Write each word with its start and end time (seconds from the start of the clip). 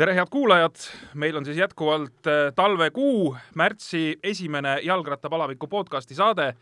tere, 0.00 0.14
head 0.16 0.30
kuulajad, 0.32 0.78
meil 1.20 1.36
on 1.36 1.44
siis 1.44 1.58
jätkuvalt 1.60 2.28
äh, 2.30 2.46
talvekuu, 2.56 3.34
märtsi 3.60 4.14
esimene 4.24 4.78
jalgrattapalaviku 4.86 5.68
podcasti 5.68 6.14
saade. 6.16 6.54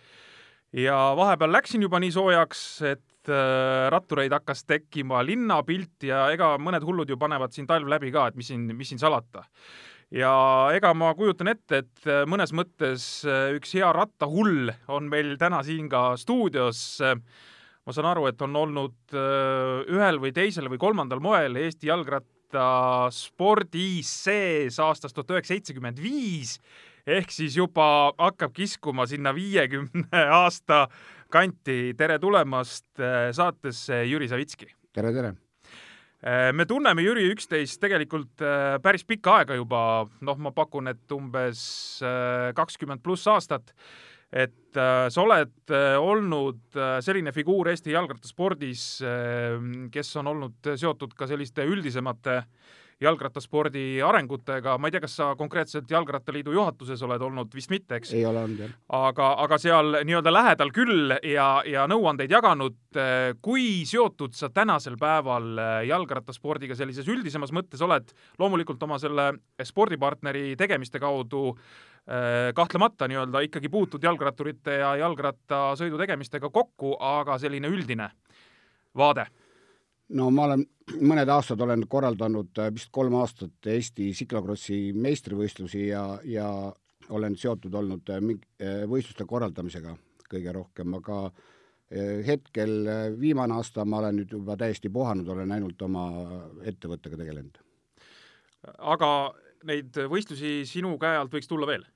Ja 0.75 0.97
vahepeal 1.17 1.53
läksin 1.55 1.85
juba 1.85 2.01
nii 2.03 2.11
soojaks, 2.17 2.63
et 2.89 3.31
äh, 3.31 3.87
rattureid 3.95 4.35
hakkas 4.35 4.65
tekkima 4.67 5.21
linnapilt 5.23 6.03
ja 6.09 6.25
ega 6.35 6.57
mõned 6.59 6.83
hullud 6.83 7.13
ju 7.13 7.19
panevad 7.21 7.55
siin 7.55 7.69
talv 7.71 7.87
läbi 7.87 8.11
ka, 8.11 8.27
et 8.27 8.41
mis 8.41 8.51
siin, 8.51 8.65
mis 8.75 8.91
siin 8.91 8.99
salata. 8.99 9.45
ja 10.11 10.33
ega 10.75 10.91
ma 10.97 11.13
kujutan 11.15 11.53
ette, 11.53 11.85
et 11.85 12.09
äh, 12.11 12.25
mõnes 12.27 12.51
mõttes 12.51 13.05
üks 13.55 13.77
hea 13.79 13.93
rattahull 13.95 14.73
on 14.89 15.07
meil 15.13 15.37
täna 15.39 15.63
siin 15.63 15.87
ka 15.93 16.17
stuudios. 16.19 16.99
Ma 17.87 17.95
saan 17.95 18.11
aru, 18.11 18.27
et 18.29 18.43
on 18.43 18.57
olnud 18.59 19.15
ühel 19.95 20.19
või 20.21 20.35
teisel 20.37 20.67
või 20.69 20.83
kolmandal 20.83 21.23
moel 21.25 21.55
Eesti 21.57 21.89
jalgratta 21.89 22.38
spordis 23.13 24.11
sees 24.25 24.79
aastast 24.81 25.17
tuhat 25.17 25.37
üheksasada 25.37 25.59
seitsekümmend 25.59 26.01
viis 26.03 26.59
ehk 27.09 27.33
siis 27.33 27.57
juba 27.57 28.13
hakkab 28.19 28.53
kiskuma 28.57 29.07
sinna 29.09 29.33
viiekümne 29.35 30.23
aasta 30.43 30.87
kanti. 31.33 31.95
tere 31.97 32.19
tulemast 32.19 33.01
äh, 33.01 33.31
saatesse, 33.33 34.05
Jüri 34.09 34.29
Savitski. 34.29 34.69
tere, 34.93 35.13
tere 35.13 35.33
äh, 36.23 36.53
me 36.53 36.67
tunneme 36.67 37.05
Jüri 37.05 37.29
üksteist 37.33 37.81
tegelikult 37.81 38.45
äh, 38.45 38.77
päris 38.83 39.05
pikka 39.05 39.41
aega 39.41 39.57
juba, 39.57 39.81
noh, 40.21 40.39
ma 40.39 40.53
pakun, 40.53 40.93
et 40.93 41.17
umbes 41.17 41.63
kakskümmend 42.57 43.05
pluss 43.05 43.29
aastat 43.29 43.73
et 44.33 44.77
äh, 44.77 45.07
sa 45.09 45.23
oled 45.25 45.73
äh, 45.73 45.95
olnud 45.97 46.77
äh, 46.77 46.99
selline 47.05 47.33
figuur 47.33 47.71
Eesti 47.73 47.95
jalgrattaspordis 47.95 48.83
äh,, 49.01 49.57
kes 49.95 50.13
on 50.21 50.35
olnud 50.35 50.75
seotud 50.77 51.15
ka 51.17 51.31
selliste 51.31 51.65
üldisemate 51.65 52.43
jalgrattaspordi 53.01 54.01
arengutega, 54.03 54.75
ma 54.79 54.89
ei 54.89 54.95
tea, 54.95 55.03
kas 55.05 55.15
sa 55.21 55.29
konkreetselt 55.39 55.91
Jalgrattaliidu 55.91 56.53
juhatuses 56.55 57.03
oled 57.07 57.23
olnud, 57.23 57.53
vist 57.55 57.71
mitte, 57.71 58.01
eks? 58.01 58.13
ei 58.17 58.25
ole 58.27 58.43
olnud, 58.43 58.63
jah. 58.65 58.73
aga, 58.99 59.29
aga 59.45 59.59
seal 59.63 60.01
nii-öelda 60.09 60.33
lähedal 60.35 60.73
küll 60.75 61.15
ja, 61.23 61.49
ja 61.67 61.87
nõuandeid 61.91 62.35
jaganud. 62.35 62.79
Äh, 62.99 63.37
kui 63.45 63.85
seotud 63.87 64.35
sa 64.35 64.51
tänasel 64.51 64.99
päeval 64.99 65.53
äh, 65.63 65.75
jalgrattaspordiga 65.93 66.75
sellises 66.79 67.07
üldisemas 67.09 67.55
mõttes 67.55 67.83
oled, 67.87 68.11
loomulikult 68.41 68.83
oma 68.89 68.99
selle 68.99 69.31
spordipartneri 69.63 70.57
tegemiste 70.59 70.99
kaudu 71.03 71.53
Äh, 71.55 71.98
kahtlemata 72.55 73.05
nii-öelda 73.09 73.43
ikkagi 73.45 73.69
puutud 73.69 74.03
jalgratturite 74.03 74.79
ja 74.81 74.95
jalgrattasõidu 74.97 75.99
tegemistega 76.01 76.49
kokku, 76.51 76.95
aga 77.01 77.37
selline 77.39 77.69
üldine 77.69 78.09
vaade? 78.97 79.27
no 80.17 80.31
ma 80.33 80.47
olen, 80.49 80.65
mõned 81.05 81.29
aastad 81.29 81.61
olen 81.61 81.85
korraldanud, 81.91 82.51
äh, 82.63 82.73
vist 82.75 82.89
kolm 82.93 83.19
aastat 83.21 83.69
Eesti 83.75 84.11
tsiklokrossi 84.17 84.95
meistrivõistlusi 84.97 85.89
ja, 85.91 86.05
ja 86.25 86.49
olen 87.13 87.37
seotud 87.37 87.75
olnud 87.75 88.09
äh, 88.15 88.25
võistluste 88.89 89.27
korraldamisega 89.29 89.95
kõige 90.29 90.53
rohkem, 90.53 90.99
aga 90.99 91.29
hetkel 91.89 92.83
viimane 93.17 93.55
aasta 93.57 93.81
ma 93.89 94.03
olen 94.03 94.19
nüüd 94.19 94.33
juba 94.37 94.59
täiesti 94.61 94.91
puhanud, 94.93 95.29
olen 95.33 95.55
ainult 95.57 95.81
oma 95.87 96.03
ettevõttega 96.69 97.17
tegelenud. 97.17 97.55
aga 98.93 99.09
neid 99.65 99.97
võistlusi 100.13 100.67
sinu 100.69 100.99
käe 101.01 101.17
alt 101.17 101.33
võiks 101.33 101.49
tulla 101.49 101.71
veel? 101.71 101.87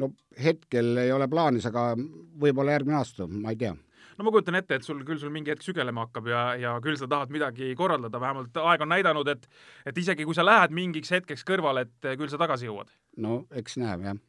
No 0.00 0.10
hetkel 0.42 0.96
ei 1.04 1.12
ole 1.14 1.28
plaanis, 1.30 1.66
aga 1.70 1.92
võib-olla 2.40 2.76
järgmine 2.76 2.98
aasta, 2.98 3.28
ma 3.30 3.54
ei 3.54 3.60
tea. 3.60 3.74
No 4.14 4.26
ma 4.26 4.30
kujutan 4.30 4.54
ette, 4.58 4.78
et 4.78 4.86
sul 4.86 5.00
küll 5.06 5.18
sul 5.18 5.32
mingi 5.34 5.50
hetk 5.50 5.64
sügelema 5.66 6.04
hakkab 6.04 6.28
ja, 6.30 6.42
ja 6.58 6.74
küll 6.82 6.98
sa 6.98 7.08
tahad 7.10 7.32
midagi 7.34 7.72
korraldada, 7.78 8.20
vähemalt 8.22 8.60
aeg 8.62 8.84
on 8.84 8.92
näidanud, 8.94 9.30
et 9.32 9.48
et 9.90 9.98
isegi 9.98 10.26
kui 10.26 10.36
sa 10.36 10.46
lähed 10.46 10.74
mingiks 10.74 11.10
hetkeks 11.14 11.42
kõrvale, 11.48 11.88
et 11.88 12.14
küll 12.20 12.30
sa 12.30 12.38
tagasi 12.40 12.70
jõuad. 12.70 12.92
no 13.24 13.42
eks 13.54 13.78
näeb, 13.82 14.06
jah. 14.06 14.22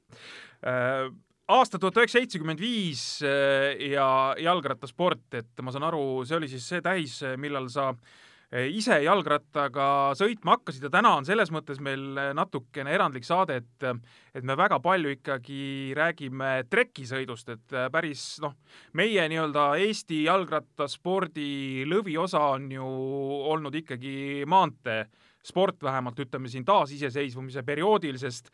Äh, 0.65 1.11
aasta 1.53 1.77
tuhat 1.77 2.01
üheksasada 2.01 2.25
seitsekümmend 2.25 2.61
viis 2.61 3.05
äh, 3.21 3.75
ja 3.91 4.07
jalgrattasport, 4.41 5.27
et 5.37 5.65
ma 5.65 5.73
saan 5.75 5.85
aru, 5.91 6.23
see 6.25 6.39
oli 6.39 6.49
siis 6.49 6.65
see 6.65 6.81
täis, 6.85 7.19
millal 7.37 7.69
sa 7.69 7.91
äh, 7.93 8.24
ise 8.71 8.97
jalgrattaga 9.03 10.13
sõitma 10.17 10.55
hakkasid 10.55 10.85
ja 10.87 10.91
täna 10.93 11.15
on 11.19 11.27
selles 11.27 11.51
mõttes 11.53 11.81
meil 11.83 12.03
natukene 12.37 12.93
erandlik 12.95 13.27
saade, 13.27 13.57
et 13.61 13.87
et 14.35 14.43
me 14.43 14.55
väga 14.57 14.79
palju 14.83 15.11
ikkagi 15.15 15.93
räägime 15.95 16.65
trekisõidust, 16.69 17.51
et 17.55 17.75
päris 17.91 18.23
noh, 18.43 18.55
meie 18.93 19.27
nii-öelda 19.31 19.67
Eesti 19.83 20.23
jalgrattaspordi 20.25 21.83
lõviosa 21.89 22.41
on 22.55 22.71
ju 22.71 22.87
olnud 23.51 23.75
ikkagi 23.81 24.45
maanteesport, 24.47 25.81
vähemalt 25.83 26.19
ütleme 26.25 26.51
siin 26.51 26.65
taasiseseisvumise 26.67 27.63
perioodil, 27.63 28.19
sest 28.21 28.51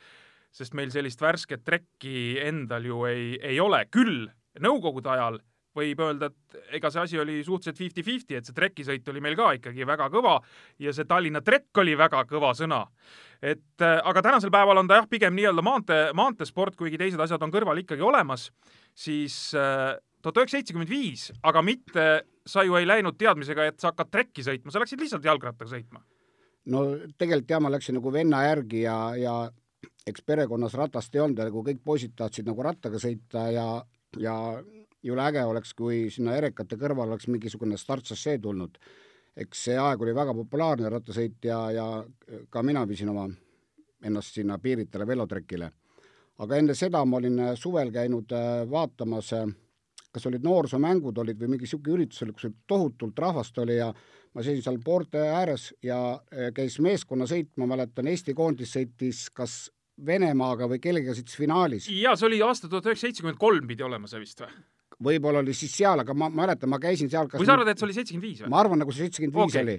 sest 0.52 0.74
meil 0.76 0.92
sellist 0.92 1.22
värsket 1.24 1.62
trekki 1.64 2.36
endal 2.44 2.84
ju 2.84 3.06
ei, 3.08 3.38
ei 3.54 3.60
ole, 3.64 3.86
küll 3.88 4.28
Nõukogude 4.60 5.08
ajal 5.14 5.38
võib 5.78 6.04
öelda, 6.04 6.30
et 6.32 6.76
ega 6.78 6.92
see 6.92 7.02
asi 7.02 7.20
oli 7.22 7.40
suhteliselt 7.46 7.80
fifty-fifty, 7.80 8.38
et 8.38 8.48
see 8.48 8.56
trekisõit 8.56 9.08
oli 9.12 9.24
meil 9.24 9.38
ka 9.40 9.52
ikkagi 9.58 9.88
väga 9.88 10.10
kõva 10.14 10.38
ja 10.84 10.94
see 10.96 11.08
Tallinna 11.08 11.44
trekk 11.46 11.82
oli 11.84 11.96
väga 12.00 12.26
kõva 12.30 12.52
sõna. 12.58 12.84
et 13.42 13.82
äh, 13.82 13.98
aga 14.04 14.22
tänasel 14.22 14.52
päeval 14.54 14.84
on 14.84 14.88
ta 14.88 15.00
jah, 15.00 15.10
pigem 15.10 15.36
nii-öelda 15.36 15.64
maantee, 15.66 16.02
maanteesport, 16.14 16.76
kuigi 16.76 17.00
teised 17.00 17.20
asjad 17.20 17.42
on 17.42 17.54
kõrval 17.54 17.80
ikkagi 17.82 18.04
olemas, 18.06 18.52
siis 18.94 19.56
äh, 19.56 19.96
tuhat 20.22 20.38
üheksasada 20.38 20.60
seitsekümmend 20.60 20.92
viis, 20.92 21.32
aga 21.44 21.64
mitte, 21.66 22.08
sa 22.46 22.66
ju 22.68 22.76
ei 22.78 22.88
läinud 22.88 23.18
teadmisega, 23.18 23.72
et 23.72 23.80
sa 23.80 23.92
hakkad 23.92 24.12
trekki 24.12 24.46
sõitma, 24.46 24.74
sa 24.74 24.82
läksid 24.84 25.02
lihtsalt 25.02 25.26
jalgrattaga 25.26 25.72
sõitma. 25.72 26.04
no 26.72 26.84
tegelikult 27.18 27.56
jah, 27.56 27.64
ma 27.64 27.74
läksin 27.74 27.98
nagu 27.98 28.14
venna 28.14 28.44
järgi 28.46 28.84
ja, 28.84 29.00
ja 29.18 29.36
eks 30.08 30.24
perekonnas 30.26 30.76
ratast 30.78 31.16
ei 31.16 31.24
olnud 31.24 31.40
ja 31.40 31.48
nagu 31.50 31.64
kõik 31.66 31.82
poisid 31.86 32.14
tahtsid 32.18 32.48
nagu 32.50 32.64
rattaga 32.66 33.02
sõita 33.02 33.48
ja, 33.54 33.68
ja 34.22 34.36
jõle 35.04 35.24
äge 35.28 35.44
oleks, 35.46 35.74
kui 35.74 36.10
sinna 36.14 36.36
erekate 36.38 36.78
kõrval 36.78 37.10
oleks 37.10 37.28
mingisugune 37.28 37.78
startšassee 37.78 38.38
tulnud. 38.40 38.78
eks 39.36 39.64
see 39.64 39.78
aeg 39.80 40.02
oli 40.02 40.12
väga 40.16 40.34
populaarne 40.36 40.90
rattasõit 40.90 41.46
ja, 41.48 41.60
ja 41.72 41.86
ka 42.50 42.64
mina 42.64 42.84
viisin 42.88 43.10
oma 43.10 43.30
ennast 44.04 44.36
sinna 44.36 44.58
Piiritale 44.60 45.08
velotrekile. 45.08 45.72
aga 46.38 46.58
enne 46.58 46.74
seda 46.76 47.04
ma 47.06 47.18
olin 47.18 47.40
suvel 47.56 47.92
käinud 47.94 48.32
äh, 48.34 48.70
vaatamas, 48.70 49.34
äh, 49.34 49.48
kas 50.12 50.26
olid 50.26 50.44
noorsoomängud 50.44 51.18
olid 51.18 51.38
või 51.38 51.54
mingi 51.54 51.68
niisugune 51.68 52.00
üritus 52.00 52.24
oli, 52.26 52.34
kus 52.34 52.50
tohutult 52.68 53.20
rahvast 53.20 53.58
oli 53.62 53.78
ja 53.78 53.92
ma 54.34 54.44
seisin 54.44 54.64
seal 54.64 54.80
poorte 54.84 55.22
ääres 55.22 55.70
ja 55.84 56.00
äh, 56.16 56.50
käis 56.56 56.80
meeskonnasõit, 56.80 57.54
ma 57.58 57.70
mäletan, 57.70 58.08
Eesti 58.08 58.34
koondis 58.34 58.74
sõitis 58.78 59.30
kas 59.34 59.70
Venemaaga 60.06 60.66
või 60.66 60.80
kellegagi 60.82 61.20
sõitis 61.20 61.38
finaalis. 61.38 61.90
jaa, 61.94 62.16
see 62.18 62.30
oli 62.32 62.42
aasta 62.42 62.70
tuhat 62.70 62.88
üheksasada 62.90 63.12
seitsekümmend 63.12 63.42
kolm 63.42 63.68
pidi 63.70 63.86
olema 63.86 64.10
see 64.10 64.24
vist 64.24 64.42
või? 64.42 64.50
Võib-olla 65.04 65.42
oli 65.44 65.56
siis 65.58 65.74
seal, 65.82 66.04
aga 66.04 66.16
ma 66.18 66.30
mäletan, 66.34 66.72
ma 66.72 66.80
käisin 66.82 67.10
seal 67.12 67.32
või 67.32 67.48
sa 67.48 67.58
arvad, 67.58 67.74
et 67.74 67.82
see 67.82 67.90
oli 67.90 67.98
seitsekümmend 67.98 68.30
viis 68.30 68.46
või? 68.46 68.54
ma 68.54 68.62
arvan, 68.64 68.82
nagu 68.84 68.96
see 68.96 69.08
seitsekümmend 69.08 69.38
viis 69.38 69.60
oli. 69.62 69.76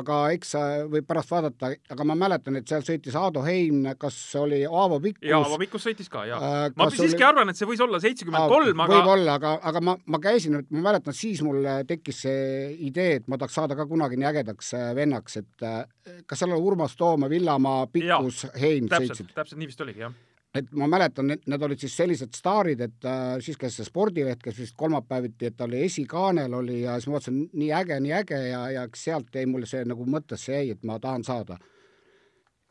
aga 0.00 0.18
eks 0.32 0.54
võib 0.92 1.06
pärast 1.08 1.32
vaadata, 1.34 1.72
aga 1.92 2.06
ma 2.08 2.16
mäletan, 2.16 2.56
et 2.56 2.70
seal 2.70 2.84
sõitis 2.86 3.16
Aado 3.18 3.42
Hein, 3.44 3.90
kas 4.00 4.16
oli 4.40 4.62
Aavo 4.64 5.00
Pikkus. 5.04 5.28
jaa, 5.28 5.42
Aavo 5.44 5.58
Pikkus 5.60 5.86
sõitis 5.88 6.08
ka, 6.12 6.24
jaa 6.30 6.40
äh,. 6.40 6.64
ma 6.78 6.88
siiski 6.94 7.18
oli... 7.18 7.28
arvan, 7.28 7.52
et 7.52 7.60
see 7.60 7.68
võis 7.68 7.84
olla 7.84 8.00
seitsekümmend 8.02 8.54
kolm, 8.54 8.84
aga 8.86 8.96
võib-olla, 8.96 9.36
aga, 9.40 9.54
aga 9.72 9.84
ma, 9.84 9.96
ma 10.14 10.22
käisin, 10.22 10.58
ma 10.70 10.88
mäletan, 10.88 11.16
siis 11.16 11.44
mul 11.46 11.68
tekkis 11.88 12.24
see 12.26 12.42
idee, 12.88 13.20
et 13.20 13.30
ma 13.30 13.40
tahaks 13.40 13.60
saada 13.60 13.78
ka 13.78 13.88
kunagi 13.90 14.20
nii 14.20 14.30
ägedaks 14.32 14.74
äh, 14.78 14.90
vennaks, 14.98 15.40
et 15.42 15.68
äh, 15.68 15.84
kas 16.26 16.44
seal 16.44 16.54
oli 16.56 16.72
Urmas 16.72 16.96
Tooma, 16.96 17.30
Villamaa, 17.32 17.86
Pikkus, 17.92 18.46
Hein 18.56 18.88
sõitsid? 18.92 19.34
täpselt 19.34 19.60
nii 19.60 19.72
vist 19.72 19.84
oligi, 19.84 20.06
jah 20.06 20.20
et 20.54 20.72
ma 20.76 20.86
mäletan, 20.90 21.30
et 21.32 21.46
need 21.48 21.62
olid 21.64 21.80
siis 21.80 21.94
sellised 21.96 22.36
staarid, 22.36 22.80
et 22.84 23.06
äh, 23.08 23.36
siis 23.44 23.58
käis 23.60 23.76
see 23.78 23.88
spordileht, 23.88 24.42
kes 24.44 24.58
vist 24.60 24.76
kolmapäeviti, 24.78 25.48
et 25.48 25.56
ta 25.56 25.64
oli 25.64 25.80
esikaanel 25.86 26.52
oli 26.60 26.82
ja 26.82 26.98
siis 26.98 27.08
ma 27.08 27.16
vaatasin, 27.16 27.38
nii 27.52 27.70
äge, 27.78 28.00
nii 28.04 28.12
äge 28.18 28.40
ja, 28.50 28.64
ja 28.76 28.82
sealt 28.96 29.32
jäi 29.34 29.46
mulle 29.48 29.68
see 29.68 29.84
nagu 29.88 30.04
mõttesse 30.04 30.58
jäi, 30.58 30.74
et 30.76 30.84
ma 30.88 30.98
tahan 31.00 31.24
saada. 31.24 31.58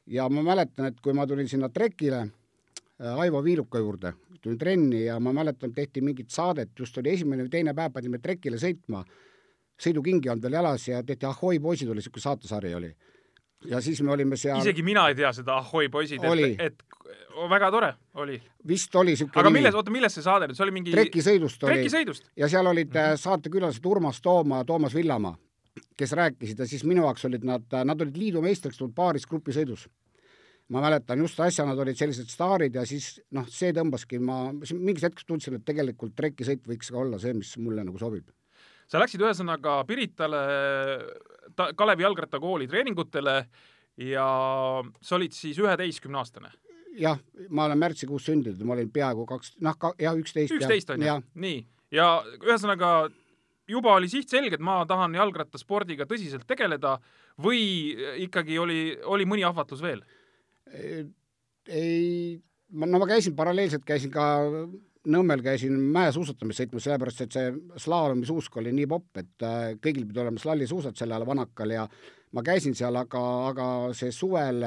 ja 0.06 0.30
ma 0.30 0.44
mäletan, 0.44 0.92
et 0.92 1.02
kui 1.02 1.14
ma 1.14 1.26
tulin 1.28 1.50
sinna 1.50 1.70
trekile 1.70 2.22
äh, 2.22 3.20
Aivo 3.26 3.44
Viiluka 3.44 3.80
juurde, 3.80 4.14
tulin 4.42 4.58
trenni 4.58 5.06
ja 5.06 5.20
ma 5.20 5.34
mäletan, 5.34 5.74
tehti 5.74 6.02
mingit 6.02 6.30
saadet, 6.30 6.70
just 6.80 6.98
oli 6.98 7.16
esimene 7.16 7.48
või 7.48 7.50
teine 7.50 7.74
päev, 7.74 7.94
pidime 7.98 8.20
trekile 8.22 8.62
sõitma, 8.62 9.06
sõidukingi 9.82 10.30
olnud 10.30 10.46
veel 10.46 10.60
jalas 10.60 10.88
ja 10.88 11.02
tehti 11.04 11.26
Ahoi 11.26 11.60
poisid 11.60 11.90
oli, 11.90 11.98
niisugune 11.98 12.30
saatesari 12.30 12.76
oli 12.76 12.94
ja 13.70 13.82
siis 13.82 14.02
me 14.02 14.12
olime 14.12 14.38
seal 14.38 14.62
isegi 14.62 14.84
mina 14.84 15.08
ei 15.10 15.16
tea 15.16 15.32
seda 15.34 15.58
Ahoi 15.62 15.90
poisid, 15.90 16.24
et, 16.24 16.62
et 16.66 16.84
väga 17.50 17.72
tore 17.72 17.94
oli. 18.14 18.42
vist 18.68 18.96
oli 18.96 19.14
niisugune 19.14 19.42
aga 19.42 19.54
milles, 19.54 19.78
oota, 19.78 19.94
milles 19.94 20.18
see 20.18 20.26
saade 20.26 20.50
nüüd, 20.50 20.58
see 20.58 20.66
oli 20.66 20.76
mingi 20.76 20.96
trekisõidust 20.96 21.64
oli. 21.68 21.88
ja 22.38 22.50
seal 22.50 22.68
olid 22.68 22.92
mm 22.92 23.00
-hmm. 23.00 23.24
saatekülalised 23.24 23.86
Urmas 23.86 24.22
Tooma, 24.22 24.64
Toomas 24.66 24.96
Villamaa, 24.96 25.36
kes 25.98 26.12
rääkisid 26.12 26.60
ja 26.60 26.68
siis 26.68 26.84
minu 26.84 27.04
jaoks 27.06 27.26
olid 27.26 27.44
nad, 27.44 27.66
nad 27.86 28.02
olid 28.02 28.18
liidu 28.18 28.42
meistriks 28.42 28.78
tulnud 28.78 28.96
paaris 28.96 29.28
grupisõidus. 29.28 29.88
ma 30.70 30.82
mäletan 30.82 31.20
just 31.20 31.40
äsja 31.40 31.66
nad 31.66 31.80
olid 31.80 31.96
sellised 31.96 32.30
staarid 32.30 32.76
ja 32.76 32.86
siis 32.86 33.22
noh, 33.32 33.48
see 33.48 33.74
tõmbaski, 33.74 34.20
ma 34.20 34.54
mingis 34.74 35.04
hetkes 35.04 35.26
tundsin, 35.26 35.56
et 35.56 35.66
tegelikult 35.66 36.16
trekisõit 36.16 36.68
võiks 36.68 36.92
ka 36.92 36.98
olla 36.98 37.20
see, 37.20 37.34
mis 37.34 37.58
mulle 37.58 37.84
nagu 37.84 37.98
sobib 37.98 38.30
sa 38.92 39.00
läksid 39.00 39.24
ühesõnaga 39.24 39.82
Piritale 39.88 40.42
ta, 41.56 41.72
Kalevi 41.78 42.04
jalgrattakooli 42.06 42.68
treeningutele 42.72 43.38
ja 44.02 44.28
sa 45.02 45.18
olid 45.18 45.36
siis 45.36 45.60
üheteistkümne 45.62 46.20
aastane? 46.22 46.52
jah, 47.00 47.20
ma 47.50 47.70
olen 47.70 47.80
märtsikuus 47.80 48.26
sündinud, 48.28 48.60
ma 48.68 48.76
olin 48.76 48.90
peaaegu 48.92 49.24
kaks, 49.30 49.56
noh, 49.64 49.78
jah, 50.02 50.18
üksteist. 50.20 50.52
üksteist 50.58 50.92
on 50.92 51.06
ju, 51.06 51.18
nii. 51.40 51.62
ja 51.96 52.08
ühesõnaga 52.44 53.10
juba 53.72 53.96
oli 53.96 54.10
siht 54.12 54.32
selge, 54.32 54.58
et 54.60 54.64
ma 54.64 54.82
tahan 54.88 55.16
jalgrattaspordiga 55.16 56.08
tõsiselt 56.10 56.44
tegeleda 56.50 56.98
või 57.42 57.62
ikkagi 58.26 58.60
oli, 58.60 58.82
oli 59.08 59.28
mõni 59.30 59.48
ahvatlus 59.48 59.84
veel? 59.84 60.04
ei, 61.68 62.40
ma, 62.76 62.88
no 62.88 63.00
ma 63.00 63.08
käisin 63.08 63.36
paralleelselt, 63.40 63.88
käisin 63.88 64.12
ka 64.12 64.26
Nõmmel 65.10 65.42
käisin 65.42 65.74
mäesuusatamist 65.96 66.62
sõitmas, 66.62 66.84
sellepärast 66.86 67.24
et 67.24 67.34
see 67.34 67.54
slaalomisuusk 67.82 68.60
oli 68.62 68.74
nii 68.78 68.90
popp, 68.92 69.18
et 69.18 69.46
äh, 69.48 69.72
kõigil 69.82 70.06
pidi 70.06 70.22
olema 70.22 70.42
slallisuusad 70.42 71.00
sel 71.00 71.10
ajal 71.10 71.26
vanakal 71.26 71.74
ja 71.74 71.88
ma 72.38 72.44
käisin 72.46 72.78
seal, 72.78 73.00
aga, 73.00 73.22
aga 73.50 73.68
see 73.98 74.14
suvel 74.14 74.62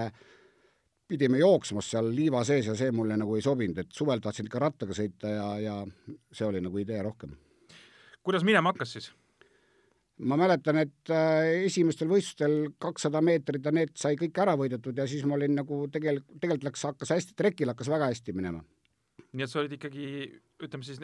pidime 1.08 1.38
jooksmas 1.38 1.90
seal 1.94 2.08
liiva 2.16 2.42
sees 2.48 2.66
ja 2.66 2.74
see 2.78 2.90
mulle 2.94 3.16
nagu 3.20 3.36
ei 3.36 3.44
sobinud, 3.44 3.78
et 3.78 3.92
suvel 3.94 4.22
tahtsin 4.24 4.48
ikka 4.48 4.62
rattaga 4.62 4.96
sõita 4.96 5.30
ja, 5.30 5.48
ja 5.62 5.76
see 6.32 6.48
oli 6.48 6.62
nagu 6.64 6.82
idee 6.82 7.02
rohkem. 7.04 7.36
kuidas 8.22 8.42
minema 8.42 8.72
hakkas 8.72 8.96
siis? 8.96 9.12
ma 10.18 10.38
mäletan, 10.38 10.78
et 10.82 11.10
äh, 11.10 11.66
esimestel 11.68 12.08
võistlustel 12.10 12.72
kakssada 12.78 13.22
meetrit 13.24 13.64
ja 13.64 13.72
need 13.74 13.94
sai 13.98 14.18
kõik 14.18 14.38
ära 14.40 14.54
võidetud 14.58 14.98
ja 14.98 15.06
siis 15.10 15.24
ma 15.26 15.38
olin 15.38 15.56
nagu 15.58 15.84
tegelikult, 15.92 16.38
tegelikult 16.40 16.70
läks, 16.70 16.86
hakkas 16.90 17.14
hästi, 17.16 17.36
trekil 17.38 17.72
hakkas 17.72 17.90
väga 17.90 18.10
hästi 18.12 18.34
minema. 18.36 18.62
Nii 19.34 19.46
et 19.46 19.52
sa 19.52 19.60
olid 19.62 19.74
ikkagi, 19.76 20.06
ütleme 20.64 20.86
siis, 20.86 21.02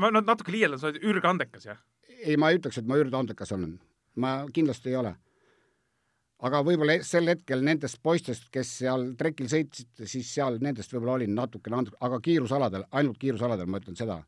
ma 0.00 0.10
natuke 0.16 0.54
liialdan, 0.54 0.80
sa 0.80 0.90
oled 0.90 1.04
ürgandekas, 1.04 1.68
jah? 1.70 1.80
ei, 2.16 2.36
ma 2.40 2.50
ei 2.50 2.60
ütleks, 2.60 2.80
et 2.80 2.88
ma 2.88 2.98
ürgandekas 3.00 3.52
olen. 3.56 3.78
ma 4.16 4.38
kindlasti 4.52 4.92
ei 4.92 5.00
ole. 5.02 5.14
aga 6.46 6.62
võib-olla 6.64 6.98
sel 7.04 7.28
hetkel 7.32 7.64
nendest 7.64 8.00
poistest, 8.02 8.48
kes 8.52 8.78
seal 8.82 9.10
trekil 9.18 9.48
sõitsid, 9.52 9.92
siis 10.04 10.32
seal 10.34 10.58
nendest 10.60 10.92
võib-olla 10.92 11.20
olin 11.20 11.36
natukene, 11.36 11.84
aga 12.00 12.20
kiirusaladel, 12.20 12.88
ainult 12.92 13.20
kiirusaladel, 13.20 13.68
ma 13.68 13.80
ütlen 13.82 13.96
seda 13.98 14.22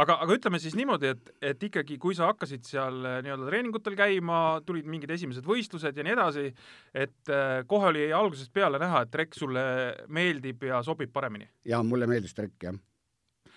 aga, 0.00 0.16
aga 0.24 0.36
ütleme 0.36 0.60
siis 0.62 0.76
niimoodi, 0.78 1.10
et, 1.14 1.30
et 1.52 1.64
ikkagi, 1.70 1.98
kui 2.00 2.16
sa 2.16 2.30
hakkasid 2.30 2.66
seal 2.68 3.00
eh, 3.04 3.18
nii-öelda 3.24 3.48
treeningutel 3.48 3.96
käima, 3.98 4.38
tulid 4.66 4.88
mingid 4.90 5.12
esimesed 5.14 5.46
võistlused 5.46 5.96
ja 5.96 6.06
nii 6.06 6.14
edasi, 6.16 6.46
et 6.94 7.32
eh, 7.32 7.56
kohe 7.70 7.90
oli 7.92 8.06
algusest 8.16 8.52
peale 8.54 8.80
näha, 8.82 9.04
et 9.04 9.12
trekk 9.14 9.36
sulle 9.38 9.64
meeldib 10.12 10.64
ja 10.70 10.82
sobib 10.86 11.12
paremini? 11.12 11.50
jaa, 11.68 11.82
mulle 11.86 12.08
meeldis 12.10 12.36
trekk, 12.36 12.56
jah. 12.68 12.78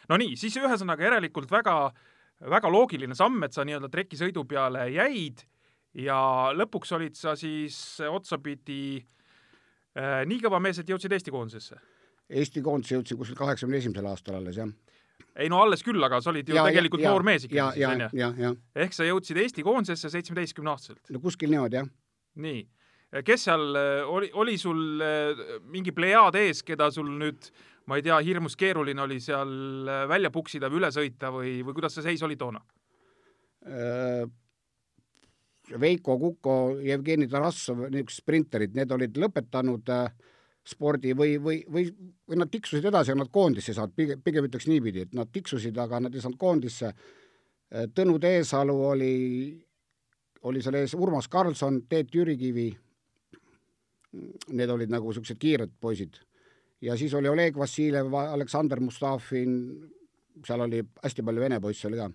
No 0.10 0.20
nii, 0.20 0.36
siis 0.40 0.58
ühesõnaga 0.60 1.08
järelikult 1.10 1.52
väga, 1.52 1.78
väga 2.54 2.72
loogiline 2.72 3.16
samm, 3.18 3.44
et 3.48 3.56
sa 3.56 3.66
nii-öelda 3.68 3.92
trekisõidu 3.94 4.46
peale 4.50 4.88
jäid 4.94 5.46
ja 5.94 6.20
lõpuks 6.56 6.96
olid 6.98 7.18
sa 7.20 7.36
siis 7.40 7.78
otsapidi 8.10 8.98
äh, 9.00 10.24
nii 10.30 10.42
kõva 10.44 10.62
mees, 10.64 10.82
et 10.82 10.90
jõudsid 10.90 11.14
Eesti 11.14 11.34
koondisesse? 11.34 11.80
Eesti 12.34 12.64
koondise 12.66 12.98
jõudsin 12.98 13.20
kuskil 13.20 13.38
kaheksakümne 13.38 13.82
esimesel 13.84 14.10
aastal 14.10 14.40
alles, 14.40 14.58
jah 14.58 14.72
ei 15.40 15.50
no 15.50 15.62
alles 15.64 15.84
küll, 15.86 16.02
aga 16.06 16.20
sa 16.22 16.32
olid 16.32 16.50
ju 16.50 16.58
ja, 16.58 16.66
tegelikult 16.68 17.02
ja, 17.04 17.12
noor 17.12 17.26
mees 17.26 17.48
ikkagi 17.48 17.80
siis, 17.80 17.90
onju. 17.90 18.54
ehk 18.86 18.96
sa 18.96 19.08
jõudsid 19.08 19.40
Eesti 19.42 19.66
koondisesse 19.66 20.12
seitsmeteistkümne 20.14 20.74
aastaselt. 20.74 21.02
no 21.14 21.22
kuskil 21.24 21.52
niimoodi, 21.54 21.80
jah. 21.82 21.90
nii. 22.46 22.64
kes 23.26 23.48
seal 23.50 23.64
oli, 24.10 24.30
oli 24.34 24.58
sul 24.62 25.02
eh, 25.02 25.44
mingi 25.74 25.94
plejaad 25.96 26.38
ees, 26.42 26.62
keda 26.66 26.90
sul 26.94 27.10
nüüd, 27.18 27.50
ma 27.86 27.98
ei 28.00 28.06
tea, 28.06 28.20
hirmus 28.24 28.56
keeruline 28.60 29.02
oli 29.04 29.20
seal 29.24 29.52
eh, 29.88 30.06
välja 30.10 30.32
puksida 30.34 30.70
või 30.72 30.82
üle 30.82 30.92
sõita 30.96 31.32
või, 31.34 31.58
või 31.66 31.76
kuidas 31.76 31.98
see 31.98 32.06
seis 32.06 32.24
oli 32.24 32.38
toona? 32.40 32.62
Äh, 33.68 34.24
Veiko 35.80 36.18
Kuko, 36.20 36.56
Jevgeni 36.84 37.28
Tarassov, 37.32 37.86
niisugused 37.88 38.24
sprinterid, 38.24 38.74
need 38.76 38.92
olid 38.92 39.18
lõpetanud 39.20 39.92
äh, 39.96 40.08
spordi 40.68 41.12
või, 41.18 41.36
või, 41.44 41.60
või, 41.72 41.90
või 42.28 42.40
nad 42.40 42.52
tiksusid 42.52 42.88
edasi, 42.88 43.12
aga 43.12 43.24
nad 43.24 43.32
koondisse 43.32 43.72
ei 43.72 43.78
saanud, 43.78 43.96
pigem, 43.96 44.24
pigem 44.24 44.48
ütleks 44.48 44.68
niipidi, 44.72 45.04
et 45.08 45.16
nad 45.18 45.32
tiksusid, 45.32 45.78
aga 45.80 46.00
nad 46.06 46.16
ei 46.16 46.24
saanud 46.24 46.40
koondisse. 46.40 46.94
Tõnu 47.98 48.20
Teesalu 48.22 48.76
oli, 48.86 49.16
oli 50.48 50.62
seal 50.62 50.78
ees 50.78 50.94
Urmas 50.94 51.28
Karlsson, 51.32 51.82
Teet 51.90 52.14
Jürikivi. 52.16 52.68
Need 54.54 54.70
olid 54.70 54.94
nagu 54.94 55.10
niisugused 55.10 55.40
kiired 55.42 55.74
poisid. 55.82 56.20
Ja 56.84 56.98
siis 57.00 57.14
oli 57.14 57.32
Oleg 57.32 57.58
Vassiljev, 57.58 58.14
Aleksandr 58.14 58.82
Mustafin, 58.84 59.54
seal 60.44 60.64
oli 60.66 60.82
hästi 61.04 61.24
palju 61.24 61.42
vene 61.44 61.60
poisse 61.62 61.88
oli 61.88 62.00
ka. 62.00 62.10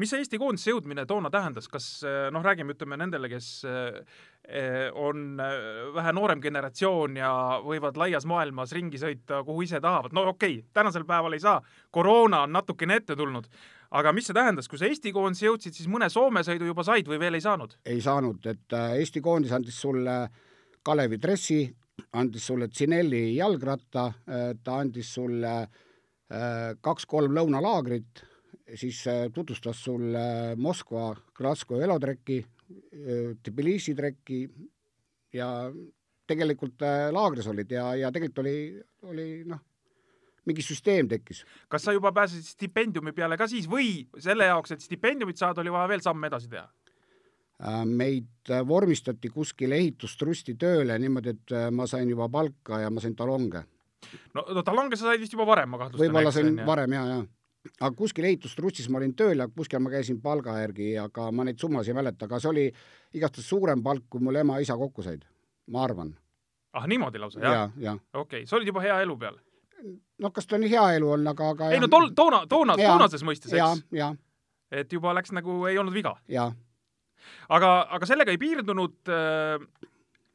mis 0.00 0.10
see 0.10 0.22
Eesti 0.22 0.40
koondise 0.40 0.72
jõudmine 0.72 1.04
toona 1.06 1.30
tähendas, 1.30 1.68
kas 1.68 1.86
noh, 2.32 2.42
räägime, 2.44 2.74
ütleme 2.74 2.96
nendele, 2.98 3.28
kes 3.30 3.48
eh, 3.68 4.88
on 4.96 5.42
eh, 5.44 5.58
vähe 5.94 6.14
noorem 6.16 6.40
generatsioon 6.42 7.18
ja 7.20 7.30
võivad 7.64 8.00
laias 8.00 8.26
maailmas 8.26 8.72
ringi 8.76 9.00
sõita, 9.00 9.42
kuhu 9.46 9.66
ise 9.68 9.82
tahavad, 9.84 10.16
no 10.16 10.24
okei 10.32 10.58
okay,, 10.58 10.70
tänasel 10.74 11.04
päeval 11.08 11.36
ei 11.36 11.44
saa, 11.44 11.60
koroona 11.94 12.42
on 12.46 12.56
natukene 12.56 12.98
ette 13.02 13.16
tulnud, 13.16 13.50
aga 14.00 14.14
mis 14.16 14.30
see 14.30 14.36
tähendas, 14.36 14.68
kui 14.68 14.80
sa 14.80 14.88
Eesti 14.88 15.12
koondise 15.14 15.50
jõudsid, 15.50 15.76
siis 15.76 15.92
mõne 15.92 16.08
Soome 16.12 16.42
sõidu 16.46 16.72
juba 16.72 16.86
said 16.88 17.08
või 17.08 17.20
veel 17.20 17.38
ei 17.38 17.44
saanud? 17.44 17.76
ei 17.84 18.00
saanud, 18.04 18.48
et 18.48 18.78
Eesti 18.96 19.22
koondis 19.24 19.52
andis 19.52 19.80
sulle 19.84 20.22
Kalevi 20.88 21.20
dressi, 21.20 21.66
andis 22.12 22.46
sulle 22.46 22.68
Cinelli 22.68 23.36
jalgratta, 23.36 24.06
äh, 24.28 24.54
ta 24.64 24.78
andis 24.82 25.12
sulle 25.14 25.54
äh, 25.62 26.72
kaks-kolm 26.80 27.34
lõunalaagrit, 27.36 28.24
siis 28.74 29.02
äh, 29.08 29.26
tutvustas 29.34 29.82
sulle 29.84 30.56
Moskva 30.56 31.12
Glasgow 31.36 31.82
elotrekki, 31.82 32.44
Tbilisi 33.42 33.94
trekki 33.96 34.42
ja 35.32 35.46
tegelikult 36.28 36.82
laagris 37.14 37.46
olid 37.48 37.70
ja, 37.72 37.86
ja 37.96 38.10
tegelikult 38.12 38.42
oli, 38.42 38.56
oli 39.08 39.24
noh, 39.48 39.62
mingi 40.44 40.64
süsteem 40.64 41.08
tekkis. 41.08 41.46
kas 41.72 41.86
sa 41.86 41.94
juba 41.96 42.12
pääsesid 42.12 42.44
stipendiumi 42.44 43.14
peale 43.16 43.38
ka 43.40 43.48
siis 43.48 43.64
või 43.70 44.04
selle 44.20 44.50
jaoks, 44.50 44.76
et 44.76 44.84
stipendiumit 44.84 45.40
saada, 45.40 45.62
oli 45.64 45.72
vaja 45.72 45.88
veel 45.88 46.04
samme 46.04 46.28
edasi 46.28 46.52
teha? 46.52 46.68
Meid 47.90 48.52
vormistati 48.68 49.32
kuskile 49.34 49.74
ehitustrusti 49.80 50.54
tööle 50.54 50.94
niimoodi, 51.02 51.32
et 51.34 51.54
ma 51.74 51.88
sain 51.90 52.06
juba 52.10 52.28
palka 52.30 52.78
ja 52.84 52.90
ma 52.90 53.02
sain 53.02 53.16
talonge 53.18 53.64
no, 54.34 54.44
no 54.54 54.62
talonge 54.62 54.96
sa 54.96 55.08
said 55.08 55.20
vist 55.20 55.34
juba 55.34 55.46
varem, 55.48 55.72
ma 55.72 55.80
kahtlustan. 55.80 56.04
võib-olla 56.04 56.32
sain 56.34 56.60
varem 56.66 56.94
ja, 56.94 57.02
ja 57.10 57.18
aga 57.80 57.90
kuskil 57.96 58.28
ehitustrussis 58.28 58.88
ma 58.92 59.00
olin 59.00 59.14
tööl 59.18 59.42
ja 59.42 59.48
kuskil 59.50 59.82
ma 59.82 59.92
käisin 59.92 60.20
palga 60.22 60.54
järgi, 60.60 60.92
aga 61.00 61.28
ma 61.34 61.46
neid 61.48 61.58
summasid 61.60 61.92
ei 61.92 61.98
mäleta, 61.98 62.28
aga 62.28 62.40
see 62.42 62.52
oli 62.52 62.64
igastahes 63.18 63.48
suurem 63.50 63.82
palk, 63.84 64.06
kui 64.10 64.22
mul 64.24 64.38
ema-isa 64.40 64.76
kokku 64.78 65.04
said, 65.06 65.26
ma 65.72 65.82
arvan. 65.84 66.14
ah, 66.72 66.86
niimoodi 66.86 67.18
lausa, 67.18 67.42
jah 67.42 67.58
ja,? 67.58 67.68
jah. 67.90 68.00
okei 68.14 68.42
okay., 68.42 68.46
sa 68.46 68.56
olid 68.56 68.70
juba 68.70 68.84
hea 68.84 69.00
elu 69.02 69.18
peal? 69.18 69.40
noh, 70.18 70.32
kas 70.34 70.46
ta 70.46 70.56
on 70.56 70.66
hea 70.68 70.86
elu 70.98 71.10
on, 71.16 71.26
aga, 71.34 71.50
aga 71.56 71.72
ei 71.74 71.82
no 71.82 71.90
tol-, 71.92 72.10
toona, 72.14 72.44
toona, 72.50 72.78
toonases 72.78 73.26
mõistes, 73.26 73.54
eks? 73.54 74.16
et 74.70 74.92
juba 74.92 75.14
läks 75.16 75.34
nagu, 75.36 75.60
ei 75.70 75.78
olnud 75.78 75.94
viga? 75.94 76.16
jah. 76.28 76.54
Aga, 77.48 77.70
aga 77.96 78.08
sellega 78.08 78.34
ei 78.34 78.40
piirdunud 78.40 79.12
äh, 79.14 79.62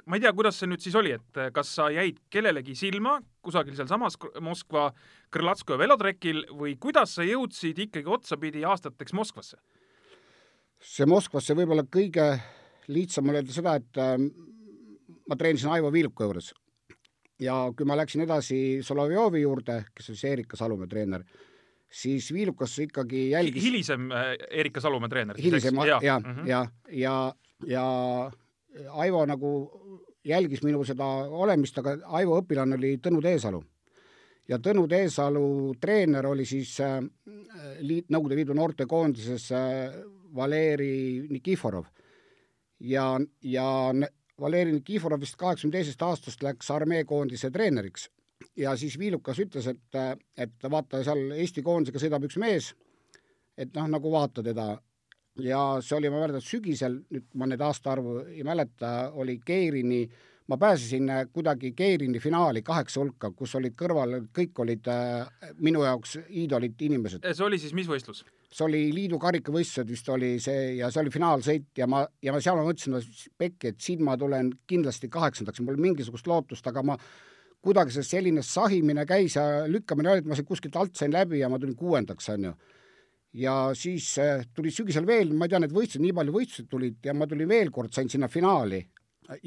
ma 0.05 0.17
ei 0.17 0.23
tea, 0.23 0.33
kuidas 0.35 0.57
see 0.59 0.69
nüüd 0.69 0.83
siis 0.83 0.95
oli, 0.99 1.13
et 1.15 1.39
eh, 1.39 1.51
kas 1.55 1.69
sa 1.77 1.87
jäid 1.93 2.19
kellelegi 2.33 2.75
silma 2.77 3.17
kusagil 3.43 3.75
sealsamas 3.77 4.17
Moskva 4.43 4.89
Krõlatskoja 5.33 5.79
velotrekil 5.79 6.43
või 6.59 6.75
kuidas 6.81 7.15
sa 7.17 7.25
jõudsid 7.27 7.79
ikkagi 7.87 8.11
otsapidi 8.11 8.65
aastateks 8.67 9.15
Moskvasse? 9.15 9.59
see 10.83 11.07
Moskvasse 11.07 11.55
võib-olla 11.55 11.85
kõige 11.87 12.25
lihtsam 12.91 13.29
on 13.31 13.39
öelda 13.39 13.55
seda, 13.55 13.77
et 13.79 14.01
äh, 14.01 14.17
ma 15.29 15.39
treenisin 15.39 15.71
Aivo 15.71 15.93
Viiluka 15.93 16.27
juures 16.27 16.51
ja 17.39 17.55
kui 17.75 17.87
ma 17.87 17.97
läksin 17.99 18.25
edasi 18.25 18.59
Solovjovi 18.83 19.45
juurde, 19.45 19.83
kes 19.95 20.11
on 20.11 20.19
siis 20.19 20.31
Erika 20.33 20.59
Salumäe 20.59 20.91
treener, 20.91 21.23
siis 21.93 22.33
Viilukas 22.33 22.73
ikkagi 22.79 23.29
jälgis 23.29 23.63
hilisem 23.63 24.11
äh, 24.11 24.33
Erika 24.49 24.81
Salumäe 24.81 25.09
treener? 25.09 25.37
hilisem, 25.37 25.75
ja, 25.75 25.99
ja, 26.01 26.19
-hmm. 26.19 26.47
ja, 26.47 26.65
ja, 26.91 27.35
ja 27.67 27.85
Aivo 28.89 29.25
nagu 29.25 29.49
jälgis 30.25 30.63
minu 30.63 30.83
seda 30.83 31.05
olemist, 31.29 31.77
aga 31.77 31.97
Aivo 32.17 32.39
õpilane 32.41 32.77
oli 32.77 32.97
Tõnu 32.97 33.21
Teesalu. 33.21 33.63
ja 34.47 34.57
Tõnu 34.57 34.87
Teesalu 34.87 35.75
treener 35.81 36.25
oli 36.27 36.45
siis 36.45 36.79
äh, 36.79 36.99
liit, 37.79 38.09
Nõukogude 38.09 38.35
Liidu 38.35 38.53
noortekoondises 38.53 39.51
äh, 39.51 40.01
Valeri 40.35 41.27
Nikiforov. 41.29 41.85
ja, 42.79 43.19
ja 43.41 43.93
Valeri 44.39 44.71
Nikiforov 44.71 45.21
vist 45.21 45.35
kaheksakümne 45.35 45.77
teisest 45.77 46.01
aastast 46.01 46.43
läks 46.43 46.71
armeekoondise 46.71 47.51
treeneriks 47.51 48.09
ja 48.57 48.75
siis 48.79 48.97
Viilukas 48.99 49.39
ütles, 49.43 49.67
et, 49.67 49.99
et 50.37 50.69
vaata, 50.71 51.03
seal 51.03 51.31
Eesti 51.37 51.63
koondisega 51.65 52.01
sõidab 52.01 52.27
üks 52.27 52.37
mees, 52.41 52.73
et 53.57 53.73
noh, 53.75 53.87
nagu 53.95 54.11
vaata 54.11 54.43
teda 54.45 54.73
ja 55.41 55.63
see 55.81 55.97
oli, 55.97 56.11
ma 56.13 56.21
mäletan, 56.21 56.45
sügisel, 56.45 56.99
nüüd 57.13 57.25
ma 57.39 57.49
neid 57.49 57.63
aastaarvu 57.65 58.19
ei 58.35 58.45
mäleta, 58.45 59.11
oli 59.17 59.39
Keirini 59.45 60.03
ma 60.47 60.57
pääsesin 60.57 61.09
äh, 61.09 61.25
kuidagi 61.33 61.71
Keirini 61.71 62.19
finaali 62.19 62.61
kaheksa 62.61 62.99
hulka, 62.99 63.31
kus 63.31 63.55
olid 63.55 63.75
kõrval, 63.79 64.17
kõik 64.35 64.59
olid 64.59 64.87
äh, 64.91 65.27
minu 65.63 65.83
jaoks 65.83 66.17
iidolid 66.29 66.81
inimesed. 66.81 67.23
see 67.23 67.45
oli 67.45 67.59
siis 67.59 67.73
mis 67.73 67.87
võistlus? 67.87 68.25
see 68.53 68.65
oli 68.65 68.81
liidu 68.93 69.17
karikavõistlused 69.19 69.89
vist 69.89 70.09
oli 70.13 70.35
see 70.43 70.75
ja 70.77 70.91
see 70.91 71.01
oli 71.01 71.13
finaalsõit 71.13 71.71
ja 71.77 71.87
ma, 71.87 72.03
ja 72.21 72.35
ma 72.35 72.41
seal 72.43 72.59
ma 72.59 72.65
mõtlesin, 72.67 73.29
pekki, 73.37 73.71
et 73.71 73.79
siin 73.81 74.03
ma 74.03 74.17
tulen 74.19 74.51
kindlasti 74.67 75.09
kaheksandaks, 75.09 75.63
mul 75.63 75.79
mingisugust 75.81 76.27
lootust, 76.27 76.67
aga 76.67 76.83
ma 76.83 76.97
kuidagi 77.63 77.95
see 77.95 78.07
selline 78.07 78.43
sahimine 78.43 79.05
käis 79.07 79.37
ja 79.39 79.63
lükkamine 79.69 80.11
oli, 80.11 80.23
et 80.23 80.29
ma 80.29 80.37
kuskilt 80.47 80.75
alt 80.79 80.99
sain 80.99 81.13
läbi 81.13 81.39
ja 81.39 81.49
ma 81.49 81.59
tulin 81.59 81.77
kuuendaks, 81.79 82.29
onju. 82.35 82.53
ja 83.33 83.55
siis 83.77 84.09
äh, 84.21 84.43
tuli 84.53 84.71
sügisel 84.71 85.07
veel, 85.07 85.31
ma 85.33 85.47
ei 85.47 85.53
tea, 85.53 85.63
need 85.63 85.75
võistlused, 85.75 86.03
nii 86.03 86.17
palju 86.19 86.35
võistlusi 86.35 86.67
tulid 86.69 87.07
ja 87.07 87.15
ma 87.17 87.27
tulin 87.29 87.49
veel 87.49 87.71
kord, 87.73 87.93
sain 87.95 88.11
sinna 88.11 88.27
finaali 88.31 88.83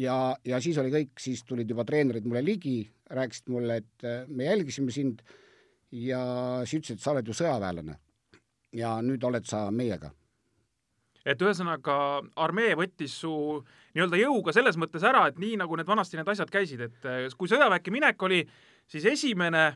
ja, 0.00 0.16
ja 0.44 0.61
siis 0.64 0.78
oli 0.82 0.92
kõik, 0.94 1.12
siis 1.20 1.44
tulid 1.46 1.70
juba 1.70 1.85
treenerid 1.87 2.26
mulle 2.26 2.44
ligi, 2.44 2.78
rääkisid 3.12 3.52
mulle, 3.52 3.80
et 3.82 4.06
äh, 4.08 4.25
me 4.28 4.49
jälgisime 4.49 4.94
sind 4.94 5.23
ja 5.92 6.23
siis 6.64 6.80
ütlesid, 6.80 6.99
et 6.99 7.04
sa 7.04 7.12
oled 7.12 7.28
ju 7.28 7.37
sõjaväelane 7.37 7.99
ja 8.76 8.96
nüüd 9.04 9.25
oled 9.25 9.46
sa 9.49 9.66
meiega. 9.70 10.11
Et 11.26 11.42
ühesõnaga 11.42 11.97
armee 12.42 12.76
võttis 12.78 13.18
su 13.23 13.33
nii-öelda 13.97 14.21
jõuga 14.21 14.54
selles 14.54 14.78
mõttes 14.78 15.04
ära, 15.06 15.26
et 15.30 15.40
nii 15.42 15.59
nagu 15.61 15.76
need 15.78 15.88
vanasti 15.88 16.18
need 16.18 16.30
asjad 16.30 16.52
käisid, 16.52 16.87
et 16.87 17.09
äh, 17.09 17.26
kui 17.37 17.50
sõjaväkke 17.50 17.95
minek 17.95 18.23
oli, 18.28 18.42
siis 18.90 19.06
esimene 19.11 19.66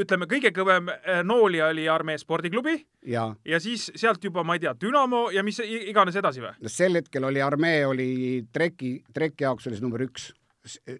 ütleme, 0.00 0.26
kõige 0.30 0.50
kõvem 0.54 0.90
äh, 0.90 1.20
noolija 1.26 1.68
oli 1.72 1.86
armee 1.90 2.18
spordiklubi 2.18 2.74
ja, 3.12 3.28
ja 3.46 3.60
siis 3.62 3.88
sealt 3.94 4.24
juba, 4.24 4.44
ma 4.46 4.56
ei 4.56 4.64
tea, 4.64 4.74
Dünamo 4.80 5.28
ja 5.34 5.44
mis 5.46 5.60
iganes 5.62 6.18
edasi 6.18 6.42
või? 6.42 6.54
no 6.64 6.72
sel 6.72 6.98
hetkel 6.98 7.28
oli 7.28 7.42
armee 7.44 7.84
oli 7.86 8.10
treki, 8.52 8.98
treki 9.14 9.46
jaoks 9.46 9.68
oli 9.68 9.78
see 9.78 9.86
number 9.86 10.06
üks. 10.08 10.32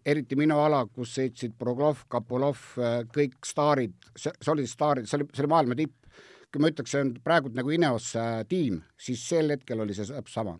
Eriti 0.07 0.33
minu 0.39 0.57
ala, 0.63 0.79
kus 0.87 1.11
sõitsid 1.19 1.53
Proglov, 1.59 2.07
Kapolov, 2.09 2.61
äh, 2.81 3.01
kõik 3.13 3.37
staarid, 3.45 3.97
see 4.17 4.33
oli 4.53 4.65
staarid, 4.71 5.09
see 5.11 5.19
oli, 5.19 5.27
see 5.35 5.45
oli 5.45 5.53
maailma 5.53 5.77
tipp 5.77 6.08
kui 6.53 6.63
ma 6.63 6.71
ütleks, 6.73 6.95
see 6.95 7.05
on 7.05 7.13
praegu 7.25 7.53
nagu 7.57 7.73
Ineos 7.75 8.13
äh, 8.19 8.41
tiim, 8.49 8.81
siis 9.01 9.23
sel 9.29 9.53
hetkel 9.53 9.85
oli 9.85 9.97
see 9.97 10.09
sama. 10.33 10.57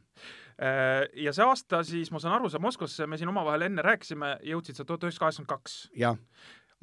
Äh, 0.59 1.07
ja 1.25 1.33
see 1.35 1.47
aasta 1.47 1.81
siis, 1.87 2.11
ma 2.13 2.21
saan 2.23 2.37
aru, 2.39 2.51
sa 2.53 2.61
Moskvasse, 2.63 3.07
me 3.07 3.19
siin 3.21 3.31
omavahel 3.31 3.69
enne 3.69 3.85
rääkisime, 3.85 4.37
jõudsid 4.51 4.79
sa 4.79 4.85
tuhat 4.85 5.07
üheksasada 5.07 5.25
kaheksakümmend 5.25 5.53
kaks. 5.55 5.77
jah. 5.97 6.19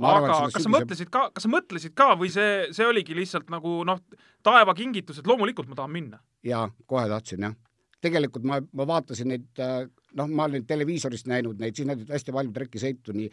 aga 0.01 0.39
kas 0.53 0.65
sa 0.65 0.71
mõtlesid 0.71 1.11
ka, 1.11 1.27
kas 1.35 1.45
sa 1.45 1.51
mõtlesid 1.51 1.95
ka 1.97 2.09
või 2.19 2.31
see, 2.33 2.65
see 2.75 2.87
oligi 2.87 3.17
lihtsalt 3.17 3.51
nagu 3.53 3.77
noh, 3.87 4.01
taeva 4.43 4.73
kingitus, 4.77 5.19
et 5.19 5.27
loomulikult 5.29 5.69
ma 5.69 5.77
tahan 5.81 5.93
minna? 5.93 6.23
jaa, 6.45 6.69
kohe 6.87 7.05
tahtsin 7.11 7.49
jah. 7.49 7.59
tegelikult 8.05 8.47
ma, 8.47 8.61
ma 8.73 8.87
vaatasin 8.89 9.31
neid, 9.33 9.51
äh, 9.59 9.85
noh, 10.17 10.31
ma 10.31 10.49
olen 10.49 10.65
televiisorist 10.65 11.29
näinud 11.29 11.61
neid, 11.61 11.77
siis 11.77 11.91
näidati 11.91 12.15
hästi 12.15 12.35
palju 12.35 12.55
trekisõitu 12.55 13.15
nii 13.19 13.29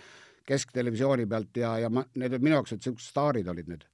kesktelevisiooni 0.47 1.26
pealt 1.31 1.62
ja, 1.62 1.76
ja 1.85 1.91
ma, 1.93 2.05
need 2.19 2.35
minu 2.43 2.59
jaoks 2.59 2.75
olid 2.75 2.83
niisugused 2.83 3.14
staarid 3.14 3.49
olid 3.49 3.71
need 3.71 3.87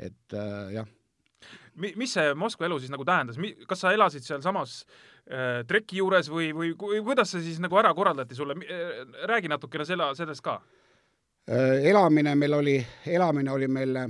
et 0.00 0.34
äh, 0.36 0.72
jah. 0.78 0.88
mis 1.76 2.12
see 2.12 2.34
Moskva 2.38 2.68
elu 2.68 2.80
siis 2.80 2.92
nagu 2.92 3.04
tähendas, 3.06 3.38
kas 3.68 3.84
sa 3.84 3.92
elasid 3.94 4.24
sealsamas 4.26 4.80
äh, 5.28 5.62
treki 5.68 6.00
juures 6.00 6.30
või, 6.32 6.50
või, 6.56 6.72
või 6.74 7.02
kuidas 7.04 7.34
see 7.34 7.44
siis 7.44 7.60
nagu 7.62 7.78
ära 7.80 7.92
korraldati 7.96 8.36
sulle, 8.38 8.56
äh, 8.64 9.02
räägi 9.30 9.52
natukene 9.52 9.86
selle, 9.88 10.10
sellest 10.18 10.44
ka 10.44 10.60
äh,. 11.50 11.86
elamine 11.92 12.34
meil 12.34 12.58
oli, 12.58 12.78
elamine 13.06 13.52
oli 13.52 13.68
meil 13.68 13.96
äh, 13.96 14.08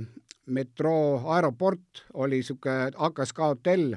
metroo 0.51 1.21
aeroport, 1.35 2.05
oli 2.13 2.41
niisugune 2.41 2.91
AKSK 2.95 3.43
hotell, 3.45 3.95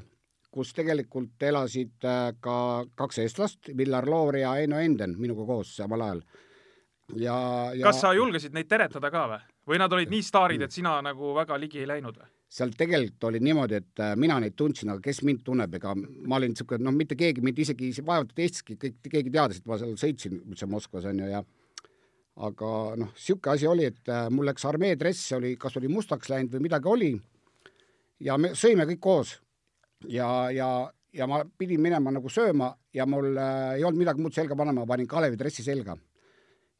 kus 0.51 0.71
tegelikult 0.75 1.43
elasid 1.43 2.07
äh, 2.07 2.29
ka 2.39 2.57
kaks 2.95 3.23
eestlast, 3.25 3.71
Villar 3.77 4.07
Loor 4.09 4.39
ja 4.39 4.55
Eino 4.61 4.79
Enden 4.79 5.17
minuga 5.19 5.47
koos 5.47 5.75
samal 5.75 6.05
ajal. 6.05 6.23
ja, 7.15 7.35
ja 7.75 7.83
kas 7.87 8.01
sa 8.01 8.13
julgesid 8.15 8.55
neid 8.55 8.69
teretada 8.71 9.11
ka 9.11 9.27
või? 9.33 9.43
Või 9.67 9.81
nad 9.81 9.93
olid 9.93 10.11
nii 10.13 10.23
staarid, 10.25 10.63
et 10.65 10.73
sina 10.73 10.97
nagu 11.05 11.33
väga 11.35 11.57
ligi 11.59 11.81
ei 11.83 11.89
läinud 11.89 12.17
või? 12.21 12.31
seal 12.55 12.71
tegelikult 12.77 13.25
oli 13.27 13.39
niimoodi, 13.43 13.79
et 13.81 14.01
äh, 14.03 14.13
mina 14.19 14.37
neid 14.39 14.53
tundsin, 14.55 14.91
aga 14.93 15.01
kes 15.03 15.23
mind 15.27 15.41
tunneb, 15.43 15.73
ega 15.75 15.91
ma 15.97 16.37
olin 16.37 16.53
niisugune, 16.53 16.85
noh, 16.85 16.93
mitte 16.95 17.17
keegi 17.19 17.41
mind 17.43 17.57
isegi, 17.65 17.89
vaevalt 18.05 18.37
Eestiski 18.39 18.77
kõik, 18.79 18.99
keegi 19.11 19.33
teadis, 19.33 19.59
et 19.59 19.67
ma 19.67 19.79
seal 19.81 19.95
sõitsin 19.99 20.37
üldse 20.37 20.69
Moskvas, 20.69 21.07
on 21.09 21.19
ju, 21.19 21.31
ja 21.33 21.41
aga 22.47 22.69
noh, 23.01 23.11
niisugune 23.17 23.55
asi 23.57 23.67
oli, 23.67 23.89
et 23.91 24.13
äh, 24.13 24.27
mul 24.31 24.47
läks 24.47 24.67
armee 24.69 24.95
dress, 24.99 25.33
oli, 25.35 25.55
kas 25.59 25.75
oli 25.81 25.91
mustaks 25.91 26.31
läinud 26.31 26.55
või 26.55 26.67
midagi 26.69 26.91
oli, 26.93 27.11
ja 28.23 28.37
me 28.39 28.53
sõime 28.55 28.87
kõik 28.93 29.03
koos. 29.03 29.35
ja, 30.07 30.29
ja, 30.53 30.69
ja 31.13 31.27
ma 31.27 31.41
pidin 31.57 31.81
minema 31.81 32.13
nagu 32.13 32.29
sööma 32.29 32.69
ja 32.93 33.09
mul 33.09 33.33
äh, 33.35 33.79
ei 33.79 33.83
olnud 33.83 34.05
midagi 34.05 34.21
muud 34.21 34.37
selga 34.37 34.55
panema, 34.55 34.85
ma 34.85 34.93
panin 34.93 35.09
Kalevi 35.09 35.41
dressi 35.41 35.65
selga 35.65 35.97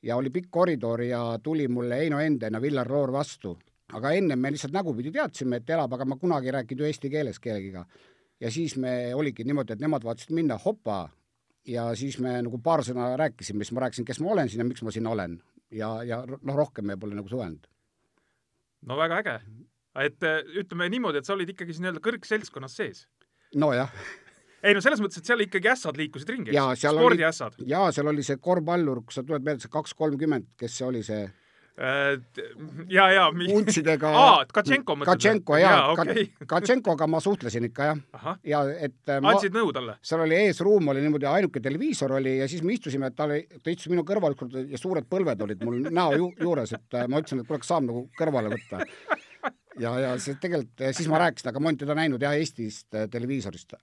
ja 0.05 0.15
oli 0.15 0.29
pikk 0.29 0.51
koridor 0.51 1.01
ja 1.01 1.39
tuli 1.43 1.67
mulle 1.67 1.97
Heino 1.97 2.19
Enden 2.19 2.53
ja 2.53 2.62
Villar 2.62 2.88
Roor 2.88 3.12
vastu. 3.12 3.57
aga 3.93 4.12
ennem 4.12 4.39
me 4.39 4.50
lihtsalt 4.51 4.74
nägupidi 4.74 5.12
teadsime, 5.13 5.59
et 5.62 5.69
elab, 5.69 5.93
aga 5.93 6.05
ma 6.05 6.15
kunagi 6.17 6.50
ei 6.50 6.51
rääkinud 6.51 6.81
ju 6.81 6.85
eesti 6.85 7.09
keeles 7.09 7.39
kellegiga. 7.39 7.85
ja 8.39 8.51
siis 8.51 8.77
me 8.77 9.15
oligi 9.15 9.43
niimoodi, 9.43 9.74
et 9.74 9.79
nemad 9.79 10.03
vaatasid 10.03 10.33
minna, 10.35 10.57
hopa, 10.65 11.09
ja 11.67 11.95
siis 11.95 12.19
me 12.19 12.41
nagu 12.41 12.57
paar 12.57 12.83
sõna 12.83 13.13
rääkisime, 13.17 13.63
siis 13.63 13.71
ma 13.71 13.85
rääkisin, 13.85 14.05
kes 14.05 14.19
ma 14.19 14.31
olen 14.31 14.50
siin 14.50 14.59
ja 14.59 14.65
miks 14.65 14.83
ma 14.83 14.91
siin 14.91 15.07
olen. 15.07 15.41
ja, 15.71 16.03
ja 16.03 16.25
noh, 16.25 16.55
rohkem 16.55 16.85
me 16.85 16.97
pole 16.97 17.15
nagu 17.15 17.29
suhelnud. 17.29 17.67
no 18.81 18.97
väga 18.97 19.21
äge. 19.24 19.39
et 19.95 20.29
ütleme 20.62 20.89
niimoodi, 20.89 21.17
et 21.17 21.25
sa 21.25 21.33
olid 21.33 21.50
ikkagi 21.50 21.77
nii-öelda 21.79 22.03
kõrgseltskonnas 22.09 22.77
sees. 22.77 23.07
nojah 23.55 23.91
ei 24.65 24.75
no 24.75 24.84
selles 24.84 25.01
mõttes, 25.03 25.22
et 25.22 25.29
seal 25.29 25.45
ikkagi 25.45 25.72
ässad 25.72 25.98
liikusid 26.00 26.34
ringi, 26.34 26.60
spordiässad. 26.81 27.57
jaa, 27.69 27.89
seal 27.95 28.12
oli 28.12 28.25
see 28.25 28.41
korvpallur, 28.41 29.03
kus 29.05 29.19
sa 29.19 29.25
tuled 29.25 29.45
meelde, 29.45 29.65
see 29.65 29.74
kaks 29.74 29.95
kolmkümmend, 29.98 30.53
kes 30.60 30.77
see 30.79 30.88
oli 30.88 31.01
see 31.05 31.22
äh, 31.25 32.15
ja, 32.91 33.07
ja 33.13 33.25
mi... 33.36 33.48
untsidega 33.53 34.12
aa, 34.24 34.45
Katšenko 34.55 34.98
mõtled? 34.98 35.12
Katšenko 35.12 35.60
jaa 35.62 35.74
ja, 35.75 35.81
okay. 35.93 36.27
Katšenkoga 36.53 37.07
ma 37.12 37.22
suhtlesin 37.24 37.69
ikka 37.69 37.89
jah. 37.91 38.29
ja 38.48 38.63
et 38.74 38.98
äh, 39.12 39.22
andsid 39.22 39.55
nõu 39.55 39.74
talle? 39.75 39.98
seal 40.05 40.25
oli 40.25 40.39
eesruum 40.48 40.93
oli 40.93 41.03
niimoodi, 41.05 41.29
ainuke 41.29 41.63
televiisor 41.63 42.17
oli 42.19 42.38
ja 42.39 42.50
siis 42.51 42.63
me 42.65 42.77
istusime, 42.77 43.12
et 43.12 43.17
ta 43.17 43.29
oli, 43.29 43.43
ta 43.62 43.74
istus 43.74 43.91
minu 43.93 44.05
kõrval 44.07 44.38
ja 44.65 44.81
suured 44.81 45.10
põlved 45.12 45.45
olid 45.48 45.65
mul 45.67 45.84
näo 45.89 46.17
ju, 46.22 46.31
juures, 46.41 46.74
et 46.77 47.01
äh, 47.01 47.10
ma 47.12 47.22
ütlesin, 47.22 47.43
et 47.43 47.50
kuule, 47.50 47.62
kas 47.62 47.74
saab 47.75 47.89
nagu 47.89 48.07
kõrvale 48.17 48.55
võtta. 48.55 48.81
ja, 49.84 49.98
ja 50.00 50.15
see 50.22 50.39
tegelikult, 50.41 50.88
siis 50.95 51.12
ma 51.12 51.22
rääkisin, 51.27 51.51
aga 51.51 51.62
ma 51.62 51.69
olen 51.69 51.84
teda 51.84 51.98
näinud 51.98 52.24
jah 52.24 52.39
Eestist 52.39 52.89
televiisorist 53.12 53.75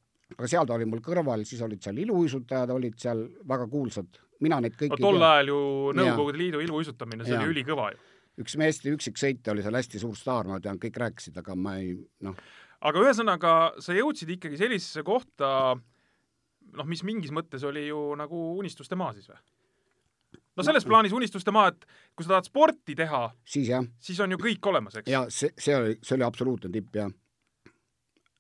aga 0.42 0.50
seal 0.50 0.66
ta 0.66 0.74
oli 0.74 0.88
mul 0.90 1.02
kõrval, 1.04 1.44
siis 1.46 1.62
olid 1.62 1.82
seal 1.84 2.00
iluuisutajad, 2.02 2.72
olid 2.74 2.96
seal 2.98 3.22
väga 3.48 3.68
kuulsad, 3.70 4.18
mina 4.42 4.58
neid 4.62 4.74
kõiki 4.78 4.98
no, 4.98 5.04
tol 5.04 5.22
ajal 5.22 5.52
ju 5.52 5.60
Nõukogude 5.98 6.40
Liidu 6.40 6.64
iluuisutamine, 6.64 7.26
see 7.26 7.36
ja. 7.36 7.44
oli 7.44 7.54
ülikõva 7.54 7.92
ju. 7.92 8.02
üks 8.42 8.58
meeste 8.58 8.90
üksiksõitja 8.90 9.54
oli 9.54 9.62
seal 9.62 9.78
hästi 9.78 10.02
suur 10.02 10.18
staar, 10.18 10.50
ma 10.50 10.58
tean, 10.62 10.80
kõik 10.82 10.98
rääkisid, 11.04 11.38
aga 11.38 11.54
ma 11.54 11.76
ei 11.78 11.94
noh. 12.26 12.36
aga 12.82 13.06
ühesõnaga, 13.06 13.54
sa 13.84 13.94
jõudsid 13.94 14.34
ikkagi 14.34 14.58
sellisesse 14.58 15.06
kohta, 15.06 15.72
noh, 15.78 16.90
mis 16.90 17.06
mingis 17.06 17.34
mõttes 17.34 17.62
oli 17.68 17.86
ju 17.86 18.02
nagu 18.18 18.44
unistuste 18.58 18.98
maa 18.98 19.14
siis 19.14 19.30
või? 19.30 19.38
no 20.58 20.66
selles 20.66 20.84
plaanis 20.88 21.14
unistuste 21.14 21.54
maa, 21.54 21.70
et 21.70 21.86
kui 22.16 22.26
sa 22.26 22.34
tahad 22.34 22.50
sporti 22.50 22.98
teha, 22.98 23.28
siis 23.46 23.70
jah, 23.70 23.86
siis 24.02 24.18
on 24.24 24.34
ju 24.34 24.42
kõik 24.42 24.72
olemas, 24.74 24.98
eks? 24.98 25.12
ja 25.12 25.28
see, 25.30 25.54
see 25.54 25.78
oli, 25.78 26.00
see 26.02 26.18
oli 26.18 26.26
absoluutne 26.26 26.74
tipp, 26.74 26.96
jah 26.98 27.14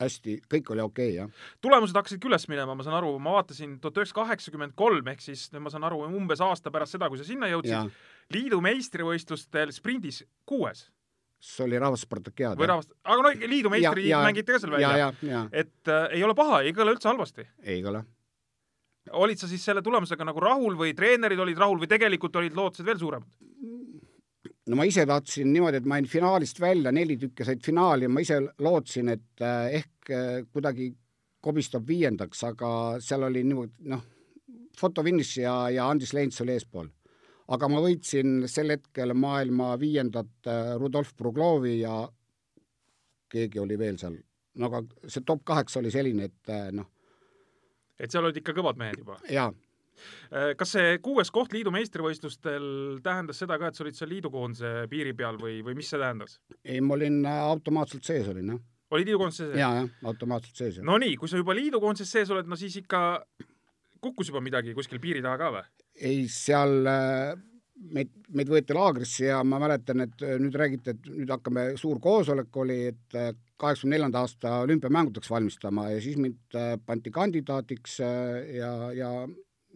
hästi, 0.04 0.38
kõik 0.52 0.72
oli 0.74 0.84
okei 0.84 1.10
okay,, 1.10 1.18
jah. 1.20 1.44
tulemused 1.64 1.96
hakkasid 1.98 2.22
ka 2.22 2.30
üles 2.30 2.48
minema, 2.50 2.76
ma 2.78 2.86
saan 2.86 2.98
aru, 2.98 3.12
ma 3.22 3.36
vaatasin 3.38 3.78
tuhat 3.82 4.00
üheksasada 4.00 4.22
kaheksakümmend 4.22 4.76
kolm 4.78 5.12
ehk 5.12 5.22
siis 5.24 5.48
nüüd 5.52 5.66
ma 5.66 5.74
saan 5.74 5.86
aru, 5.88 6.02
umbes 6.08 6.42
aasta 6.44 6.72
pärast 6.74 6.96
seda, 6.96 7.10
kui 7.12 7.20
sa 7.20 7.28
sinna 7.28 7.50
jõudsid, 7.52 8.02
liidu 8.34 8.60
meistrivõistlustel 8.64 9.74
sprindis 9.74 10.22
kuues 10.48 10.88
see 11.42 11.66
oli 11.66 11.78
rahvaspartakiaad. 11.82 12.58
või 12.58 12.70
rahvas-, 12.70 12.90
aga 13.02 13.22
no 13.26 13.32
liidu 13.50 13.70
meistri 13.72 14.10
mängite 14.14 14.54
ka 14.54 14.62
seal 14.62 14.74
välja. 14.76 15.12
et 15.50 15.90
äh, 15.90 16.18
ei 16.18 16.22
ole 16.22 16.36
paha, 16.38 16.62
ei 16.62 16.74
kõla 16.76 16.94
üldse 16.94 17.10
halvasti. 17.10 17.46
ei 17.66 17.82
kõla. 17.82 18.04
olid 19.24 19.42
sa 19.42 19.50
siis 19.50 19.64
selle 19.64 19.82
tulemusega 19.82 20.26
nagu 20.28 20.42
rahul 20.42 20.78
või 20.78 20.94
treenerid 20.94 21.42
olid 21.42 21.58
rahul 21.58 21.82
või 21.82 21.90
tegelikult 21.90 22.38
olid 22.38 22.54
lootused 22.54 22.86
veel 22.86 23.00
suuremad? 23.02 23.42
No 24.66 24.78
ma 24.78 24.86
ise 24.86 25.04
tahtsin 25.08 25.50
niimoodi, 25.52 25.80
et 25.80 25.88
ma 25.88 25.98
jäin 25.98 26.08
finaalist 26.10 26.60
välja, 26.62 26.92
neli 26.94 27.16
tükki 27.20 27.46
said 27.46 27.62
finaali 27.64 28.06
ja 28.06 28.12
ma 28.12 28.22
ise 28.22 28.38
lootsin, 28.62 29.10
et 29.14 29.42
äh, 29.42 29.78
ehk 29.80 30.10
äh, 30.14 30.32
kuidagi 30.52 30.92
kobistab 31.42 31.86
viiendaks, 31.88 32.44
aga 32.46 32.72
seal 33.02 33.26
oli 33.26 33.42
niimoodi 33.46 33.90
noh, 33.90 34.02
fotofiniš 34.78 35.36
ja, 35.42 35.54
ja 35.74 35.88
Andris 35.90 36.14
Leints 36.14 36.40
oli 36.44 36.54
eespool. 36.56 36.90
aga 37.52 37.68
ma 37.68 37.80
võitsin 37.84 38.46
sel 38.48 38.70
hetkel 38.72 39.12
maailma 39.18 39.74
viiendat 39.80 40.46
äh, 40.48 40.74
Rudolf 40.80 41.16
Bruglovi 41.18 41.80
ja 41.80 42.06
keegi 43.32 43.58
oli 43.58 43.78
veel 43.78 43.98
seal, 43.98 44.16
no 44.58 44.70
aga 44.70 44.84
see 45.08 45.24
top 45.26 45.42
kaheksa 45.44 45.80
oli 45.80 45.90
selline, 45.90 46.30
et 46.30 46.54
noh. 46.72 46.86
et 47.98 48.10
seal 48.10 48.24
olid 48.24 48.38
ikka 48.38 48.54
kõvad 48.54 48.78
mehed 48.78 49.02
juba? 49.02 49.18
jaa 49.28 49.50
kas 50.58 50.74
see 50.76 50.98
kuues 51.04 51.30
koht 51.34 51.52
liidu 51.52 51.72
meistrivõistlustel 51.74 52.64
tähendas 53.04 53.42
seda 53.42 53.58
ka, 53.60 53.70
et 53.70 53.78
sa 53.78 53.84
olid 53.84 53.98
seal 53.98 54.10
liidukoondise 54.12 54.72
piiri 54.90 55.14
peal 55.16 55.38
või, 55.40 55.60
või 55.66 55.76
mis 55.78 55.90
see 55.92 56.00
tähendas? 56.00 56.38
ei, 56.64 56.80
ma 56.80 56.96
olin 56.98 57.22
äh, 57.26 57.38
automaatselt 57.52 58.06
sees 58.08 58.28
olin, 58.32 58.54
jah. 58.54 58.64
olid 58.96 59.10
liidukoondises 59.10 59.46
sees? 59.46 59.60
jaa, 59.60 59.72
jah, 59.82 60.10
automaatselt 60.12 60.64
sees. 60.64 60.82
no 60.86 60.98
nii, 61.02 61.16
kui 61.20 61.30
sa 61.30 61.40
juba 61.40 61.56
liidukoondises 61.58 62.12
sees 62.18 62.34
oled, 62.34 62.50
no 62.50 62.58
siis 62.58 62.76
ikka 62.82 63.02
kukkus 64.02 64.32
juba 64.32 64.42
midagi 64.44 64.74
kuskil 64.76 65.00
piiri 65.02 65.22
taga 65.24 65.38
ka 65.44 65.54
või? 65.56 65.64
ei, 66.08 66.26
seal 66.32 66.88
äh, 66.88 67.36
meid, 67.94 68.12
meid 68.32 68.50
võeti 68.50 68.76
laagrisse 68.76 69.28
ja 69.28 69.42
ma 69.46 69.60
mäletan, 69.62 70.06
et 70.06 70.26
äh, 70.26 70.36
nüüd 70.42 70.56
räägite, 70.58 70.96
et 70.96 71.08
nüüd 71.12 71.30
hakkame, 71.32 71.72
suur 71.80 72.00
koosolek 72.02 72.60
oli, 72.64 72.80
et 72.92 73.18
äh, 73.18 73.32
kaheksakümne 73.62 73.98
neljanda 73.98 74.24
aasta 74.24 74.56
olümpiamängudeks 74.64 75.30
valmistama 75.30 75.90
ja 75.92 76.00
siis 76.02 76.16
mind 76.18 76.56
pandi 76.86 77.12
kandidaadiks 77.14 78.00
ja, 78.02 78.72
ja 78.96 79.10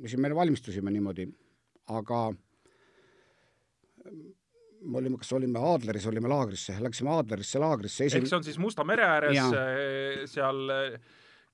siis 0.03 0.17
me 0.21 0.35
valmistusime 0.35 0.93
niimoodi, 0.93 1.29
aga 1.97 2.23
me 4.87 4.99
olime, 5.01 5.19
kas 5.19 5.33
olime 5.37 5.61
Aadleris, 5.73 6.07
olime 6.07 6.31
laagrisse, 6.31 6.77
läksime 6.81 7.11
Aadlerisse 7.15 7.63
laagrisse 7.63 8.09
esim.... 8.09 8.23
ehk 8.23 8.31
see 8.31 8.39
on 8.39 8.45
siis 8.47 8.59
Musta 8.63 8.85
mere 8.87 9.07
ääres, 9.07 9.41
seal 10.33 10.75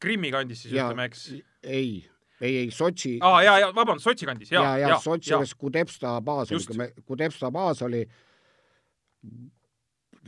Krimmi 0.03 0.33
kandis 0.35 0.65
siis 0.67 0.75
ja, 0.75 0.89
ütleme, 0.89 1.07
eks? 1.11 1.29
ei 1.63 2.03
ei, 2.43 2.57
ei 2.57 2.71
Sotši. 2.71 3.17
aa 3.23 3.43
ja, 3.43 3.59
ja 3.63 3.71
vabandust, 3.75 4.05
Sotši 4.05 4.27
kandis, 4.27 4.53
ja, 4.53 4.63
ja, 4.63 4.79
ja, 4.79 4.93
ja 4.95 5.01
Sotši 5.01 5.33
juures 5.33 5.55
Kudepsta 5.55 6.17
baas 6.25 6.51
Just. 6.51 6.71
oli, 6.75 6.89
Kudepsta 7.07 7.51
baas 7.55 7.83
oli, 7.87 8.03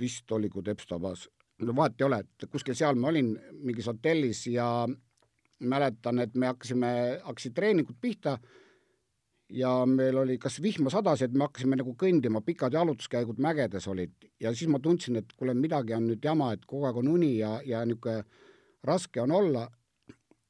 vist 0.00 0.32
oli 0.32 0.50
Kudepsta 0.50 0.98
baas, 1.02 1.26
no 1.62 1.74
vahet 1.76 1.98
ei 2.00 2.06
ole, 2.06 2.20
et 2.22 2.46
kuskil 2.50 2.76
seal 2.78 2.98
ma 3.00 3.10
olin 3.10 3.34
mingis 3.66 3.90
hotellis 3.90 4.46
ja 4.52 4.68
mäletan, 5.70 6.18
et 6.24 6.34
me 6.34 6.50
hakkasime, 6.50 6.90
hakkasid 7.24 7.54
treeningud 7.56 7.96
pihta 8.00 8.38
ja 9.54 9.72
meil 9.86 10.18
oli 10.22 10.38
kas 10.40 10.60
vihma 10.62 10.90
sadas, 10.92 11.22
et 11.22 11.32
me 11.32 11.46
hakkasime 11.46 11.78
nagu 11.80 11.94
kõndima, 12.00 12.42
pikad 12.44 12.74
jalutuskäigud 12.74 13.40
mägedes 13.42 13.88
olid 13.88 14.28
ja 14.40 14.54
siis 14.54 14.70
ma 14.72 14.80
tundsin, 14.82 15.20
et 15.20 15.34
kuule, 15.36 15.54
midagi 15.54 15.96
on 15.96 16.08
nüüd 16.10 16.24
jama, 16.24 16.52
et 16.54 16.64
kogu 16.66 16.88
aeg 16.88 17.02
on 17.02 17.10
uni 17.16 17.36
ja, 17.38 17.58
ja 17.64 17.84
niisugune 17.84 18.24
raske 18.84 19.20
on 19.22 19.32
olla. 19.32 19.68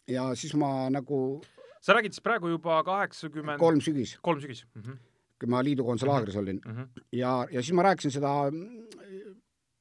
ja 0.08 0.34
siis 0.36 0.54
ma 0.54 0.90
nagu 0.90 1.40
sa 1.80 1.94
räägid 1.94 2.12
siis 2.12 2.22
praegu 2.24 2.48
juba 2.48 2.82
kaheksakümmend 2.84 3.58
kolm 3.58 3.80
sügis. 3.80 4.18
kolm 4.22 4.40
sügis 4.40 4.66
mm. 4.74 4.82
-hmm. 4.82 4.96
kui 5.40 5.48
ma 5.48 5.62
liidukoondise 5.64 6.06
laagris 6.06 6.36
olin 6.36 6.60
mm. 6.64 6.72
-hmm. 6.72 7.02
ja, 7.12 7.46
ja 7.50 7.62
siis 7.62 7.72
ma 7.72 7.82
rääkisin 7.82 8.10
seda 8.10 8.50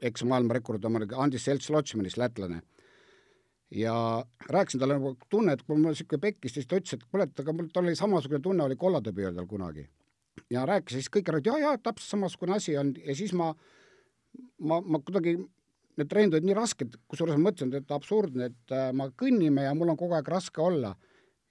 eks 0.03 0.25
maailmarekord 0.27 0.83
omale 0.85 1.07
Andis 1.15 1.45
Selts-Lotšmanist, 1.47 2.19
lätlane. 2.19 2.61
Ja 3.73 4.25
rääkisin 4.49 4.79
talle 4.79 4.97
nagu 4.99 5.15
tunne, 5.29 5.53
et 5.53 5.63
kui 5.65 5.77
mul 5.77 5.93
niisugune 5.93 6.21
pekkis, 6.21 6.57
siis 6.57 6.67
ta 6.69 6.77
ütles, 6.77 6.93
et 6.93 7.05
kuule, 7.09 7.25
et 7.25 7.39
aga 7.43 7.55
mul, 7.55 7.69
tal 7.73 7.87
oli 7.87 7.97
samasugune 7.97 8.41
tunne, 8.43 8.63
oli 8.63 8.77
tal 8.77 9.47
kunagi. 9.49 9.87
ja 10.49 10.65
rääkis, 10.65 10.97
siis 10.97 11.09
kõik 11.09 11.29
arvasid, 11.29 11.45
jaa, 11.45 11.59
jaa, 11.59 11.77
täpselt 11.77 12.09
samasugune 12.09 12.55
asi 12.55 12.77
on 12.77 12.93
ja 13.05 13.15
siis 13.15 13.33
ma, 13.33 13.53
ma, 14.59 14.81
ma 14.81 14.99
kuidagi 14.99 15.37
need 15.97 16.09
treenid 16.09 16.33
olid 16.33 16.47
nii 16.47 16.57
rasked, 16.57 16.95
kusjuures 17.07 17.37
ma 17.37 17.49
mõtlesin, 17.49 17.73
et 17.77 17.91
absurdne, 17.93 18.49
et 18.49 18.73
äh, 18.73 18.91
ma 18.93 19.09
kõnnime 19.09 19.67
ja 19.67 19.73
mul 19.77 19.93
on 19.93 19.97
kogu 19.97 20.17
aeg 20.17 20.29
raske 20.29 20.61
olla 20.61 20.95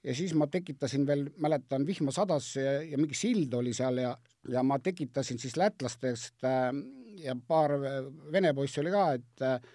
ja 0.03 0.15
siis 0.19 0.35
ma 0.35 0.49
tekitasin 0.51 1.07
veel, 1.07 1.29
mäletan, 1.43 1.87
vihma 1.87 2.15
sadas 2.15 2.57
ja, 2.59 2.81
ja 2.83 2.99
mingi 2.99 3.19
sild 3.19 3.55
oli 3.55 3.75
seal 3.75 4.03
ja, 4.03 4.17
ja 4.51 4.65
ma 4.67 4.79
tekitasin 4.83 5.39
siis 5.43 5.57
lätlastest 5.57 6.43
äh, 6.49 6.71
ja 7.23 7.37
paar 7.47 7.77
vene 8.33 8.55
poissi 8.55 8.83
oli 8.83 8.95
ka, 8.95 9.07
et 9.19 9.47
äh, 9.47 9.73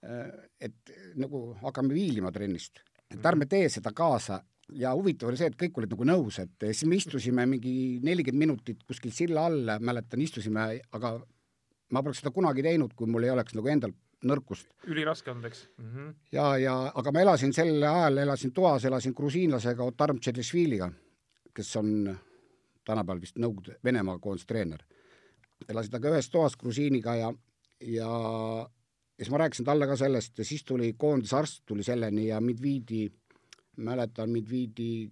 et 0.00 0.92
nagu 1.20 1.50
hakkame 1.60 1.92
viilima 1.94 2.30
trennist, 2.32 2.80
et 3.10 3.26
ärme 3.26 3.44
tee 3.46 3.68
seda 3.68 3.92
kaasa 3.92 4.38
ja 4.78 4.92
huvitav 4.94 5.30
oli 5.30 5.38
see, 5.40 5.50
et 5.50 5.58
kõik 5.58 5.80
olid 5.80 5.92
nagu 5.94 6.06
nõus, 6.08 6.38
et 6.42 6.68
siis 6.70 6.86
me 6.88 6.96
istusime 6.96 7.46
mingi 7.48 7.72
nelikümmend 8.06 8.46
minutit 8.46 8.84
kuskil 8.88 9.12
silla 9.14 9.48
all, 9.50 9.74
mäletan, 9.82 10.22
istusime, 10.22 10.66
aga 10.96 11.16
ma 11.90 12.02
poleks 12.04 12.22
seda 12.22 12.32
kunagi 12.34 12.64
teinud, 12.64 12.94
kui 12.96 13.10
mul 13.10 13.26
ei 13.26 13.34
oleks 13.34 13.56
nagu 13.58 13.70
endal 13.72 13.94
nõrkust. 14.26 14.68
üliraske 14.86 15.30
on, 15.30 15.44
eks 15.48 15.68
mm. 15.78 15.92
-hmm. 15.92 16.14
ja, 16.32 16.56
ja 16.58 16.74
aga 16.94 17.12
ma 17.12 17.20
elasin 17.20 17.52
sel 17.52 17.82
ajal, 17.82 18.18
elasin 18.18 18.52
toas, 18.52 18.84
elasin 18.84 19.14
grusiinlasega 19.16 19.84
Otar 19.84 20.14
Tšetšviliga, 20.18 20.90
kes 21.54 21.76
on 21.76 22.16
tänapäeval 22.84 23.20
vist 23.20 23.38
Nõukogude 23.38 23.78
Venemaa 23.84 24.18
koondise 24.18 24.46
treener. 24.46 24.84
elasin 25.68 25.90
temaga 25.90 26.14
ühes 26.14 26.30
toas 26.30 26.56
grusiiniga 26.56 27.14
ja, 27.16 27.32
ja 27.80 28.10
ja 29.20 29.24
siis 29.24 29.32
ma 29.34 29.38
rääkisin 29.42 29.68
talle 29.68 29.86
ka 29.86 29.96
sellest 30.00 30.38
ja 30.40 30.44
siis 30.48 30.64
tuli 30.64 30.94
koondisarst 30.96 31.62
tuli 31.68 31.84
selleni 31.84 32.30
ja 32.30 32.40
mind 32.40 32.62
viidi, 32.62 33.02
mäletan, 33.76 34.30
mind 34.32 34.48
viidi 34.48 35.10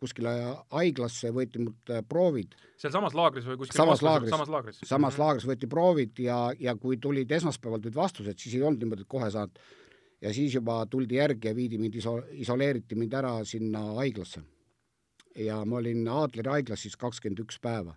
kuskile 0.00 0.32
haiglasse, 0.72 1.30
võeti 1.36 1.60
mult 1.62 1.92
äh, 1.92 2.00
proovid. 2.08 2.56
sealsamas 2.80 3.14
laagris 3.14 3.44
või 3.46 3.60
kuskil 3.60 3.76
samas 3.76 4.00
laagris, 4.02 4.32
samas 4.32 4.50
laagris, 4.50 4.80
samas 4.82 5.14
-hmm. 5.14 5.22
laagris 5.22 5.46
võeti 5.50 5.68
proovid 5.70 6.22
ja, 6.24 6.38
ja 6.58 6.74
kui 6.80 6.96
tulid 6.96 7.30
esmaspäeval 7.30 7.84
tulid 7.84 7.98
vastused, 7.98 8.38
siis 8.40 8.56
ei 8.56 8.64
olnud 8.64 8.82
niimoodi, 8.82 9.06
et 9.06 9.12
kohe 9.16 9.30
saad. 9.30 9.60
ja 10.22 10.32
siis 10.34 10.54
juba 10.54 10.86
tuldi 10.86 11.20
järgi 11.20 11.48
ja 11.48 11.54
viidi 11.54 11.78
mind 11.78 11.94
iso-, 12.00 12.24
isoleeriti 12.32 12.94
mind 12.94 13.12
ära 13.20 13.36
sinna 13.44 13.84
haiglasse. 14.00 14.42
ja 15.36 15.64
ma 15.64 15.76
olin 15.76 16.08
Aadleri 16.08 16.50
haiglas 16.50 16.82
siis 16.82 16.96
kakskümmend 16.96 17.44
üks 17.44 17.60
päeva. 17.60 17.94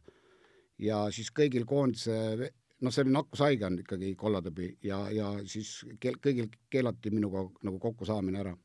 ja 0.77 1.07
siis 1.11 1.31
kõigil 1.31 1.65
koondise 1.65 2.51
noh, 2.85 2.93
see 2.93 3.05
oli 3.05 3.15
nakkushaige 3.15 3.67
on 3.67 3.79
ikkagi 3.81 4.13
kollatõbi 4.19 4.69
ja, 4.85 5.01
ja 5.13 5.31
siis 5.49 5.79
keel, 5.99 6.19
kõigil 6.23 6.51
keelati 6.71 7.13
minuga 7.13 7.47
nagu 7.65 7.81
kokkusaamine 7.81 8.43
ära 8.43 8.55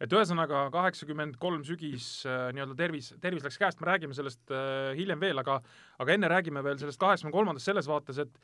et 0.00 0.12
ühesõnaga 0.12 0.66
kaheksakümmend 0.74 1.38
kolm 1.42 1.64
sügis 1.66 2.06
äh, 2.28 2.48
nii-öelda 2.54 2.76
tervis, 2.78 3.10
tervis 3.22 3.46
läks 3.46 3.58
käest, 3.60 3.80
me 3.80 3.88
räägime 3.90 4.16
sellest 4.16 4.54
äh, 4.54 4.92
hiljem 4.98 5.22
veel, 5.22 5.40
aga 5.42 5.58
aga 6.02 6.14
enne 6.14 6.30
räägime 6.30 6.62
veel 6.64 6.78
sellest 6.80 7.00
kaheksakümne 7.02 7.34
kolmandast 7.34 7.70
selles 7.70 7.88
vaates, 7.90 8.20
et 8.22 8.38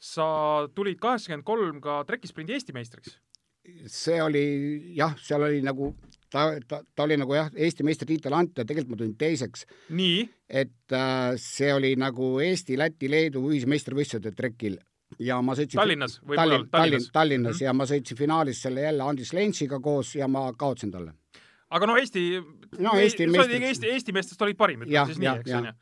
sa 0.00 0.26
tulid 0.76 1.00
kaheksakümmend 1.02 1.46
kolm 1.46 1.80
ka 1.84 2.00
trekisprindi 2.08 2.56
Eesti 2.56 2.76
meistriks. 2.76 3.18
see 3.88 4.20
oli 4.22 4.46
jah, 4.96 5.14
seal 5.20 5.46
oli 5.46 5.62
nagu 5.64 5.94
ta, 6.34 6.46
ta, 6.68 6.80
ta 6.96 7.06
oli 7.06 7.18
nagu 7.20 7.36
jah, 7.36 7.50
Eesti 7.54 7.86
meistritiitel 7.86 8.34
anti 8.34 8.62
ja 8.62 8.66
tegelikult 8.68 8.94
ma 8.94 9.02
tulin 9.02 9.14
teiseks. 9.18 9.66
nii? 9.94 10.24
et 10.48 10.92
äh, 10.96 11.36
see 11.40 11.70
oli 11.74 11.94
nagu 12.00 12.34
Eesti, 12.42 12.78
Läti, 12.80 13.10
Leedu 13.10 13.44
ühismeistrivõistlused 13.50 14.34
trekil 14.38 14.80
ja 15.22 15.38
ma 15.44 15.54
sõitsin 15.58 15.78
Tallinnas 15.78 16.18
või 16.22 16.38
Tallinn, 16.38 16.68
Tallinnas, 16.72 17.10
Tallinnas 17.14 17.54
mm 17.54 17.58
-hmm. 17.58 17.66
ja 17.68 17.76
ma 17.76 17.86
sõitsin 17.90 18.18
finaalis 18.18 18.62
selle 18.62 18.86
jälle 18.86 19.02
Andis 19.02 19.32
Lentsiga 19.32 19.80
koos 19.80 20.14
ja 20.14 20.28
ma 20.28 20.46
kaotasin 20.58 20.90
talle. 20.90 21.14
aga 21.70 21.86
no 21.86 21.96
Eesti 21.96 22.42
no 22.78 22.98
Eesti 22.98 23.26
meestest 23.26 23.62
Eesti, 23.62 23.86
Eesti 23.86 24.12
meestest 24.12 24.42
olid 24.42 24.56
parim, 24.56 24.82
ütleme 24.82 25.06
siis 25.06 25.18
nii, 25.18 25.28
eks 25.38 25.54
on 25.54 25.66
ju. 25.66 25.72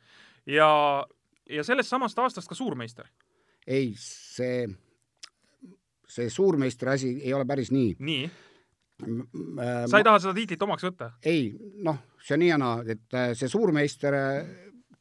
ja, 0.45 0.69
ja 1.49 1.63
sellest 1.63 1.89
samast 1.89 2.19
aastast 2.19 2.47
ka 2.47 2.55
suurmeister? 2.55 3.05
ei, 3.67 3.93
see, 3.97 4.67
see 6.07 6.29
suurmeistri 6.29 6.89
asi 6.89 7.13
ei 7.23 7.33
ole 7.33 7.45
päris 7.45 7.71
nii. 7.71 7.95
nii? 7.99 8.31
Sa 9.89 9.99
ei 9.99 10.05
taha 10.05 10.19
seda 10.19 10.33
tiitlit 10.37 10.65
omaks 10.65 10.85
võtta? 10.87 11.11
ei, 11.25 11.51
noh, 11.83 11.99
see 12.23 12.37
on 12.37 12.43
nii 12.45 12.51
ja 12.53 12.59
naa, 12.61 12.83
et 12.95 13.17
äh, 13.17 13.33
see 13.37 13.51
suurmeister 13.51 14.17
äh, 14.17 14.53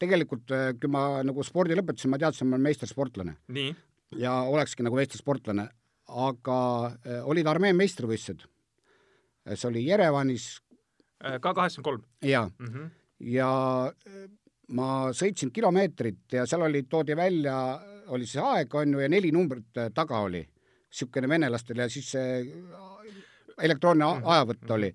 tegelikult, 0.03 0.51
äh, 0.55 0.73
kui 0.81 0.91
ma 0.91 1.23
nagu 1.27 1.45
spordi 1.47 1.77
lõpetasin, 1.79 2.13
ma 2.13 2.21
teadsin, 2.21 2.49
ma 2.49 2.59
olen 2.59 2.67
meistersportlane. 2.71 3.37
ja 4.19 4.35
olekski 4.49 4.85
nagu 4.87 4.99
Eesti 5.01 5.21
sportlane, 5.21 5.69
aga 6.13 6.59
äh, 7.07 7.23
olid 7.29 7.49
armee 7.49 7.73
meistrivõistlused. 7.77 8.47
Äh, 9.47 9.57
see 9.57 9.69
oli 9.71 9.87
Jerevanis. 9.87 10.57
Äh, 11.23 11.39
ka 11.41 11.55
kaheksakümmend 11.55 11.85
kolm? 11.85 12.05
jaa 12.23 12.47
mm. 12.49 12.69
-hmm. 12.69 12.91
ja 13.33 13.51
ma 14.69 14.89
sõitsin 15.13 15.53
kilomeetrit 15.53 16.33
ja 16.33 16.47
seal 16.47 16.63
oli, 16.67 16.83
toodi 16.83 17.17
välja, 17.17 17.57
oli 18.09 18.27
see 18.27 18.43
aeg, 18.43 18.75
on 18.75 18.93
ju, 18.93 19.03
ja 19.05 19.09
neli 19.09 19.33
numbrit 19.33 19.79
taga 19.95 20.19
oli. 20.19 20.49
niisugune 20.93 21.29
venelastel 21.29 21.79
ja 21.79 21.89
siis 21.89 22.11
see 22.11 22.43
elektrooniline 23.63 24.19
mm 24.19 24.23
-hmm. 24.23 24.33
ajavõtt 24.35 24.75
oli. 24.77 24.95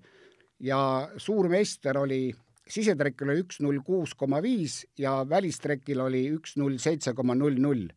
ja 0.60 0.80
suurmeister 1.16 1.98
oli 1.98 2.34
sisetrekil 2.68 3.30
oli 3.30 3.44
üks 3.44 3.62
null 3.64 3.80
kuus 3.84 4.14
koma 4.14 4.42
viis 4.44 4.82
ja 4.98 5.24
välistrekil 5.28 6.00
oli 6.04 6.28
üks 6.36 6.56
null 6.60 6.78
seitse 6.82 7.14
koma 7.16 7.34
null 7.38 7.56
null 7.62 7.88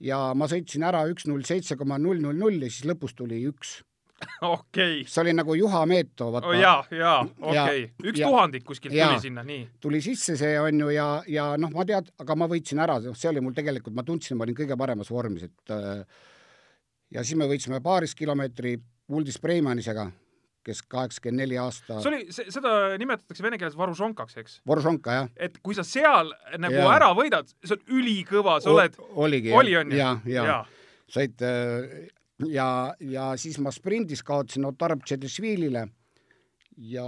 ja 0.00 0.20
ma 0.36 0.48
sõitsin 0.50 0.86
ära 0.86 1.04
üks 1.10 1.26
null 1.28 1.44
seitse 1.46 1.76
koma 1.76 1.98
null 1.98 2.22
null 2.22 2.38
null 2.38 2.62
ja 2.62 2.70
siis 2.70 2.86
lõpus 2.88 3.16
tuli 3.16 3.42
üks. 3.48 3.80
okei 4.40 5.02
okay.. 5.02 5.04
see 5.08 5.20
oli 5.24 5.34
nagu 5.36 5.54
Juha 5.58 5.82
Meeto, 5.88 6.30
vaata 6.32 6.48
oh,. 6.48 6.56
jaa, 6.56 6.84
jaa, 6.90 7.18
okei 7.40 7.82
okay., 7.84 8.10
üks 8.12 8.20
ja, 8.22 8.30
tuhandik 8.30 8.64
kuskilt 8.64 8.94
ja, 8.96 9.10
tuli 9.10 9.26
sinna, 9.26 9.44
nii. 9.44 9.66
tuli 9.80 10.00
sisse 10.04 10.38
see 10.40 10.54
on 10.60 10.80
ju 10.80 10.92
ja, 10.94 11.08
ja 11.28 11.50
noh, 11.60 11.72
ma 11.74 11.84
tead, 11.88 12.08
aga 12.22 12.38
ma 12.38 12.48
võitsin 12.48 12.80
ära, 12.80 12.96
noh, 13.04 13.16
see 13.18 13.28
oli 13.32 13.44
mul 13.44 13.56
tegelikult, 13.56 13.96
ma 13.96 14.06
tundsin, 14.06 14.38
ma 14.38 14.46
olin 14.46 14.56
kõige 14.56 14.78
paremas 14.80 15.12
vormis, 15.12 15.44
et 15.50 15.74
äh, 15.74 16.00
ja 17.12 17.24
siis 17.24 17.36
me 17.36 17.48
võitsime 17.50 17.82
paaris 17.84 18.16
kilomeetri 18.16 18.78
Uldis 19.08 19.38
Preimanisega 19.42 20.08
kes 20.66 20.82
kaheksakümmend 20.90 21.44
neli 21.44 21.58
aasta 21.62 22.00
see 22.02 22.10
oli, 22.10 22.26
seda 22.34 22.72
nimetatakse 23.00 23.44
vene 23.44 23.58
keeles 23.60 23.76
varušonkaks, 23.78 24.38
eks? 24.42 24.58
varušonka, 24.68 25.16
jah. 25.20 25.30
et 25.48 25.58
kui 25.62 25.76
sa 25.78 25.84
seal 25.86 26.32
nagu 26.58 26.78
ja. 26.78 26.88
ära 26.96 27.12
võidad, 27.16 27.50
see 27.62 27.76
on 27.78 27.98
ülikõva, 28.00 28.58
sa 28.62 28.72
oled 28.74 28.98
oligi, 29.14 29.54
oli, 29.54 29.76
on 29.78 29.94
ju? 29.94 30.00
ja, 30.00 30.12
ja, 30.26 30.46
ja. 30.50 30.60
said 31.12 31.44
äh, 31.46 32.08
ja, 32.50 32.68
ja 33.00 33.28
siis 33.40 33.60
ma 33.62 33.72
sprindis 33.74 34.24
kaotasin 34.26 34.66
Otar 34.68 34.96
Tšetšvilile 35.02 35.86
ja 36.92 37.06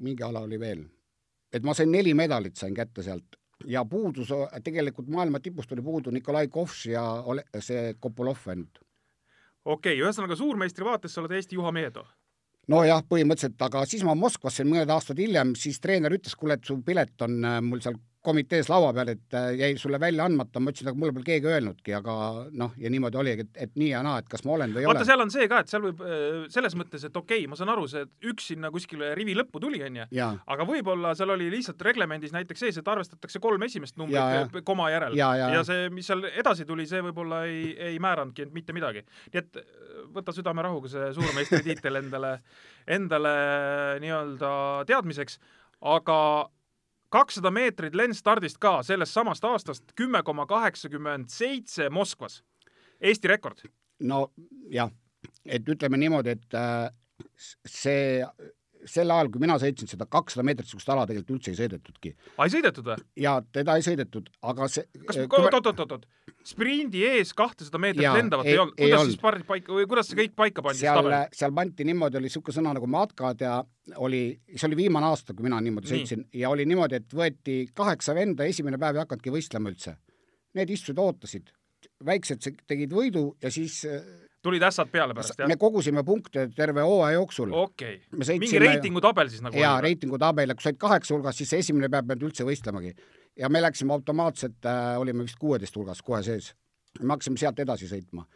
mingi 0.00 0.26
ala 0.26 0.44
oli 0.48 0.58
veel. 0.60 0.84
et 1.52 1.66
ma 1.66 1.76
sain 1.76 1.92
neli 1.92 2.14
medalit 2.14 2.58
sain 2.58 2.74
kätte 2.74 3.06
sealt 3.06 3.38
ja 3.68 3.84
puudus, 3.84 4.32
tegelikult 4.64 5.08
maailma 5.12 5.40
tipust 5.40 5.72
oli 5.72 5.82
puudu 5.84 6.10
Nikolai 6.10 6.48
Kovš 6.48 6.86
ja 6.94 7.04
ole, 7.28 7.44
see 7.60 7.94
Kopolov 8.00 8.46
ainult. 8.48 8.80
Okei 9.64 9.94
okay,, 9.94 10.02
ühesõnaga 10.02 10.36
suurmeistri 10.36 10.86
vaates 10.86 11.14
sa 11.14 11.22
oled 11.22 11.36
Eesti 11.36 11.58
Juha 11.58 11.72
Meedo. 11.72 12.06
Nojah, 12.70 13.02
põhimõtteliselt, 13.08 13.58
aga 13.66 13.82
siis 13.88 14.04
ma 14.06 14.14
Moskvasse 14.14 14.64
mõned 14.64 14.90
aastad 14.94 15.18
hiljem, 15.18 15.56
siis 15.58 15.80
treener 15.82 16.14
ütles, 16.14 16.36
kuule, 16.38 16.54
et 16.54 16.66
su 16.66 16.76
pilet 16.86 17.24
on 17.26 17.40
äh, 17.44 17.58
mul 17.64 17.82
seal 17.82 17.96
komitees 18.24 18.68
laua 18.68 18.90
peal, 18.92 19.14
et 19.14 19.34
äh, 19.36 19.50
jäi 19.56 19.76
sulle 19.80 20.00
välja 20.00 20.26
andmata, 20.28 20.60
ma 20.60 20.72
ütlesin, 20.72 20.90
aga 20.90 21.00
mulle 21.00 21.14
pole 21.16 21.24
keegi 21.24 21.48
öelnudki, 21.48 21.94
aga 21.96 22.14
noh, 22.60 22.74
ja 22.80 22.90
niimoodi 22.92 23.16
oligi, 23.20 23.46
et, 23.46 23.52
et 23.64 23.78
nii 23.80 23.88
ja 23.94 24.02
naa, 24.04 24.20
et 24.20 24.28
kas 24.28 24.44
ma 24.44 24.58
olen 24.58 24.74
või 24.74 24.84
ei 24.84 24.90
vaata, 24.90 25.00
ole. 25.00 25.08
seal 25.08 25.24
on 25.24 25.32
see 25.32 25.46
ka, 25.48 25.62
et 25.64 25.72
seal 25.72 25.86
võib 25.86 26.02
äh, 26.04 26.26
selles 26.52 26.76
mõttes, 26.76 27.06
et 27.08 27.16
okei 27.16 27.40
okay,, 27.40 27.48
ma 27.50 27.56
saan 27.56 27.72
aru, 27.72 27.86
see 27.88 28.04
et 28.04 28.28
üks 28.32 28.50
sinna 28.52 28.72
kuskile 28.74 29.14
rivi 29.16 29.36
lõppu 29.38 29.62
tuli, 29.64 29.80
onju, 29.86 30.06
aga 30.52 30.68
võib-olla 30.68 31.14
seal 31.16 31.32
oli 31.32 31.48
lihtsalt 31.54 31.80
reglemendis 31.88 32.36
näiteks 32.36 32.66
sees, 32.66 32.80
et 32.82 32.92
arvestatakse 32.92 33.40
kolm 33.40 33.64
esimest 33.64 33.96
numbrit 34.00 34.60
koma 34.68 34.90
järel. 34.92 35.16
Ja, 35.16 35.32
ja, 35.38 35.48
ja 35.56 35.64
see, 35.66 35.88
mis 35.94 36.12
seal 36.12 36.28
edasi 36.28 36.68
tuli, 36.68 36.84
see 36.90 37.00
võib-olla 37.08 37.46
ei, 37.48 37.72
ei 37.90 37.98
määranudki 38.02 38.44
end 38.44 38.56
mitte 38.56 38.76
midagi. 38.76 39.06
nii 39.32 39.40
et 39.40 39.62
äh, 39.64 39.74
võta 40.12 40.36
südamerahuga 40.36 40.92
see 40.92 41.10
suurmeistri 41.16 41.64
tiitel 41.64 42.02
endale, 42.04 42.36
endale 43.00 43.36
nii-öelda 44.04 44.50
teadmiseks, 44.92 45.40
aga 45.88 46.20
kakssada 47.10 47.50
meetrit 47.50 47.94
lendstardist 47.98 48.58
ka 48.62 48.80
sellest 48.86 49.14
samast 49.16 49.44
aastast, 49.44 49.92
kümme 49.98 50.22
koma 50.22 50.46
kaheksakümmend 50.46 51.30
seitse 51.32 51.90
Moskvas. 51.90 52.42
Eesti 53.00 53.28
rekord. 53.28 53.64
no 54.00 54.30
jah, 54.72 54.90
et 55.44 55.68
ütleme 55.68 55.98
niimoodi, 56.00 56.36
et 56.36 56.56
äh, 56.56 56.88
see, 57.66 58.24
sel 58.88 59.10
ajal, 59.10 59.28
kui 59.32 59.40
mina 59.42 59.56
sõitsin 59.60 59.88
seda 59.90 60.06
kakssada 60.08 60.44
meetrit, 60.46 60.66
niisugust 60.68 60.88
ala 60.88 61.06
tegelikult 61.06 61.36
üldse 61.36 61.50
ei 61.52 61.58
sõidetudki 61.58 62.12
aa, 62.38 62.46
ei 62.46 62.52
sõidetud 62.54 62.86
või? 62.86 62.96
ja 63.20 63.34
teda 63.52 63.76
ei 63.76 63.82
sõidetud, 63.84 64.30
aga 64.42 64.68
see 64.72 64.86
kas 65.06 65.16
me- 65.20 65.26
oot-oot-oot-oot, 65.28 66.06
sprindi 66.44 67.02
ees 67.04 67.32
kahtesada 67.36 67.78
meetrit 67.82 68.02
Jaa, 68.06 68.14
lendavat 68.16 68.46
ei- 68.46 68.52
ei 68.54 68.58
olnud, 68.62 68.74
ei 68.78 68.86
kuidas 68.86 69.00
olnud. 69.00 69.12
siis 69.12 69.20
pardid 69.20 69.46
paika 69.50 69.72
või 69.76 69.86
kuidas 69.90 70.08
see 70.08 70.16
kõik 70.22 70.34
paika 70.36 70.62
pandi 70.62 70.78
seal 70.80 71.10
seal 71.32 71.52
pandi 71.52 71.84
niimoodi, 71.84 72.16
oli 72.16 72.30
niisugune 72.30 72.56
sõna 72.56 72.72
nagu 72.78 72.86
matkad 72.86 73.40
ja 73.44 73.58
oli, 73.96 74.22
see 74.56 74.66
oli 74.70 74.76
viimane 74.84 75.06
aasta, 75.10 75.34
kui 75.34 75.44
mina 75.44 75.60
niimoodi 75.60 75.90
Nii. 75.90 75.98
sõitsin 76.00 76.24
ja 76.40 76.50
oli 76.50 76.64
niimoodi, 76.64 76.94
et 77.02 77.12
võeti 77.12 77.58
kaheksa 77.74 78.14
venda, 78.14 78.44
esimene 78.44 78.78
päev 78.78 78.96
ei 78.96 79.04
hakanudki 79.04 79.30
võistlema 79.34 79.68
üldse. 79.72 79.96
Need 80.54 80.70
istusid, 80.70 80.98
ootasid, 80.98 81.50
väiksed 82.04 82.40
se- 82.42 82.56
tegid 82.66 82.90
võidu 82.96 83.34
ja 83.42 83.50
siis 83.50 83.84
äh, 83.84 84.00
tulid 84.42 84.64
ässad 84.64 84.90
peale 84.92 85.14
pärast 85.16 85.38
jah 85.38 85.48
me? 85.48 85.56
kogusime 85.60 86.04
punkte 86.06 86.46
terve 86.56 86.84
hooaja 86.86 87.18
jooksul. 87.18 87.52
okei 87.52 87.94
okay. 87.94 88.18
me 88.18 88.26
sõitsime 88.26 88.46
mingi 88.46 88.62
reitingutabel 88.64 89.30
siis 89.32 89.44
nagu 89.44 89.60
jaa, 89.60 89.76
reitingutabel, 89.84 90.54
kui 90.54 90.64
sa 90.64 90.72
olid 90.72 90.80
kaheksa 90.80 91.14
hulgas, 91.16 91.40
siis 91.40 91.52
esimene 91.60 91.90
päev 91.92 92.08
pead 92.10 92.26
üldse 92.28 92.46
võistlemagi. 92.48 92.94
ja 93.38 93.48
me 93.52 93.62
läksime 93.62 93.94
automaatselt 93.96 94.66
äh,, 94.66 94.98
olime 95.00 95.26
vist 95.28 95.40
kuueteist 95.40 95.76
hulgas 95.76 96.02
kohe 96.02 96.22
sees. 96.26 96.54
me 97.00 97.14
hakkasime 97.14 97.40
sealt 97.40 97.60
edasi 97.66 97.90
sõitma. 97.90 98.26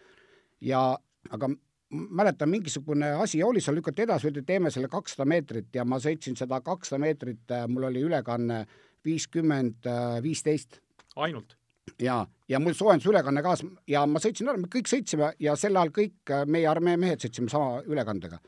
ja, 0.60 0.86
aga 1.30 1.50
mäletan, 1.94 2.50
mingisugune 2.50 3.12
asi 3.22 3.42
oli 3.42 3.60
seal, 3.60 3.76
lükati 3.78 4.04
edasi, 4.04 4.28
öeldi, 4.28 4.42
teeme 4.42 4.70
selle 4.74 4.88
kakssada 4.92 5.26
meetrit 5.28 5.74
ja 5.74 5.84
ma 5.84 6.00
sõitsin 6.02 6.36
seda 6.36 6.60
kakssada 6.64 7.00
meetrit, 7.00 7.44
mul 7.68 7.88
oli 7.90 8.02
ülekanne 8.04 8.64
viiskümmend 9.04 9.86
viisteist 10.24 10.80
ainult? 11.16 11.56
ja, 12.02 12.18
ja 12.48 12.60
mul 12.60 12.74
soojendusülekanne 12.76 13.42
kaas 13.44 13.64
ja 13.90 14.04
ma 14.10 14.22
sõitsin 14.22 14.50
ära, 14.50 14.60
me 14.60 14.70
kõik 14.72 14.90
sõitsime 14.90 15.32
ja 15.42 15.56
sel 15.58 15.76
ajal 15.76 15.92
kõik 15.94 16.34
äh, 16.34 16.44
meie 16.50 16.68
armee 16.70 16.96
mehed 17.00 17.24
sõitsime 17.24 17.50
sama 17.52 17.80
ülekandega. 17.86 18.38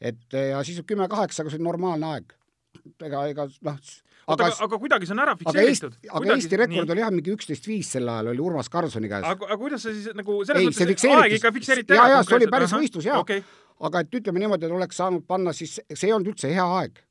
et 0.00 0.34
äh, 0.34 0.50
ja 0.52 0.62
siis 0.64 0.80
kümme 0.86 1.08
kaheksa, 1.08 1.42
aga 1.42 1.50
see 1.50 1.60
oli 1.60 1.68
normaalne 1.68 2.12
aeg. 2.14 2.34
ega, 3.02 3.26
ega 3.28 3.48
noh, 3.66 3.78
oota, 4.26 4.46
aga 4.46 4.64
aga, 4.64 4.78
kuidagi 4.78 5.08
see 5.08 5.16
on 5.16 5.22
ära 5.24 5.34
aga 5.34 5.44
Eesti 5.44 5.86
fikseeritud,? 5.86 6.10
aga 6.20 6.34
Eesti 6.34 6.60
rekord 6.62 6.94
oli 6.94 7.04
jah, 7.04 7.12
mingi 7.14 7.34
üksteist 7.34 7.68
viis 7.68 7.92
sel 7.96 8.08
ajal 8.08 8.32
oli 8.32 8.44
Urmas 8.44 8.70
Karlssoni 8.72 9.10
käes. 9.10 9.24
aga, 9.24 9.48
aga 9.48 9.60
kuidas 9.60 9.84
see 9.86 9.96
siis 9.98 10.18
nagu 10.18 10.40
selles 10.48 10.68
mõttes, 10.68 11.06
aeg 11.14 11.38
ikka 11.38 11.54
fikseeriti 11.58 11.96
ära 11.96 12.08
jaa, 12.14 12.24
see 12.26 12.40
oli 12.40 12.50
päris 12.52 12.72
Ahah, 12.72 12.84
võistlus, 12.84 13.08
jaa. 13.08 13.20
okei, 13.24 13.44
aga 13.88 14.04
et 14.04 14.18
ütleme 14.20 14.42
niimoodi, 14.44 14.68
et 14.68 14.78
oleks 14.80 15.00
saanud 15.00 15.26
panna 15.28 15.54
siis, 15.56 15.78
see 15.92 16.10
ei 16.10 16.16
olnud 16.16 16.34
üldse 16.34 16.52
hea 16.52 16.66
aeg. 16.80 17.02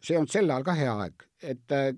see 0.00 0.14
ei 0.14 0.22
olnud 0.22 0.32
sel 0.32 0.50
ajal 0.50 0.66
ka 0.66 0.76
hea 0.78 0.94
aeg, 1.06 1.28
et 1.44 1.74
äh, 1.74 1.90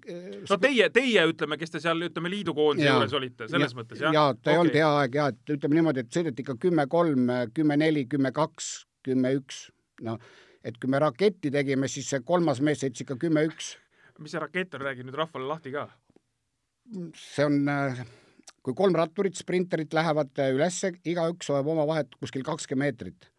no 0.50 0.58
teie, 0.62 0.88
teie 0.94 1.22
ütleme, 1.30 1.58
kes 1.60 1.74
te 1.74 1.82
seal 1.82 2.02
ütleme 2.08 2.30
liidukoondise 2.32 2.88
Jaa. 2.88 2.96
juures 2.98 3.14
olite, 3.18 3.48
selles 3.50 3.72
ja, 3.72 3.78
mõttes 3.78 4.02
jah? 4.02 4.16
jaa, 4.16 4.34
ta 4.34 4.54
ei 4.54 4.60
olnud 4.62 4.78
hea 4.78 4.90
aeg 5.02 5.18
ja 5.20 5.28
et 5.32 5.54
ütleme 5.56 5.78
niimoodi, 5.78 6.04
et 6.04 6.18
sõideti 6.18 6.44
ikka 6.44 6.56
kümme 6.66 6.86
kolm, 6.90 7.30
kümme 7.56 7.78
neli, 7.80 8.06
kümme 8.10 8.32
kaks, 8.36 8.72
kümme 9.06 9.32
üks, 9.38 9.66
noh, 10.06 10.18
et 10.66 10.78
kui 10.82 10.90
me 10.90 11.00
raketti 11.02 11.52
tegime, 11.54 11.88
siis 11.90 12.10
see 12.10 12.22
kolmas 12.26 12.60
mees 12.64 12.82
sõitis 12.82 13.06
ikka 13.06 13.18
kümme 13.22 13.46
üks. 13.48 13.76
mis 14.18 14.32
see 14.32 14.42
rakett 14.42 14.74
on, 14.74 14.84
räägi 14.86 15.04
nüüd 15.06 15.18
rahvale 15.18 15.46
lahti 15.48 15.72
ka. 15.74 15.88
see 17.14 17.44
on, 17.46 17.62
kui 18.66 18.74
kolm 18.74 18.96
ratturit, 18.98 19.36
sprinterit 19.38 19.94
lähevad 19.94 20.42
äh, 20.42 20.52
ülesse, 20.54 20.92
igaüks 21.06 21.52
hoiab 21.52 21.68
oma 21.74 21.86
vahet 21.86 22.14
kuskil 22.18 22.44
kakskümmend 22.46 22.96
meetrit. 22.96 23.30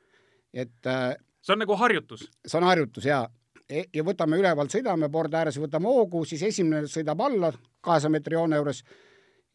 et 0.53 0.87
äh, 0.87 1.15
see 1.41 1.55
on 1.55 1.63
nagu 1.63 1.75
harjutus. 1.79 2.27
see 2.45 2.59
on 2.59 2.67
harjutus 2.67 3.07
ja, 3.09 3.25
ja 3.69 4.03
võtame 4.03 4.39
üleval, 4.39 4.69
sõidame 4.71 5.09
porde 5.11 5.37
ääres, 5.37 5.59
võtame 5.59 5.89
hoogu, 5.91 6.23
siis 6.25 6.43
esimene 6.47 6.87
sõidab 6.87 7.21
alla 7.25 7.51
kahesaja 7.83 8.13
meetri 8.13 8.37
joone 8.37 8.59
juures 8.61 8.83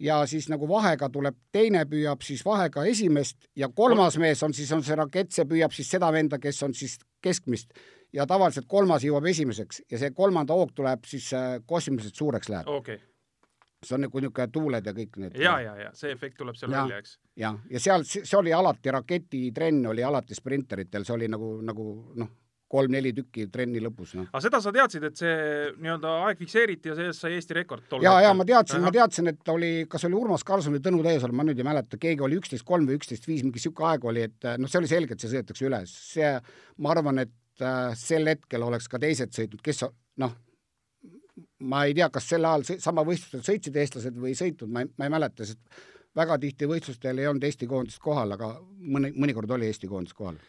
ja 0.02 0.18
siis 0.26 0.48
nagu 0.50 0.68
vahega 0.68 1.08
tuleb 1.12 1.36
teine 1.52 1.84
püüab 1.88 2.24
siis 2.26 2.44
vahega 2.44 2.84
esimest 2.90 3.48
ja 3.56 3.68
kolmas 3.68 4.18
mees 4.18 4.42
on 4.42 4.54
siis 4.54 4.72
on 4.72 4.82
see 4.84 4.96
rakett, 4.98 5.32
see 5.32 5.46
püüab 5.48 5.72
siis 5.74 5.90
seda 5.90 6.10
venda, 6.12 6.38
kes 6.42 6.62
on 6.66 6.74
siis 6.74 6.98
keskmist 7.22 7.72
ja 8.12 8.26
tavaliselt 8.28 8.68
kolmas 8.68 9.04
jõuab 9.06 9.28
esimeseks 9.30 9.82
ja 9.90 10.00
see 10.02 10.12
kolmanda 10.16 10.56
hoog 10.58 10.74
tuleb 10.76 11.08
siis 11.08 11.30
äh, 11.36 11.56
kosmiliselt 11.66 12.18
suureks 12.18 12.52
läheb. 12.52 12.68
okei 12.68 12.98
okay., 12.98 13.08
see 13.82 13.96
on 13.96 14.04
nagu 14.06 14.20
niisugune 14.22 14.48
tuuled 14.54 14.86
ja 14.86 14.92
kõik 14.94 15.16
need. 15.18 15.40
ja, 15.40 15.56
ja, 15.60 15.72
ja 15.86 15.90
see 15.98 16.12
efekt 16.14 16.36
tuleb 16.38 16.58
seal 16.58 16.70
välja, 16.70 17.00
eks. 17.02 17.16
ja, 17.36 17.54
ja 17.70 17.80
seal, 17.82 18.04
see 18.06 18.38
oli 18.38 18.52
alati 18.54 18.94
raketitrenn 18.94 19.86
oli 19.90 20.04
alati 20.04 20.38
sprinteritel, 20.38 21.06
see 21.06 21.16
oli 21.16 21.30
nagu, 21.30 21.56
nagu 21.66 21.88
noh, 22.18 22.30
kolm-neli 22.72 23.12
tükki 23.16 23.46
trenni 23.52 23.82
lõpus, 23.84 24.14
noh. 24.18 24.28
aga 24.30 24.42
seda 24.44 24.60
sa 24.64 24.72
teadsid, 24.74 25.04
et 25.08 25.20
see 25.20 25.32
nii-öelda 25.82 26.12
aeg 26.26 26.40
fikseeriti 26.40 26.92
ja 26.92 26.96
sellest 26.98 27.24
sai 27.24 27.36
Eesti 27.36 27.56
rekord 27.58 27.84
tol 27.90 28.04
ja, 28.04 28.14
ja 28.24 28.32
ma 28.36 28.46
teadsin, 28.48 28.84
ma 28.84 28.92
teadsin, 28.94 29.32
et 29.32 29.52
oli, 29.52 29.72
kas 29.92 30.06
oli 30.08 30.18
Urmas 30.18 30.46
Karlsson 30.48 30.76
või 30.76 30.84
Tõnu 30.84 31.02
Teesalu, 31.04 31.36
ma 31.36 31.46
nüüd 31.48 31.60
ei 31.60 31.68
mäleta, 31.68 32.00
keegi 32.00 32.24
oli 32.24 32.38
üksteist 32.40 32.66
kolm 32.68 32.88
või 32.88 33.00
üksteist 33.00 33.28
viis, 33.28 33.44
mingi 33.46 33.62
sihuke 33.62 33.84
aeg 33.88 34.06
oli, 34.08 34.24
et 34.30 34.48
noh, 34.56 34.70
see 34.70 34.80
oli 34.80 34.90
selge, 34.90 35.16
et 35.16 35.24
see 35.24 35.34
sõidetakse 35.34 35.68
üles, 35.68 35.92
see, 36.14 36.32
ma 36.82 36.94
arvan, 36.94 37.22
et 37.26 37.64
äh, 37.66 37.92
sel 37.98 38.32
hetkel 38.32 38.64
oleks 38.64 38.88
ka 38.88 39.00
teised 39.02 39.36
sõitnud, 39.36 39.62
kes 39.64 39.84
noh, 40.22 40.36
ma 41.68 41.84
ei 41.88 41.96
tea, 41.96 42.08
kas 42.12 42.28
sel 42.32 42.44
ajal 42.48 42.80
sama 42.82 43.04
võistlustel 43.06 43.44
sõitsid 43.46 43.76
eestlased 43.82 44.16
või 44.18 44.32
ei 44.32 44.38
sõitnud, 44.38 44.72
ma 44.72 44.84
ei, 44.84 44.92
ma 44.98 45.08
ei 45.08 45.14
mäleta, 45.14 45.46
sest 45.48 45.60
väga 46.18 46.38
tihti 46.40 46.68
võistlustel 46.68 47.20
ei 47.20 47.28
olnud 47.30 47.44
Eesti 47.46 47.68
koondist 47.70 48.00
kohal, 48.02 48.34
aga 48.36 48.54
mõni, 48.60 49.12
mõnikord 49.16 49.50
oli 49.56 49.68
Eesti 49.70 49.88
koondis 49.90 50.16
kohal. 50.16 50.40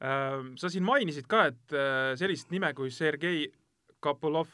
Äh, 0.00 0.36
sa 0.56 0.70
siin 0.72 0.84
mainisid 0.86 1.28
ka, 1.28 1.46
et 1.52 1.76
äh, 1.76 2.12
sellist 2.16 2.50
nime 2.54 2.72
kui 2.76 2.90
Sergei 2.94 3.44
Kapolov, 4.00 4.48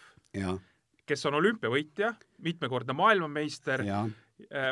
kes 1.07 1.27
on 1.31 1.39
olümpiavõitja, 1.39 2.15
mitmekordne 2.43 2.97
maailmameister, 2.97 3.85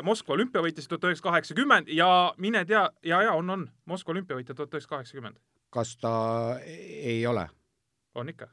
Moskva 0.05 0.35
olümpiavõitja 0.35 0.83
siis 0.83 0.91
tuhat 0.91 1.07
üheksasada 1.07 1.31
kaheksakümmend 1.31 1.87
ja 1.89 2.07
mine 2.37 2.59
tea, 2.69 2.83
ja, 3.01 3.23
ja 3.25 3.31
on, 3.33 3.49
on 3.49 3.63
Moskva 3.89 4.13
olümpiavõitja 4.13 4.53
tuhat 4.53 4.75
üheksasada 4.75 4.97
kaheksakümmend, 4.99 5.39
kas 5.73 5.95
ta 5.97 6.11
ei 6.61 7.23
ole, 7.25 7.47
on 8.13 8.29
ikka. 8.29 8.51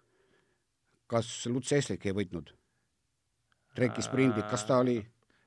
kas 1.13 1.35
Luts 1.53 1.75
Eslik 1.77 2.07
ei 2.07 2.17
võitnud? 2.17 2.55
trekisprindid, 3.75 4.47
kas 4.51 4.65
ta 4.69 4.79
oli? 4.83 5.01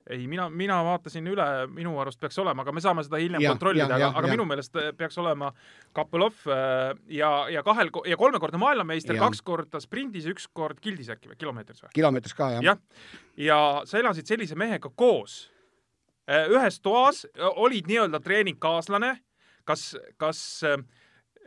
ei, 0.10 0.28
mina, 0.30 0.46
mina 0.54 0.78
vaatasin 0.86 1.26
üle, 1.32 1.46
minu 1.74 1.96
arust 2.02 2.20
peaks 2.22 2.38
olema, 2.42 2.62
aga 2.62 2.74
me 2.76 2.84
saame 2.84 3.04
seda 3.06 3.20
hiljem 3.22 3.42
Jah, 3.42 3.56
kontrollida, 3.56 3.88
aga 3.90 4.12
aga 4.12 4.28
jah. 4.28 4.36
minu 4.36 4.46
meelest 4.50 4.78
äh, 4.78 4.92
peaks 4.98 5.18
olema 5.22 5.50
Kapolov 5.98 6.46
äh, 6.52 6.92
ja, 7.18 7.32
ja 7.54 7.64
kahel 7.66 7.90
ja 8.10 8.18
kolmekordne 8.20 8.62
maailmameister, 8.62 9.18
kaks 9.22 9.42
korda 9.46 9.82
sprindis 9.82 10.28
ja 10.28 10.36
üks 10.36 10.48
kord 10.54 10.82
kildis 10.84 11.10
äkki 11.14 11.32
või 11.32 11.40
kilomeetris 11.42 11.86
või? 11.86 11.94
kilomeetris 11.98 12.38
ka, 12.38 12.52
jah. 12.58 12.66
Jah, 12.70 13.12
ja 13.48 13.60
sa 13.90 14.02
elasid 14.02 14.30
sellise 14.30 14.58
mehega 14.60 14.92
koos. 14.94 15.46
Äh, 16.30 16.50
ühes 16.54 16.80
toas, 16.86 17.26
olid 17.66 17.90
nii-öelda 17.90 18.22
treeningkaaslane, 18.26 19.16
kas, 19.66 19.92
kas 20.22 20.42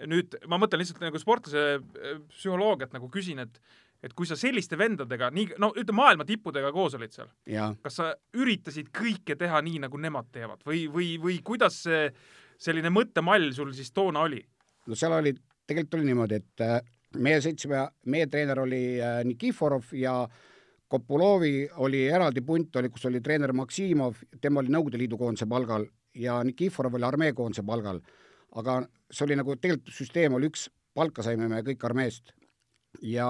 nüüd 0.07 0.35
ma 0.51 0.59
mõtlen 0.59 0.83
lihtsalt 0.83 1.03
nagu 1.03 1.19
sportlase 1.19 1.81
psühholoogiat 2.35 2.95
nagu 2.95 3.11
küsin, 3.11 3.43
et 3.43 3.63
et 4.03 4.15
kui 4.15 4.29
sa 4.29 4.37
selliste 4.39 4.79
vendadega 4.79 5.31
nii, 5.35 5.55
no 5.59 5.73
ütleme 5.75 5.99
maailma 5.99 6.27
tippudega 6.29 6.71
koos 6.75 6.95
olid 6.99 7.15
seal, 7.15 7.31
kas 7.83 7.99
sa 7.99 8.11
üritasid 8.39 8.93
kõike 8.95 9.37
teha 9.39 9.63
nii, 9.65 9.83
nagu 9.87 9.99
nemad 10.01 10.31
teevad 10.35 10.63
või, 10.67 10.85
või, 10.93 11.17
või 11.23 11.41
kuidas 11.45 11.83
see 11.87 12.05
selline 12.59 12.93
mõttemall 12.95 13.51
sul 13.55 13.73
siis 13.75 13.91
toona 13.95 14.27
oli? 14.29 14.41
no 14.87 14.99
seal 14.99 15.17
oli, 15.19 15.35
tegelikult 15.67 15.99
oli 15.99 16.11
niimoodi, 16.11 16.39
et 16.39 16.65
äh, 16.65 16.79
meie 17.19 17.43
sõitsime, 17.45 17.87
meie 18.07 18.29
treener 18.31 18.63
oli 18.63 18.83
äh, 19.01 19.21
Nikiforov 19.27 19.93
ja 19.99 20.21
Kopulovi 20.89 21.69
oli 21.85 22.07
eraldi 22.09 22.41
punt 22.41 22.77
oli, 22.81 22.89
kus 22.89 23.05
oli 23.11 23.21
treener 23.21 23.53
Maksimov, 23.53 24.23
tema 24.41 24.63
oli 24.63 24.73
Nõukogude 24.73 25.01
Liidu 25.03 25.19
koondise 25.21 25.45
palgal 25.51 25.85
ja 26.17 26.39
Nikiforov 26.47 26.97
oli 26.97 27.05
armee 27.09 27.35
koondise 27.37 27.67
palgal. 27.67 28.01
aga 28.57 28.81
see 29.11 29.27
oli 29.27 29.37
nagu 29.37 29.57
tegelikult 29.57 29.93
süsteem 29.93 30.35
oli 30.39 30.49
üks, 30.49 30.69
palka 30.97 31.23
saime 31.23 31.49
me 31.51 31.61
kõik 31.67 31.85
armeest 31.85 32.33
ja 33.05 33.29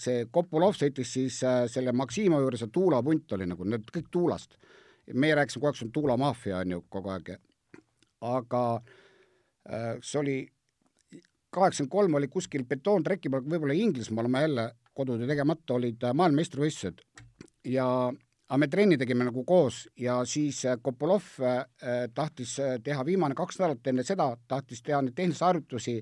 see 0.00 0.26
Kopulov 0.32 0.76
sõitis 0.78 1.12
siis 1.16 1.40
äh, 1.44 1.64
selle 1.70 1.92
Maksimo 1.92 2.40
juures 2.40 2.64
ja 2.64 2.68
Tuula 2.72 3.02
punt 3.04 3.32
oli 3.36 3.46
nagu 3.48 3.66
need 3.68 3.90
kõik 3.92 4.10
Tuulast. 4.10 4.58
meie 5.12 5.34
rääkisime 5.36 5.60
kogu 5.60 5.68
aeg, 5.68 5.76
see 5.76 5.86
on 5.86 5.92
Tuula 5.92 6.16
maffia 6.16 6.58
on 6.58 6.70
ju 6.70 6.84
kogu 6.88 7.10
aeg, 7.12 7.34
aga 8.24 8.64
äh, 9.68 9.96
see 10.00 10.20
oli 10.20 10.36
kaheksakümmend 11.54 11.92
kolm 11.92 12.14
oli 12.14 12.28
kuskil 12.28 12.64
betoontreki 12.64 13.30
peal, 13.30 13.44
võib-olla 13.44 13.76
Inglismaal, 13.76 14.28
ma 14.28 14.40
jälle 14.44 14.70
kodutöö 14.94 15.28
tegemata, 15.28 15.74
olid 15.74 16.02
äh, 16.04 16.14
maailmameistrivõistlused 16.16 17.02
ja 17.68 17.86
aga 18.48 18.60
me 18.60 18.68
trenni 18.68 18.98
tegime 19.00 19.26
nagu 19.28 19.44
koos 19.44 19.84
ja 20.00 20.20
siis 20.28 20.64
äh, 20.64 20.78
Kopolov 20.82 21.26
äh, 21.42 21.64
tahtis 22.14 22.56
teha 22.84 23.04
viimane 23.06 23.36
kaks 23.36 23.60
nädalat 23.60 23.92
enne 23.92 24.06
seda, 24.06 24.30
tahtis 24.48 24.82
teha 24.82 25.02
neid 25.02 25.16
tehnilisi 25.18 25.44
harjutusi 25.44 25.98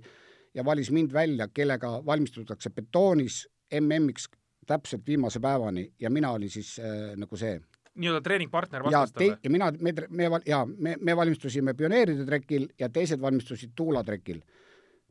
ja 0.55 0.65
valis 0.65 0.91
mind 0.91 1.13
välja, 1.13 1.49
kellega 1.49 2.03
valmistutakse 2.07 2.71
betoonis 2.71 3.49
MM-iks 3.81 4.29
täpselt 4.67 5.07
viimase 5.07 5.41
päevani 5.41 5.93
ja 6.01 6.11
mina 6.11 6.31
olin 6.31 6.51
siis 6.51 6.79
äh, 6.79 7.17
nagu 7.17 7.37
see 7.37 7.61
nii-öelda 7.95 8.21
treeningpartner 8.21 8.85
vastastele? 8.85 9.39
ja 9.45 9.51
mina, 9.51 9.73
me, 9.81 9.93
me, 10.09 10.31
jaa, 10.47 10.67
me, 10.67 10.97
me 11.01 11.17
valmistusime 11.17 11.75
pioneeride 11.75 12.25
trekil 12.25 12.69
ja 12.81 12.89
teised 12.89 13.21
valmistusid 13.21 13.73
tuulatrekil. 13.77 14.41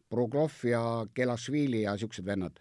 Proglov 0.09 0.51
ja 0.67 1.05
Kelašvili 1.13 1.81
ja 1.81 1.97
siuksed 1.97 2.25
vennad. 2.25 2.57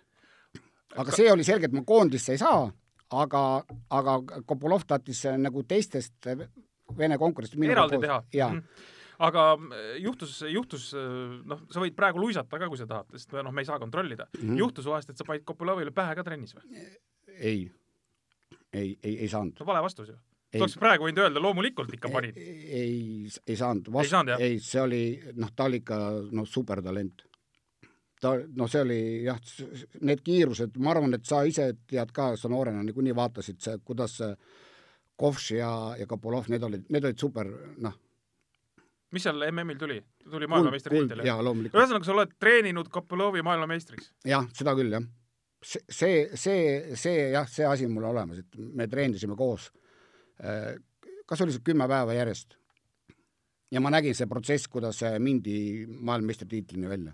aga 0.96 1.12
see 1.12 1.32
oli 1.32 1.44
selge, 1.44 1.66
et 1.66 1.72
ma 1.72 1.82
koondisse 1.86 2.32
ei 2.32 2.38
saa, 2.38 2.68
aga, 3.10 3.42
aga 3.90 4.42
Kopolov 4.46 4.86
tahtis 4.86 5.24
nagu 5.38 5.62
teistest 5.62 6.28
Vene 6.98 7.18
konkurentidest 7.18 7.70
eraldi 7.70 7.98
teha? 8.02 8.22
jaa 8.32 8.52
mm. 8.52 8.58
-hmm 8.58 8.98
aga 9.20 9.44
juhtus, 10.00 10.38
juhtus, 10.48 10.90
noh, 11.44 11.60
sa 11.70 11.82
võid 11.82 11.96
praegu 11.98 12.22
luisata 12.22 12.60
ka, 12.60 12.70
kui 12.72 12.80
sa 12.80 12.88
tahad, 12.88 13.10
sest 13.12 13.36
noh, 13.36 13.52
me 13.52 13.64
ei 13.64 13.68
saa 13.68 13.78
kontrollida 13.82 14.26
mm. 14.32 14.40
-hmm. 14.40 14.58
juhtus 14.64 14.88
vahest, 14.88 15.12
et 15.12 15.20
sa 15.20 15.28
panid 15.28 15.44
Kopolovile 15.44 15.92
pähe 15.92 16.16
ka 16.16 16.24
trennis 16.24 16.56
või? 16.56 16.82
ei, 17.36 17.70
ei, 18.72 18.98
ei, 19.02 19.18
ei 19.18 19.28
saanud. 19.28 19.60
no 19.60 19.66
vale 19.66 19.82
vastus 19.84 20.08
ju 20.08 20.18
sa 20.50 20.64
oleks 20.64 20.76
praegu 20.80 21.06
võinud 21.06 21.22
öelda, 21.24 21.42
loomulikult 21.42 21.92
ikka 21.94 22.10
panid. 22.12 22.38
ei, 22.38 22.60
ei 22.80 23.56
ei 23.92 24.08
saanud, 24.10 24.32
jah? 24.34 24.42
ei, 24.42 24.58
see 24.64 24.82
oli, 24.82 25.02
noh, 25.38 25.52
ta 25.54 25.68
oli 25.70 25.82
ikka, 25.82 25.98
noh, 26.34 26.48
supertalent. 26.48 27.22
ta, 28.20 28.34
noh, 28.56 28.70
see 28.70 28.82
oli 28.82 29.00
jah, 29.28 29.38
need 30.00 30.24
kiirused, 30.26 30.76
ma 30.82 30.94
arvan, 30.94 31.14
et 31.16 31.26
sa 31.28 31.44
ise 31.46 31.70
tead 31.88 32.12
ka, 32.16 32.32
sa 32.40 32.50
noorena 32.52 32.82
niikuinii 32.86 33.16
vaatasid, 33.16 33.62
kuidas 33.86 34.18
Kovš 35.20 35.50
ja, 35.58 35.70
ja 36.00 36.06
Kapolov, 36.08 36.48
need 36.48 36.62
olid, 36.64 36.86
need 36.88 37.04
olid 37.04 37.20
super, 37.20 37.50
noh. 37.84 37.98
Mis 39.12 39.24
seal 39.26 39.46
MM-il 39.50 39.78
tuli? 39.78 40.00
tuli 40.30 40.46
maailmameistritiitel? 40.50 41.24
jaa, 41.26 41.40
loomulikult. 41.44 41.80
ühesõnaga, 41.80 42.06
sa 42.06 42.14
oled 42.14 42.36
treeninud 42.38 42.92
Kapolovi 42.92 43.42
maailmameistriks? 43.46 44.12
jah, 44.28 44.46
seda 44.56 44.76
küll, 44.78 44.94
jah. 44.96 45.06
see, 45.62 45.84
see, 45.90 46.24
see, 46.34 46.96
see 46.96 47.28
jah, 47.34 47.48
see 47.50 47.68
asi 47.68 47.88
on 47.88 47.94
mul 47.98 48.08
olemas, 48.12 48.44
et 48.44 48.58
me 48.58 48.88
treenisime 48.90 49.36
koos 49.38 49.70
Äh, 50.40 50.78
kas 51.28 51.42
oli 51.44 51.54
see 51.54 51.64
kümme 51.64 51.86
päeva 51.90 52.16
järjest. 52.16 52.56
ja 53.70 53.78
ma 53.78 53.90
nägin 53.92 54.16
see 54.18 54.26
protsess, 54.26 54.66
kuidas 54.66 54.98
mindi 55.22 55.86
maailmameistritiitlini 55.86 56.88
välja. 56.90 57.12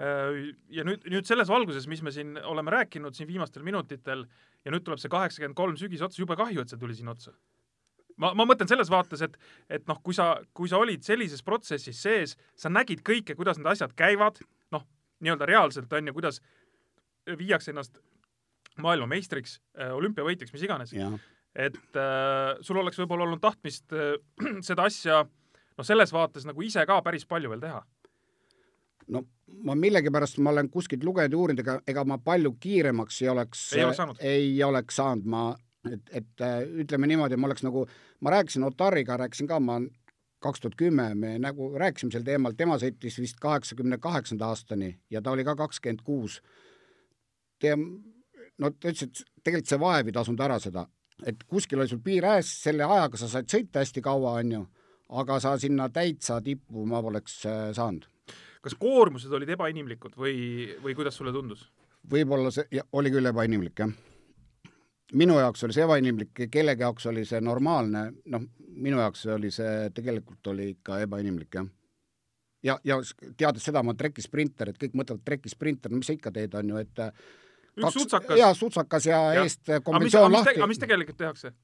Äh, 0.00 0.56
ja 0.72 0.84
nüüd, 0.86 1.04
nüüd 1.12 1.28
selles 1.28 1.50
valguses, 1.52 1.86
mis 1.86 2.02
me 2.02 2.10
siin 2.10 2.40
oleme 2.42 2.72
rääkinud 2.74 3.14
siin 3.14 3.28
viimastel 3.28 3.62
minutitel 3.62 4.24
ja 4.64 4.72
nüüd 4.72 4.82
tuleb 4.86 4.98
see 5.02 5.12
kaheksakümmend 5.12 5.58
kolm 5.58 5.76
sügis 5.78 6.02
otsa, 6.02 6.22
jube 6.22 6.36
kahju, 6.40 6.64
et 6.64 6.72
see 6.72 6.80
tuli 6.80 6.96
siin 6.96 7.12
otsa. 7.12 7.36
Ma, 8.20 8.32
ma 8.36 8.46
mõtlen 8.48 8.68
selles 8.70 8.90
vaates, 8.92 9.24
et, 9.26 9.36
et 9.72 9.86
noh, 9.90 9.98
kui 10.04 10.16
sa, 10.16 10.32
kui 10.56 10.70
sa 10.70 10.80
olid 10.82 11.04
sellises 11.06 11.42
protsessis 11.46 12.02
sees, 12.04 12.36
sa 12.58 12.72
nägid 12.72 13.04
kõike, 13.06 13.36
kuidas 13.38 13.58
need 13.60 13.70
asjad 13.72 13.94
käivad, 13.98 14.42
noh, 14.74 14.86
nii-öelda 15.24 15.48
reaalselt 15.48 15.92
on 15.96 16.10
ju, 16.10 16.16
kuidas 16.16 16.40
viiakse 17.40 17.74
ennast 17.74 18.00
maailmameistriks, 18.80 19.58
äh, 19.78 19.92
olümpiavõitjaks, 19.96 20.52
mis 20.54 20.64
iganes. 20.66 20.94
Et 21.50 21.98
äh, 21.98 22.60
sul 22.62 22.78
oleks 22.78 23.00
võib-olla 23.00 23.26
olnud 23.26 23.42
tahtmist 23.42 23.90
äh, 23.96 24.14
seda 24.68 24.86
asja 24.86 25.24
noh, 25.24 25.86
selles 25.86 26.12
vaates 26.14 26.46
nagu 26.48 26.62
ise 26.62 26.84
ka 26.86 27.00
päris 27.04 27.26
palju 27.28 27.50
veel 27.50 27.64
teha. 27.64 27.80
no 29.10 29.24
ma 29.66 29.74
millegipärast, 29.74 30.38
ma 30.38 30.52
olen 30.54 30.68
kuskilt 30.70 31.02
lugenud 31.04 31.32
ja 31.34 31.38
uurinud, 31.38 31.62
ega, 31.64 31.80
ega 31.90 32.04
ma 32.06 32.20
palju 32.22 32.52
kiiremaks 32.62 33.22
ei 33.24 33.28
oleks, 33.32 33.64
ei 33.74 33.82
ei 34.22 34.62
oleks 34.62 35.00
saanud, 35.00 35.26
ma, 35.26 35.42
et, 35.88 36.12
et 36.12 36.44
äh, 36.44 36.60
ütleme 36.84 37.08
niimoodi, 37.08 37.38
ma 37.40 37.48
oleks 37.48 37.64
nagu, 37.64 37.86
ma 38.20 38.36
rääkisin 38.36 38.66
Otariga, 38.66 39.16
rääkisin 39.20 39.48
ka, 39.48 39.60
ma 39.60 39.80
kaks 40.40 40.60
tuhat 40.60 40.76
kümme 40.80 41.10
me 41.14 41.34
nagu 41.38 41.72
rääkisime 41.78 42.12
sel 42.12 42.24
teemal, 42.24 42.56
tema 42.56 42.78
sõitis 42.80 43.18
vist 43.20 43.40
kaheksakümne 43.40 43.98
kaheksanda 44.00 44.48
aastani 44.48 44.94
ja 45.12 45.20
ta 45.22 45.34
oli 45.34 45.44
ka 45.44 45.56
kakskümmend 45.56 46.00
kuus. 46.04 46.40
no 48.58 48.70
ta 48.70 48.88
ütles, 48.88 49.02
et 49.04 49.44
tegelikult 49.44 49.68
see 49.68 49.80
vaev 49.80 50.08
ei 50.08 50.16
tasunud 50.16 50.40
ära 50.40 50.56
seda 50.60 50.86
et 51.26 51.42
kuskil 51.48 51.80
oli 51.80 51.90
sul 51.90 52.02
piir 52.04 52.26
ees, 52.34 52.50
selle 52.64 52.86
ajaga 52.86 53.20
sa 53.20 53.28
said 53.30 53.50
sõita 53.50 53.82
hästi 53.82 54.02
kaua, 54.04 54.36
onju, 54.40 54.62
aga 55.20 55.38
sa 55.42 55.56
sinna 55.60 55.88
täitsa 55.92 56.40
tippu 56.44 56.86
ma 56.88 57.02
poleks 57.04 57.40
äh, 57.48 57.60
saanud. 57.76 58.06
kas 58.60 58.76
koormused 58.76 59.32
olid 59.32 59.48
ebainimlikud 59.56 60.16
või, 60.20 60.36
või 60.82 60.94
kuidas 60.96 61.16
sulle 61.16 61.32
tundus? 61.32 61.68
võib-olla 62.10 62.52
see, 62.54 62.80
oli 62.92 63.12
küll 63.12 63.28
ebainimlik, 63.32 63.78
jah. 63.78 63.92
Minu 65.14 65.38
jaoks 65.38 65.64
oli 65.66 65.74
see 65.74 65.84
ebainimlik, 65.84 66.46
kellegi 66.50 66.86
jaoks 66.86 67.06
oli 67.10 67.24
see 67.26 67.40
normaalne, 67.40 68.06
noh, 68.30 68.46
minu 68.80 69.00
jaoks 69.02 69.26
oli 69.34 69.50
see, 69.50 69.90
tegelikult 69.94 70.52
oli 70.52 70.70
ikka 70.76 71.00
ebainimlik, 71.06 71.54
jah 71.54 71.68
ja, 72.62 72.78
ja 72.84 72.98
teades 73.36 73.64
seda, 73.64 73.82
ma 73.82 73.92
olen 73.92 74.00
trekisprinter, 74.00 74.70
et 74.70 74.80
kõik 74.80 74.96
mõtlevad 75.00 75.24
trekisprinter, 75.26 75.92
no 75.92 76.00
mis 76.00 76.10
sa 76.10 76.16
ikka 76.16 76.32
teed, 76.34 76.54
on 76.58 76.72
ju, 76.74 76.80
et 76.82 77.02
üks 77.80 77.96
sutsakas. 77.96 78.38
jaa, 78.38 78.54
sutsakas 78.56 79.06
ja, 79.08 79.20
ja 79.36 79.44
eest 79.46 79.72
kombinatsioon 79.84 80.34
lahti. 80.34 80.56
aga 80.58 80.70
mis 80.70 80.82
tegelikult 80.82 81.20
tehakse? 81.20 81.54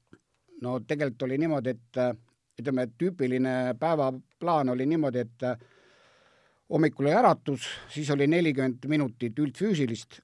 no 0.65 0.79
tegelikult 0.79 1.27
oli 1.27 1.39
niimoodi, 1.43 1.75
et 1.75 2.61
ütleme, 2.61 2.87
tüüpiline 2.97 3.57
päevaplaan 3.79 4.73
oli 4.73 4.87
niimoodi, 4.89 5.25
et 5.27 5.49
hommikul 6.73 7.05
oli 7.05 7.13
äratus, 7.13 7.67
siis 7.93 8.09
oli 8.11 8.27
nelikümmend 8.27 8.87
minutit 8.89 9.37
üldfüüsilist, 9.39 10.21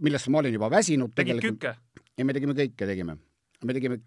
millesse 0.00 0.32
ma 0.32 0.40
olin 0.40 0.56
juba 0.56 0.70
väsinud. 0.72 1.12
tegid 1.14 1.42
kükke? 1.44 1.76
Ei, 2.18 2.24
me 2.24 2.36
tegime 2.36 2.54
kõike, 2.54 2.86
tegime. 2.86 3.16
me 3.64 3.74
tegime 3.76 4.00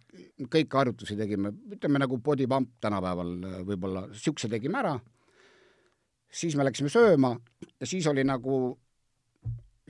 kõiki 0.49 0.77
harjutusi 0.77 1.17
tegime, 1.17 1.53
ütleme 1.75 1.99
nagu 1.99 2.17
body 2.17 2.47
pump 2.47 2.71
tänapäeval 2.81 3.35
võib-olla, 3.67 4.07
siukse 4.13 4.49
tegime 4.49 4.79
ära. 4.79 4.99
siis 6.31 6.55
me 6.55 6.63
läksime 6.63 6.89
sööma 6.89 7.35
ja 7.79 7.85
siis 7.85 8.07
oli 8.07 8.23
nagu 8.23 8.77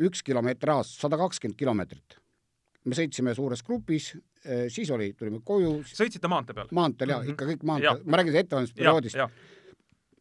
üks 0.01 0.23
kilomeeter 0.25 0.73
aastas, 0.73 0.99
sada 1.01 1.17
kakskümmend 1.17 1.57
kilomeetrit. 1.57 2.19
me 2.83 2.97
sõitsime 2.97 3.31
suures 3.31 3.61
grupis, 3.63 4.09
eh, 4.43 4.65
siis 4.69 4.89
oli, 4.91 5.13
tulime 5.13 5.39
koju. 5.45 5.83
sõitsite 5.87 6.27
maantee 6.27 6.53
peal? 6.53 6.67
maanteel 6.71 7.09
jaa 7.09 7.19
mm 7.19 7.27
-hmm., 7.27 7.31
ikka 7.31 7.45
kõik 7.45 7.63
maanteel, 7.63 8.01
ma 8.05 8.17
räägin 8.17 8.35
ettevalmistusperioodist. 8.35 9.15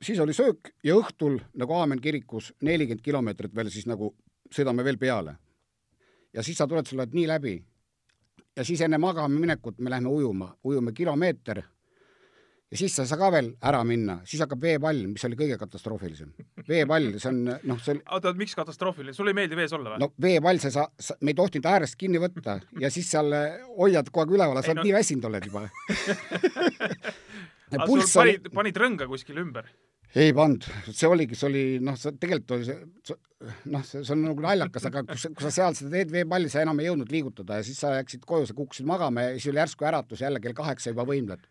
siis 0.02 0.18
oli 0.18 0.32
söök 0.32 0.70
ja 0.84 0.94
õhtul 0.94 1.40
nagu 1.54 1.74
Aamen 1.74 2.00
kirikus 2.00 2.52
nelikümmend 2.60 3.02
kilomeetrit 3.02 3.54
veel 3.54 3.70
siis 3.70 3.86
nagu 3.86 4.14
sõidame 4.50 4.84
veel 4.84 4.98
peale. 4.98 5.36
ja 6.32 6.42
siis 6.42 6.58
sa 6.58 6.66
tuled, 6.66 6.86
sa 6.86 6.96
oled 6.96 7.14
nii 7.14 7.26
läbi. 7.26 7.64
Ja 8.56 8.64
siis 8.64 8.80
enne 8.84 8.98
magama 8.98 9.32
minekut 9.32 9.78
me 9.80 9.90
läheme 9.90 10.08
ujuma, 10.08 10.52
ujume 10.64 10.92
kilomeeter 10.92 11.62
ja 12.72 12.78
siis 12.80 12.94
sa 12.96 13.04
ei 13.04 13.10
saa 13.10 13.20
ka 13.20 13.28
veel 13.34 13.50
ära 13.68 13.82
minna, 13.84 14.18
siis 14.28 14.40
hakkab 14.44 14.62
veepall, 14.64 15.02
mis 15.10 15.24
oli 15.28 15.36
kõige 15.36 15.58
katastroofilisem. 15.60 16.30
veepall, 16.68 17.10
see 17.20 17.28
on 17.28 17.40
noh, 17.68 17.80
see 17.84 17.96
oli 17.96 18.04
oota, 18.16 18.32
miks 18.38 18.56
katastroofiline, 18.56 19.12
sulle 19.16 19.34
ei 19.34 19.38
meeldi 19.42 19.58
vees 19.58 19.74
olla 19.76 19.94
või? 19.94 20.04
no 20.04 20.08
veepall, 20.24 20.60
sa, 20.62 20.72
sa, 20.72 20.86
sa, 21.08 21.16
me 21.20 21.34
ei 21.34 21.38
tohtinud 21.38 21.68
äärest 21.68 21.98
kinni 22.00 22.22
võtta 22.22 22.58
ja 22.80 22.90
siis 22.92 23.10
seal 23.12 23.32
eh, 23.36 23.60
hoiad 23.76 24.08
kogu 24.10 24.24
aeg 24.24 24.36
üleval, 24.38 24.62
sa 24.62 24.72
oled 24.72 24.82
no... 24.82 24.88
nii 24.88 24.96
väsinud 24.96 25.28
oled 25.28 25.48
juba 25.50 25.66
aga 27.76 27.88
sul 27.88 28.04
panid, 28.52 28.80
rõnga 28.84 29.08
kuskil 29.10 29.40
ümber? 29.44 29.68
Ei 30.20 30.32
pannud, 30.36 30.64
see 30.90 31.08
oligi, 31.08 31.36
see 31.38 31.48
oli 31.48 31.62
noh, 31.84 31.96
see 31.96 32.12
tegelikult 32.20 32.56
oli 32.58 32.66
see, 32.68 33.16
noh, 33.72 33.84
see, 33.86 34.02
see 34.04 34.12
on 34.14 34.24
nagu 34.26 34.44
naljakas, 34.44 34.86
aga 34.90 35.02
kui 35.08 35.20
sa, 35.20 35.30
kui 35.32 35.46
sa 35.46 35.52
seal 35.54 35.76
seda 35.78 35.94
teed 35.94 36.12
veepalli, 36.12 36.50
sa 36.52 36.64
enam 36.64 36.80
ei 36.82 36.90
jõudnud 36.90 37.12
liigutada 37.12 37.60
ja 37.60 37.66
siis 37.66 37.80
sa 37.80 37.94
läksid 37.94 38.26
koju, 38.28 38.50
sa 38.50 38.56
kukkusid 38.58 38.88
magama 38.88 39.24
ja 39.24 39.32
siis 39.36 39.48
oli 39.52 39.62
järsku 39.62 39.88
äratus 39.88 40.20
jälle 40.24 40.42
kell 40.44 40.56
kaheksa 40.58 40.92
juba 40.92 41.06
võimled 41.08 41.46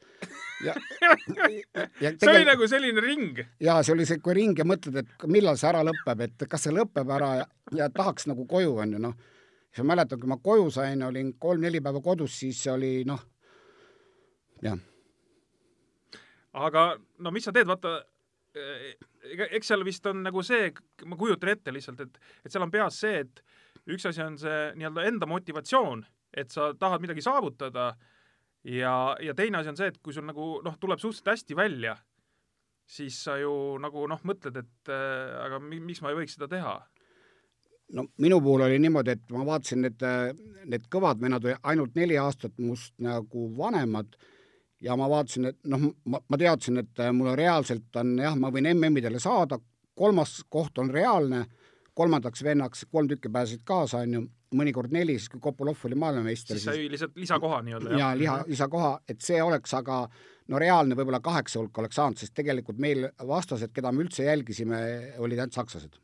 ja, 0.65 0.75
ja 1.01 1.15
tegel... 1.33 2.19
see 2.21 2.35
oli 2.35 2.45
nagu 2.51 2.69
selline 2.69 3.05
ring. 3.05 3.41
jaa, 3.65 3.79
see 3.81 3.95
oli 3.95 4.05
siuke 4.09 4.37
ring 4.37 4.61
ja 4.61 4.67
mõtled, 4.67 5.01
et 5.01 5.27
millal 5.31 5.57
see 5.57 5.71
ära 5.71 5.81
lõpeb, 5.87 6.23
et 6.27 6.47
kas 6.51 6.67
see 6.67 6.75
lõpeb 6.75 7.15
ära 7.17 7.31
ja, 7.41 7.49
ja 7.81 7.89
tahaks 7.93 8.29
nagu 8.29 8.45
koju, 8.49 8.77
onju, 8.85 9.01
noh. 9.01 9.17
siis 9.71 9.81
ma 9.81 9.95
mäletan, 9.95 10.21
kui 10.21 10.29
ma 10.29 10.37
koju 10.37 10.69
sain, 10.77 11.01
olin 11.09 11.33
kolm-neli 11.41 11.81
päeva 11.81 12.03
kodus, 12.05 12.37
siis 12.43 12.61
oli 12.69 12.93
noh, 13.09 13.25
jah. 14.61 14.77
aga 16.53 16.87
no 17.17 17.33
mis 17.33 17.49
sa 17.49 17.55
teed, 17.55 17.65
vaata 17.69 17.97
ega 18.55 19.47
eks 19.55 19.71
seal 19.71 19.85
vist 19.87 20.05
on 20.09 20.23
nagu 20.25 20.43
see, 20.45 20.71
ma 21.07 21.17
kujutan 21.19 21.53
ette 21.53 21.73
lihtsalt, 21.73 22.01
et, 22.03 22.21
et 22.45 22.53
seal 22.53 22.65
on 22.65 22.73
peas 22.73 22.99
see, 23.03 23.23
et 23.23 23.43
üks 23.91 24.05
asi 24.09 24.23
on 24.23 24.37
see 24.39 24.61
nii-öelda 24.77 25.05
enda 25.09 25.29
motivatsioon, 25.29 26.03
et 26.37 26.53
sa 26.53 26.71
tahad 26.79 27.03
midagi 27.03 27.23
saavutada 27.25 27.91
ja, 28.67 28.95
ja 29.23 29.35
teine 29.37 29.61
asi 29.61 29.71
on 29.71 29.79
see, 29.79 29.91
et 29.91 29.99
kui 30.03 30.15
sul 30.15 30.27
nagu 30.27 30.53
noh, 30.65 30.77
tuleb 30.79 31.01
suhteliselt 31.01 31.33
hästi 31.33 31.57
välja, 31.57 31.95
siis 32.87 33.17
sa 33.23 33.37
ju 33.41 33.53
nagu 33.81 34.07
noh, 34.11 34.21
mõtled, 34.27 34.57
et 34.61 34.91
äh, 34.91 35.37
aga 35.45 35.61
miks 35.63 36.03
ma 36.03 36.11
ei 36.11 36.21
võiks 36.21 36.37
seda 36.37 36.49
teha? 36.51 36.75
No 37.91 38.05
minu 38.23 38.37
puhul 38.39 38.63
oli 38.63 38.77
niimoodi, 38.79 39.17
et 39.17 39.33
ma 39.35 39.43
vaatasin, 39.47 39.89
et 39.89 40.03
need 40.71 40.85
kõvad 40.91 41.19
vennad 41.19 41.43
ainult 41.59 41.97
neli 41.99 42.15
aastat 42.15 42.55
must 42.63 42.93
nagu 43.03 43.49
vanemad 43.57 44.15
ja 44.81 44.97
ma 44.97 45.09
vaatasin, 45.09 45.51
et 45.51 45.59
noh, 45.69 45.87
ma, 46.05 46.21
ma 46.27 46.39
teadsin, 46.39 46.81
et 46.81 47.01
mul 47.13 47.33
reaalselt 47.37 48.01
on 48.01 48.15
jah, 48.21 48.35
ma 48.37 48.51
võin 48.53 48.71
MM-idele 48.73 49.21
saada, 49.21 49.59
kolmas 49.97 50.39
koht 50.49 50.81
on 50.81 50.91
reaalne, 50.93 51.45
kolmandaks 51.97 52.43
vennaks 52.43 52.85
kolm 52.91 53.09
tükki 53.11 53.29
pääsesid 53.31 53.65
kaasa, 53.67 54.03
on 54.05 54.17
ju, 54.17 54.25
mõnikord 54.57 54.91
neli, 54.91 55.15
siis 55.19 55.31
kui 55.31 55.39
Kopolov 55.43 55.79
oli 55.87 55.95
maailmameister. 55.95 56.57
siis 56.57 56.67
sai 56.67 56.89
lihtsalt 56.91 57.15
lisakoha 57.15 57.61
nii-öelda. 57.63 57.97
ja 57.99 58.11
liha, 58.17 58.41
lisakoha, 58.47 58.91
et 59.09 59.21
see 59.23 59.39
oleks 59.43 59.73
aga 59.77 60.03
no 60.51 60.59
reaalne 60.59 60.97
võib-olla 60.99 61.21
kaheksa 61.23 61.61
hulka 61.61 61.83
oleks 61.83 61.95
saanud, 61.99 62.19
sest 62.19 62.35
tegelikult 62.35 62.81
meil 62.83 63.07
vastased, 63.27 63.71
keda 63.75 63.91
me 63.91 64.03
üldse 64.03 64.27
jälgisime, 64.27 64.81
olid 65.23 65.39
ainult 65.39 65.55
sakslased 65.55 65.99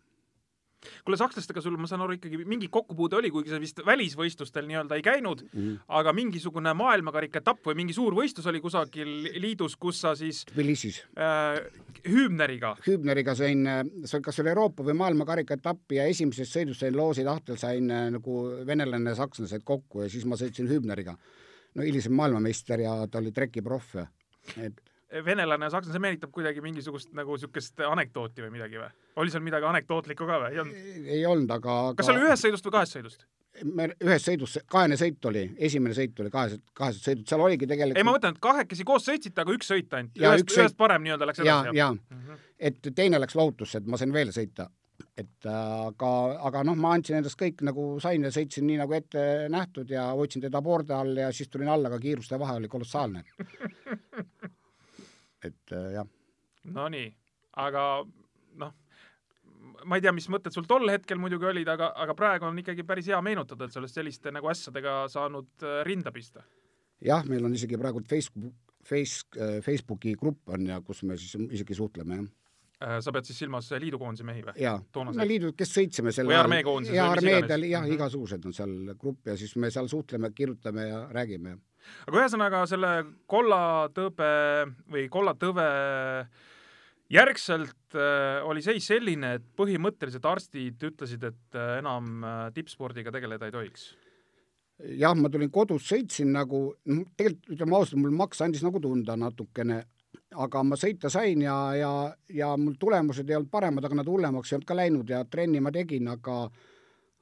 kuule, 1.05 1.17
sakslastega 1.19 1.61
sul, 1.63 1.77
ma 1.79 1.89
saan 1.89 2.03
aru, 2.05 2.17
ikkagi 2.17 2.39
mingi 2.49 2.69
kokkupuude 2.73 3.17
oli, 3.19 3.31
kuigi 3.33 3.51
sa 3.51 3.59
vist 3.61 3.81
välisvõistlustel 3.85 4.67
nii-öelda 4.69 4.97
ei 4.97 5.05
käinud 5.05 5.43
mm, 5.47 5.79
aga 5.99 6.13
mingisugune 6.15 6.73
maailmakarika 6.77 7.41
etapp 7.41 7.69
või 7.69 7.79
mingi 7.81 7.95
suur 7.97 8.15
võistlus 8.17 8.47
oli 8.51 8.61
kusagil 8.63 9.11
liidus, 9.41 9.77
kus 9.79 10.01
sa 10.05 10.13
siis 10.17 10.43
Tbilisis 10.51 11.01
äh, 11.17 11.59
Hübneriga. 12.07 12.75
Hübneriga 12.85 13.35
sain, 13.37 13.65
see 14.05 14.23
kas 14.23 14.41
oli 14.43 14.53
Euroopa 14.53 14.85
või 14.87 14.97
maailmakarika 15.01 15.57
etappi 15.57 15.99
ja 15.99 16.07
esimeses 16.09 16.51
sõidus 16.53 16.81
sain 16.83 16.95
loosi 16.97 17.25
tahtel, 17.27 17.59
sain 17.59 17.89
äh, 17.91 18.07
nagu 18.13 18.43
venelane 18.67 19.15
ja 19.15 19.21
sakslased 19.23 19.65
kokku 19.67 20.05
ja 20.05 20.11
siis 20.13 20.27
ma 20.29 20.39
sõitsin 20.39 20.69
Hübneriga. 20.71 21.17
no 21.75 21.85
hilisem 21.85 22.13
maailmameister 22.17 22.81
ja 22.81 22.99
ta 23.11 23.19
oli 23.19 23.31
trekiproff, 23.31 23.97
et 24.57 24.86
venelane 25.25 25.65
ja 25.65 25.71
sakslane, 25.71 25.95
see 25.95 26.03
meenutab 26.03 26.31
kuidagi 26.35 26.61
mingisugust 26.63 27.13
nagu 27.15 27.35
niisugust 27.37 27.79
anekdooti 27.87 28.43
või 28.43 28.53
midagi 28.57 28.79
või? 28.81 28.89
oli 29.23 29.31
seal 29.33 29.43
midagi 29.45 29.67
anekdootlikku 29.69 30.27
ka 30.27 30.39
või? 30.43 30.53
ei 30.53 30.59
olnud? 30.59 31.11
ei 31.17 31.25
olnud, 31.25 31.53
aga 31.55 31.75
kas 31.97 32.09
see 32.09 32.15
oli 32.15 32.27
ühest 32.27 32.47
sõidust 32.47 32.67
või 32.67 32.75
kahest 32.75 32.97
sõidust? 32.97 33.27
me 33.65 33.87
ühes 34.03 34.25
sõidus, 34.27 34.57
kahene 34.69 34.97
sõit 34.99 35.29
oli, 35.29 35.43
esimene 35.69 35.95
sõit 35.97 36.19
oli 36.21 36.31
kahesed, 36.33 36.63
kahesed 36.77 37.05
sõidud, 37.05 37.27
seal 37.29 37.43
oligi 37.45 37.69
tegelikult 37.69 38.01
ei, 38.01 38.07
ma 38.07 38.15
mõtlen, 38.17 38.35
et 38.35 38.43
kahekesi 38.43 38.87
koos 38.87 39.07
sõitsite, 39.07 39.43
aga 39.43 39.55
üks 39.55 39.71
sõit 39.71 39.95
ainult, 39.97 40.19
ühest, 40.19 40.51
ühest 40.51 40.73
sõit... 40.73 40.81
parem 40.81 41.05
nii-öelda 41.05 41.29
läks 41.29 41.41
edasi. 41.43 41.71
ja, 41.71 41.77
ja 41.85 41.93
mm, 41.93 42.19
-hmm. 42.25 42.43
et 42.69 42.91
teine 42.95 43.21
läks 43.23 43.37
lohutusse, 43.39 43.81
et 43.81 43.87
ma 43.87 43.97
sain 43.97 44.13
veel 44.13 44.33
sõita. 44.35 44.67
et 45.17 45.45
aga, 45.49 46.11
aga 46.49 46.63
noh, 46.65 46.77
ma 46.77 46.91
andsin 46.97 47.19
endast 47.19 47.39
kõik 47.39 47.61
nagu 47.65 47.87
sain 48.01 48.23
ja 48.23 48.31
sõitsin 48.33 48.65
nii 48.67 48.77
nagu 48.81 48.93
ette 48.93 49.47
nähtud 49.53 49.89
ja 49.89 50.09
hoidsin 50.17 50.41
teda 50.41 50.61
poorde 50.61 50.93
all 50.93 51.17
ja 51.17 51.31
siis 51.31 51.49
tulin 51.49 51.69
alla, 51.69 51.87
aga 51.87 51.99
kiiruste 52.01 52.39
vahe 52.39 52.57
oli 52.57 52.67
kolossaalne 52.67 53.23
et 55.45 55.73
äh, 55.75 55.91
jah. 55.97 56.07
Nonii, 56.67 57.07
aga 57.63 57.83
noh, 58.59 58.73
ma 59.87 59.97
ei 59.97 60.03
tea, 60.03 60.13
mis 60.15 60.27
mõtted 60.31 60.55
sul 60.55 60.67
tol 60.67 60.89
hetkel 60.91 61.19
muidugi 61.21 61.47
olid, 61.49 61.69
aga, 61.71 61.91
aga 62.03 62.15
praegu 62.17 62.49
on 62.49 62.57
ikkagi 62.63 62.85
päris 62.87 63.09
hea 63.11 63.19
meenutada, 63.23 63.67
et 63.67 63.75
sa 63.75 63.81
oled 63.81 63.91
selliste 63.91 64.33
nagu 64.35 64.49
asjadega 64.51 65.03
saanud 65.13 65.67
äh, 65.67 65.81
rinda 65.87 66.13
pista. 66.15 66.43
jah, 67.03 67.23
meil 67.29 67.45
on 67.45 67.55
isegi 67.55 67.79
praegu 67.79 68.03
Facebook, 68.09 68.55
Face, 68.87 69.25
äh, 69.35 69.59
Facebooki 69.63 70.15
grupp 70.15 70.49
on 70.55 70.67
ja 70.69 70.81
kus 70.81 71.03
me 71.03 71.17
siis 71.19 71.35
isegi 71.51 71.75
suhtleme, 71.75 72.21
jah 72.21 72.27
sa 72.77 73.09
pead 73.09 73.25
siis 73.25 73.39
silmas 73.41 73.71
liidukoondise 73.81 74.25
mehi 74.27 74.43
või? 74.45 74.53
jaa, 74.61 74.77
no 74.77 75.25
liidud, 75.25 75.55
kes 75.57 75.71
sõitsime 75.73 76.11
sel 76.13 76.27
või 76.29 76.37
armeekoondises 76.37 76.93
jaa, 76.93 77.07
armeedel 77.15 77.65
jah, 77.65 77.81
mhm. 77.81 77.95
igasugused 77.97 78.45
on 78.45 78.53
seal 78.53 78.75
grupp 79.01 79.31
ja 79.31 79.37
siis 79.39 79.55
me 79.57 79.71
seal 79.73 79.89
suhtleme, 79.89 80.29
kirjutame 80.37 80.85
ja 80.85 80.99
räägime 81.09 81.55
aga 82.07 82.21
ühesõnaga 82.23 82.65
selle 82.69 82.91
kollatõbe 83.29 84.31
või 84.91 85.07
kollatõve 85.11 85.67
järgselt 87.09 87.95
äh, 87.95 88.43
oli 88.47 88.61
seis 88.63 88.87
selline, 88.89 89.37
et 89.37 89.45
põhimõtteliselt 89.57 90.25
arstid 90.27 90.83
ütlesid, 90.89 91.23
et 91.27 91.57
äh, 91.57 91.77
enam 91.79 92.23
äh, 92.23 92.39
tippspordiga 92.55 93.13
tegeleda 93.15 93.47
ei 93.47 93.55
tohiks. 93.55 93.89
jah, 94.77 95.15
ma 95.17 95.29
tulin 95.33 95.51
kodus, 95.51 95.87
sõitsin 95.89 96.33
nagu, 96.35 96.75
tegelikult 97.17 97.55
ütleme 97.55 97.77
ausalt, 97.79 98.01
mul 98.01 98.17
maks 98.17 98.43
andis 98.45 98.65
nagu 98.65 98.81
tunda 98.83 99.15
natukene, 99.17 99.79
aga 100.37 100.63
ma 100.63 100.77
sõita 100.77 101.09
sain 101.09 101.41
ja, 101.41 101.55
ja, 101.79 101.91
ja 102.29 102.51
mul 102.59 102.75
tulemused 102.79 103.29
ei 103.29 103.39
olnud 103.39 103.51
paremad, 103.51 103.87
aga 103.87 104.01
nad 104.01 104.11
hullemaks 104.11 104.51
ei 104.51 104.59
olnud 104.59 104.67
ka 104.69 104.77
läinud 104.77 105.09
ja 105.09 105.23
trenni 105.25 105.63
ma 105.63 105.71
tegin, 105.73 106.11
aga 106.11 106.43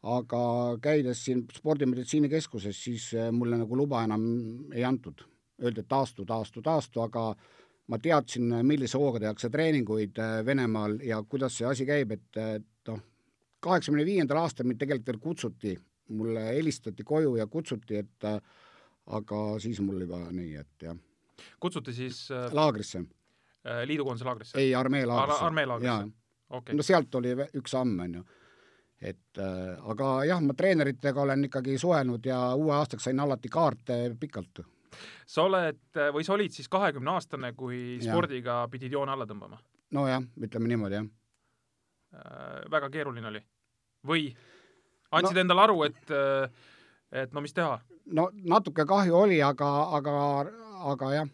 aga 0.05 0.39
käides 0.81 1.23
siin 1.25 1.43
spordimeditsiinikeskuses, 1.53 2.77
siis 2.87 3.07
äh, 3.17 3.31
mulle 3.33 3.57
nagu 3.57 3.77
luba 3.77 4.03
enam 4.05 4.25
ei 4.73 4.85
antud. 4.85 5.23
Öeldi, 5.63 5.81
et 5.81 5.89
taastu, 5.89 6.25
taastu, 6.27 6.61
taastu, 6.61 7.01
aga 7.01 7.29
ma 7.89 7.99
teadsin, 8.01 8.51
millise 8.67 8.99
hooga 8.99 9.21
tehakse 9.23 9.49
treeninguid 9.49 10.19
äh, 10.21 10.37
Venemaal 10.45 10.99
ja 11.05 11.21
kuidas 11.23 11.57
see 11.57 11.67
asi 11.69 11.87
käib, 11.87 12.11
et, 12.11 12.27
et 12.37 12.91
noh, 12.91 13.01
kaheksakümne 13.65 14.05
viiendal 14.05 14.43
aastal 14.43 14.67
mind 14.69 14.81
tegelikult 14.83 15.11
veel 15.13 15.21
kutsuti, 15.23 15.75
mulle 16.15 16.45
helistati 16.51 17.03
koju 17.07 17.37
ja 17.39 17.47
kutsuti, 17.49 18.03
et 18.03 18.29
aga 19.15 19.39
siis 19.61 19.79
mul 19.81 20.03
juba 20.03 20.19
nii, 20.29 20.51
et 20.61 20.85
jah. 20.85 20.97
kutsuti 21.59 21.93
siis 21.93 22.27
laagrisse 22.53 23.01
liidukoondise 23.89 24.27
laagrisse? 24.27 24.59
ei, 24.61 24.75
armee 24.77 25.05
laagrisse 25.09 25.41
Ar. 25.41 25.49
armee 25.49 25.65
laagrisse, 25.65 26.11
okei 26.49 26.59
okay.. 26.59 26.77
no 26.77 26.85
sealt 26.85 27.17
oli 27.17 27.33
üks 27.57 27.73
samm, 27.73 27.97
on 28.05 28.19
ju 28.19 28.25
et 29.01 29.41
äh, 29.41 29.89
aga 29.91 30.11
jah, 30.29 30.41
ma 30.41 30.55
treeneritega 30.57 31.21
olen 31.21 31.47
ikkagi 31.49 31.77
suhelnud 31.77 32.25
ja 32.25 32.39
uue 32.55 32.73
aastaks 32.75 33.09
sain 33.09 33.19
alati 33.19 33.51
kaarte 33.51 33.99
pikalt. 34.19 34.63
sa 35.27 35.43
oled 35.43 35.99
või 36.13 36.23
sa 36.23 36.33
olid 36.33 36.55
siis 36.55 36.69
kahekümne 36.71 37.11
aastane, 37.11 37.53
kui 37.53 37.99
spordiga 38.03 38.61
ja. 38.63 38.67
pidid 38.71 38.91
joone 38.91 39.11
alla 39.11 39.27
tõmbama? 39.27 39.59
nojah, 39.91 40.23
ütleme 40.41 40.71
niimoodi, 40.71 41.01
jah 41.01 41.07
äh,. 42.15 42.61
väga 42.71 42.89
keeruline 42.89 43.27
oli? 43.27 43.43
või 44.07 44.29
andsid 45.11 45.35
no, 45.35 45.41
endale 45.41 45.67
aru, 45.67 45.83
et 45.89 46.15
äh, 46.15 46.49
et 47.11 47.33
no 47.33 47.43
mis 47.43 47.53
teha? 47.53 47.79
no 48.05 48.29
natuke 48.33 48.85
kahju 48.87 49.17
oli, 49.25 49.41
aga, 49.43 49.71
aga, 49.97 50.15
aga 50.93 51.11
jah 51.15 51.33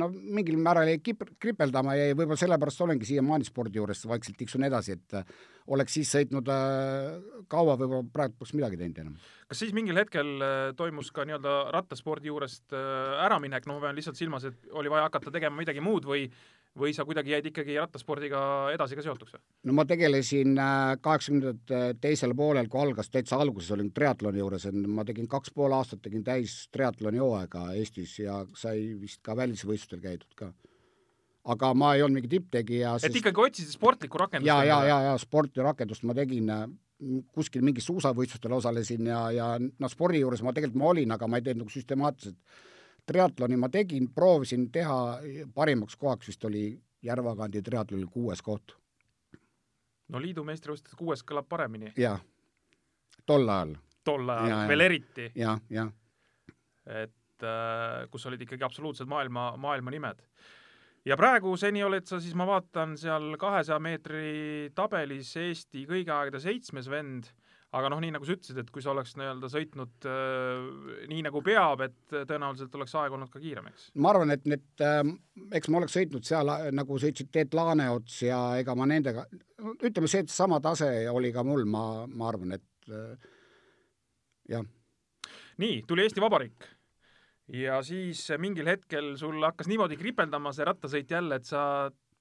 no 0.00 0.08
mingil 0.10 0.58
määral 0.60 0.88
jäi 0.90 1.00
kip-, 1.04 1.26
kripeldama 1.42 1.94
ja 1.98 2.10
võib-olla 2.14 2.38
sellepärast 2.40 2.84
olengi 2.84 3.08
siiamaani 3.08 3.46
spordi 3.48 3.80
juures, 3.80 4.02
vaikselt 4.08 4.38
tiksun 4.40 4.64
edasi, 4.68 4.96
et 4.98 5.16
äh, 5.18 5.34
oleks 5.74 5.96
siis 5.98 6.12
sõitnud 6.14 6.48
äh, 6.52 7.18
kaua, 7.52 7.76
võib-olla 7.80 8.06
praegu 8.12 8.38
poleks 8.38 8.54
midagi 8.56 8.80
teinud 8.80 9.02
enam. 9.04 9.18
kas 9.50 9.62
siis 9.64 9.74
mingil 9.76 10.00
hetkel 10.00 10.32
äh, 10.44 10.56
toimus 10.78 11.12
ka 11.14 11.26
nii-öelda 11.28 11.56
rattaspordi 11.76 12.32
juurest 12.32 12.76
äraminek, 13.26 13.68
no 13.68 13.78
ma 13.78 13.86
pean 13.86 13.98
lihtsalt 13.98 14.20
silmas, 14.20 14.46
et 14.48 14.72
oli 14.72 14.92
vaja 14.92 15.08
hakata 15.08 15.32
tegema 15.34 15.60
midagi 15.60 15.84
muud 15.84 16.08
või 16.08 16.28
või 16.78 16.92
sa 16.94 17.04
kuidagi 17.06 17.32
jäid 17.34 17.46
ikkagi 17.50 17.76
rattaspordiga 17.80 18.40
edasi 18.74 18.98
ka 18.98 19.02
seotuks 19.02 19.34
no 19.66 19.74
ma 19.74 19.84
tegelesin 19.88 20.54
äh, 20.54 20.94
kaheksakümnendate 21.02 21.80
teisel 22.02 22.34
poolel, 22.38 22.68
kui 22.70 22.82
algas, 22.82 23.10
täitsa 23.10 23.40
alguses 23.42 23.72
olin 23.74 23.90
triatloni 23.94 24.42
juures, 24.42 24.68
ma 24.86 25.04
tegin 25.08 25.28
kaks 25.30 25.54
pool 25.56 25.74
aastat, 25.74 26.02
tegin 26.04 26.24
täis 26.26 26.68
triatloni 26.74 27.22
hooaega 27.22 27.70
Eestis 27.78 28.18
ja 28.22 28.40
sai 28.58 28.92
vist 29.00 29.22
ka 29.26 29.36
välisvõistlustel 29.38 30.02
käidud 30.04 30.38
ka. 30.38 30.52
aga 31.50 31.72
ma 31.74 31.94
ei 31.96 32.04
olnud 32.06 32.20
mingi 32.20 32.36
tipptegija 32.36 32.98
sest.... 32.98 33.10
et 33.10 33.20
ikkagi 33.22 33.46
otsisid 33.48 33.74
sportlikku 33.74 34.22
rakendust? 34.22 34.46
ja, 34.46 34.62
ja, 34.64 34.84
ja, 34.86 35.02
ja 35.10 35.18
sporti 35.18 35.66
rakendust 35.66 36.06
ma 36.06 36.14
tegin 36.14 36.54
äh, 36.54 36.66
kuskil 37.34 37.66
mingis 37.66 37.86
suusavõistlustel 37.90 38.52
osalesin 38.52 39.10
ja, 39.10 39.22
ja 39.34 39.52
noh, 39.58 39.90
spordi 39.90 40.22
juures 40.22 40.42
ma 40.46 40.54
tegelikult 40.54 40.82
ma 40.82 40.90
olin, 40.94 41.16
aga 41.16 41.26
ma 41.26 41.40
ei 41.40 41.48
teinud 41.48 41.64
nagu 41.64 41.74
süstemaatiliselt 41.74 42.68
triatloni 43.06 43.56
ma 43.56 43.68
tegin, 43.68 44.08
proovisin 44.14 44.70
teha, 44.72 45.18
parimaks 45.54 45.96
kohaks 45.96 46.28
vist 46.28 46.44
oli 46.44 46.64
Järvakandi 47.02 47.62
triatlonil 47.62 48.06
kuues 48.12 48.42
koht. 48.42 48.76
no 50.08 50.20
liidu 50.20 50.44
meistrivõistlustes 50.44 50.98
kuues 50.98 51.22
kõlab 51.24 51.48
paremini. 51.48 51.92
jah, 51.96 52.20
tol 53.26 53.48
ajal. 53.48 53.76
tol 54.04 54.28
ajal, 54.28 54.48
ja, 54.50 54.58
veel 54.68 54.80
eriti. 54.80 55.30
jah, 55.34 55.60
jah. 55.70 55.92
et 56.86 57.46
äh, 57.46 58.08
kus 58.10 58.26
olid 58.26 58.42
ikkagi 58.42 58.64
absoluutsed 58.64 59.08
maailma, 59.08 59.54
maailma 59.56 59.90
nimed. 59.90 60.20
ja 61.04 61.16
praegu 61.16 61.56
seni 61.56 61.84
oled 61.84 62.06
sa 62.06 62.20
siis, 62.20 62.34
ma 62.34 62.46
vaatan 62.46 62.96
seal 63.00 63.36
kahesaja 63.40 63.78
meetri 63.80 64.70
tabelis 64.74 65.36
Eesti 65.36 65.86
kõigi 65.88 66.12
aegade 66.12 66.40
seitsmes 66.40 66.90
vend 66.90 67.32
aga 67.76 67.90
noh, 67.92 68.00
nii 68.02 68.14
nagu 68.14 68.26
sa 68.26 68.34
ütlesid, 68.34 68.58
et 68.58 68.70
kui 68.74 68.82
sa 68.82 68.90
oleks 68.92 69.12
nii-öelda 69.18 69.50
sõitnud 69.52 70.06
äh, 70.10 71.04
nii 71.10 71.20
nagu 71.26 71.42
peab, 71.46 71.84
et 71.86 72.16
tõenäoliselt 72.16 72.74
oleks 72.78 72.96
aeg 72.98 73.14
olnud 73.14 73.30
ka 73.30 73.42
kiirem, 73.42 73.68
eks? 73.70 73.90
ma 74.02 74.10
arvan, 74.12 74.34
et 74.34 74.48
need 74.50 74.84
äh,, 74.84 75.02
eks 75.58 75.70
ma 75.70 75.78
oleks 75.80 75.94
sõitnud 75.98 76.26
seal, 76.26 76.50
nagu 76.74 76.98
sõitsid 77.02 77.30
Teet 77.34 77.54
Laaneots 77.54 78.18
ja 78.26 78.40
ega 78.60 78.74
ma 78.78 78.88
nendega, 78.90 79.26
ütleme, 79.86 80.10
see 80.10 80.26
sama 80.32 80.58
tase 80.64 80.90
oli 81.12 81.30
ka 81.34 81.46
mul, 81.46 81.64
ma, 81.70 81.84
ma 82.10 82.28
arvan, 82.32 82.58
et 82.58 82.90
äh, 82.90 83.32
jah. 84.56 84.66
nii, 85.62 85.80
tuli 85.86 86.06
Eesti 86.06 86.24
Vabariik 86.24 86.66
ja 87.54 87.80
siis 87.86 88.26
mingil 88.38 88.66
hetkel 88.70 89.14
sul 89.18 89.38
hakkas 89.46 89.70
niimoodi 89.70 89.98
kripeldama 89.98 90.54
see 90.54 90.66
rattasõit 90.66 91.10
jälle, 91.10 91.38
et 91.38 91.46
sa 91.46 91.62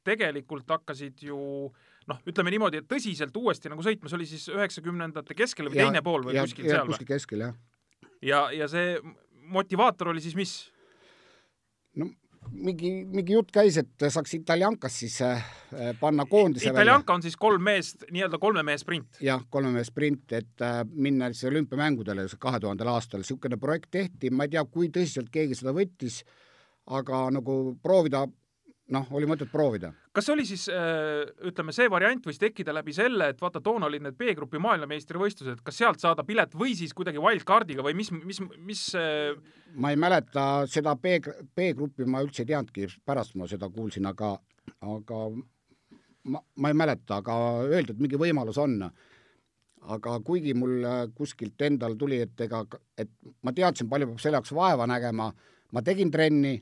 tegelikult 0.06 0.70
hakkasid 0.78 1.26
ju 1.26 1.40
äh, 1.68 1.88
noh, 2.10 2.22
ütleme 2.30 2.54
niimoodi, 2.54 2.84
et 2.84 2.90
tõsiselt 2.90 3.36
uuesti 3.40 3.72
nagu 3.72 3.86
sõitma, 3.86 4.12
see 4.12 4.20
oli 4.20 4.30
siis 4.30 4.48
üheksakümnendate 4.54 5.38
keskel 5.38 5.70
või 5.70 5.82
ja, 5.82 5.88
teine 5.88 6.04
pool 6.06 6.26
või 6.28 6.38
ja, 6.38 6.46
kuskil 6.48 6.68
ja, 6.68 6.80
seal 6.80 6.94
kuskil 6.94 7.10
keskel, 7.10 7.46
jah. 7.48 7.60
ja, 8.26 8.42
ja 8.56 8.70
see 8.72 8.98
motivaator 9.50 10.14
oli 10.14 10.24
siis 10.24 10.38
mis? 10.40 10.56
no 12.00 12.10
mingi, 12.52 12.92
mingi 13.06 13.36
jutt 13.36 13.52
käis, 13.54 13.78
et 13.82 14.08
saaks 14.10 14.34
Italiankas 14.38 15.00
siis 15.02 15.20
äh, 15.26 15.44
panna 16.00 16.26
koondise 16.30 16.72
Italianka 16.72 17.14
on 17.14 17.24
siis 17.26 17.38
kolm 17.40 17.64
meest, 17.66 18.06
nii-öelda 18.12 18.40
kolme 18.42 18.64
mehe 18.66 18.80
sprint? 18.82 19.22
jah, 19.24 19.44
kolme 19.52 19.74
mehe 19.76 19.86
sprint, 19.88 20.34
et 20.38 20.66
äh, 20.66 20.82
minna 20.90 21.32
siis 21.34 21.50
olümpiamängudele 21.52 22.28
kahe 22.40 22.62
tuhandel 22.64 22.92
aastal, 22.94 23.24
niisugune 23.24 23.60
projekt 23.62 23.92
tehti, 23.96 24.32
ma 24.32 24.48
ei 24.48 24.56
tea, 24.56 24.66
kui 24.66 24.92
tõsiselt 24.94 25.32
keegi 25.34 25.58
seda 25.60 25.76
võttis, 25.76 26.24
aga 26.90 27.28
nagu 27.36 27.60
proovida 27.84 28.26
noh, 28.94 29.08
oli 29.16 29.28
mõtet 29.30 29.52
proovida. 29.52 29.92
kas 30.16 30.30
oli 30.34 30.46
siis 30.48 30.66
äh, 30.74 31.28
ütleme, 31.50 31.74
see 31.76 31.90
variant 31.92 32.26
võis 32.26 32.40
tekkida 32.42 32.74
läbi 32.76 32.94
selle, 32.96 33.30
et 33.34 33.42
vaata, 33.42 33.62
toona 33.64 33.90
olid 33.90 34.04
need 34.06 34.18
B-grupi 34.20 34.62
maailmameistrivõistlused, 34.64 35.62
kas 35.66 35.78
sealt 35.82 36.02
saada 36.02 36.26
pilet 36.28 36.56
või 36.58 36.76
siis 36.78 36.94
kuidagi 36.98 37.22
wildcardiga 37.22 37.86
või 37.86 37.96
mis, 38.00 38.12
mis, 38.16 38.42
mis 38.58 38.86
äh... 38.98 39.36
ma 39.76 39.94
ei 39.94 40.00
mäleta 40.00 40.48
seda 40.70 40.96
B, 41.00 41.20
B-gruppi 41.56 42.08
ma 42.10 42.24
üldse 42.26 42.44
ei 42.44 42.52
teadnudki, 42.54 42.90
pärast 43.06 43.38
ma 43.40 43.50
seda 43.50 43.70
kuulsin, 43.74 44.10
aga, 44.10 44.34
aga 44.82 45.22
ma, 46.34 46.42
ma 46.42 46.74
ei 46.74 46.82
mäleta, 46.82 47.22
aga 47.22 47.38
öeldi, 47.68 47.96
et 47.96 48.04
mingi 48.04 48.20
võimalus 48.20 48.60
on 48.62 48.82
aga 49.90 50.18
kuigi 50.26 50.54
mul 50.58 50.84
kuskilt 51.16 51.62
endal 51.64 51.96
tuli, 52.00 52.20
et 52.26 52.42
ega, 52.44 52.66
et 53.00 53.12
ma 53.46 53.54
teadsin, 53.56 53.88
palju 53.90 54.10
peab 54.10 54.20
selle 54.20 54.40
jaoks 54.40 54.52
vaeva 54.54 54.88
nägema, 54.90 55.30
ma 55.72 55.84
tegin 55.86 56.12
trenni, 56.12 56.58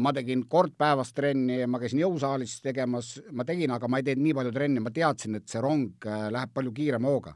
ma 0.00 0.12
tegin 0.16 0.46
kord 0.48 0.74
päevas 0.78 1.12
trenni, 1.16 1.60
ma 1.68 1.80
käisin 1.82 2.02
jõusaalis 2.02 2.58
tegemas, 2.64 3.14
ma 3.36 3.44
tegin, 3.48 3.72
aga 3.74 3.88
ma 3.88 4.00
ei 4.00 4.06
teinud 4.06 4.24
nii 4.24 4.36
palju 4.38 4.54
trenni, 4.54 4.82
ma 4.82 4.92
teadsin, 4.94 5.36
et 5.38 5.48
see 5.50 5.62
rong 5.62 6.08
äh, 6.08 6.28
läheb 6.32 6.54
palju 6.56 6.72
kiirema 6.76 7.12
hooga. 7.12 7.34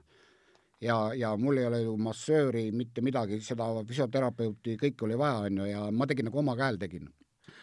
ja, 0.84 0.96
ja 1.16 1.30
mul 1.40 1.58
ei 1.58 1.66
ole 1.66 1.82
ju 1.82 1.96
massööri, 1.96 2.66
mitte 2.72 3.00
midagi, 3.00 3.38
seda 3.40 3.68
füsioterapeuti, 3.88 4.76
kõike 4.80 5.06
oli 5.06 5.16
vaja, 5.18 5.46
on 5.48 5.62
ju, 5.62 5.68
ja 5.70 5.84
ma 5.92 6.06
tegin 6.06 6.28
nagu 6.28 6.40
oma 6.40 6.56
käel 6.56 6.80
tegin. 6.80 7.08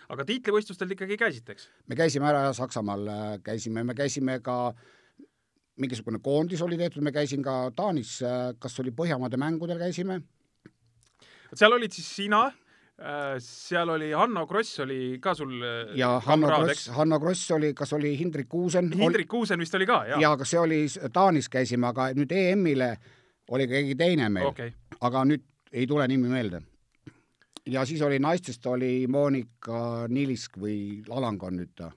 aga 0.10 0.26
tiitlivõistlustel 0.28 0.96
ikkagi 0.96 1.18
käisite, 1.18 1.58
eks? 1.58 1.70
me 1.88 1.96
käisime 1.96 2.30
ära 2.30 2.54
Saksamaal, 2.54 3.08
äh, 3.08 3.38
käisime, 3.44 3.84
me 3.84 3.98
käisime 3.98 4.40
ka 4.42 4.74
mingisugune 5.82 6.20
koondis 6.22 6.62
oli 6.62 6.78
tehtud, 6.78 7.02
me 7.02 7.12
käisin 7.12 7.44
ka 7.44 7.72
Taanis, 7.76 8.20
äh, 8.22 8.52
kas 8.60 8.80
oli 8.80 8.94
Põhjamaade 8.94 9.38
mängudel 9.38 9.80
käisime. 9.82 10.22
seal 11.54 11.74
olid 11.74 11.92
siis 11.92 12.16
sina 12.16 12.52
seal 13.40 13.90
oli 13.90 14.12
Hanno 14.12 14.46
Kross 14.48 14.80
oli 14.80 15.18
ka 15.22 15.34
sul 15.34 15.62
äh, 15.64 15.96
ja 15.98 16.20
Hanno 16.26 16.48
Kross, 16.48 16.90
Hanno 16.94 17.20
Kross 17.20 17.52
oli, 17.52 17.74
kas 17.74 17.94
oli 17.94 18.18
Hindrik 18.18 18.50
Kuusen? 18.50 18.92
Hindrik 18.94 19.28
Kuusen 19.28 19.60
vist 19.60 19.76
oli 19.76 19.88
ka, 19.90 20.04
jah? 20.06 20.22
jaa, 20.22 20.34
aga 20.38 20.46
see 20.46 20.60
oli, 20.60 20.82
Taanis 21.14 21.50
käisime, 21.50 21.88
aga 21.90 22.12
nüüd 22.18 22.32
EM-ile 22.36 22.92
oli 23.52 23.68
keegi 23.68 23.96
teine 23.98 24.30
meil 24.30 24.52
okay., 24.52 24.74
aga 25.02 25.24
nüüd 25.26 25.48
ei 25.72 25.88
tule 25.88 26.06
nimi 26.08 26.30
meelde. 26.30 26.62
ja 27.66 27.86
siis 27.86 28.02
oli 28.02 28.20
naistest 28.20 28.66
oli 28.66 29.08
Monika 29.08 30.08
Nilisk 30.10 30.58
või 30.62 31.02
Alang 31.10 31.44
on 31.44 31.58
nüüd 31.62 31.74
ta 31.76 31.92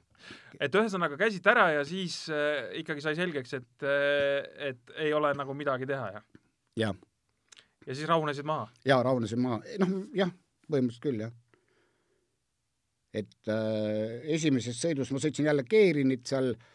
et 0.60 0.72
ühesõnaga 0.72 1.18
käisite 1.20 1.50
ära 1.52 1.66
ja 1.74 1.82
siis 1.84 2.30
äh, 2.32 2.70
ikkagi 2.80 3.04
sai 3.04 3.16
selgeks, 3.18 3.58
et 3.60 3.84
äh,, 3.84 4.70
et 4.70 4.96
ei 5.04 5.12
ole 5.12 5.34
nagu 5.36 5.54
midagi 5.54 5.86
teha, 5.90 6.08
jah? 6.16 6.24
jah. 6.80 6.96
ja 7.84 7.92
siis 7.94 8.08
rahunesid 8.08 8.48
maha? 8.48 8.70
jaa, 8.88 9.02
rahunesin 9.02 9.44
maha, 9.44 9.60
noh 9.84 10.00
jah 10.16 10.32
põhimõtteliselt 10.74 11.06
küll, 11.06 11.24
jah. 11.24 11.34
et 13.14 13.50
äh, 13.54 14.20
esimeses 14.36 14.82
sõidus 14.82 15.14
ma 15.14 15.22
sõitsin 15.22 15.46
jälle 15.46 15.64
Keerinit 15.70 16.26
seal 16.28 16.52
äh, 16.52 16.70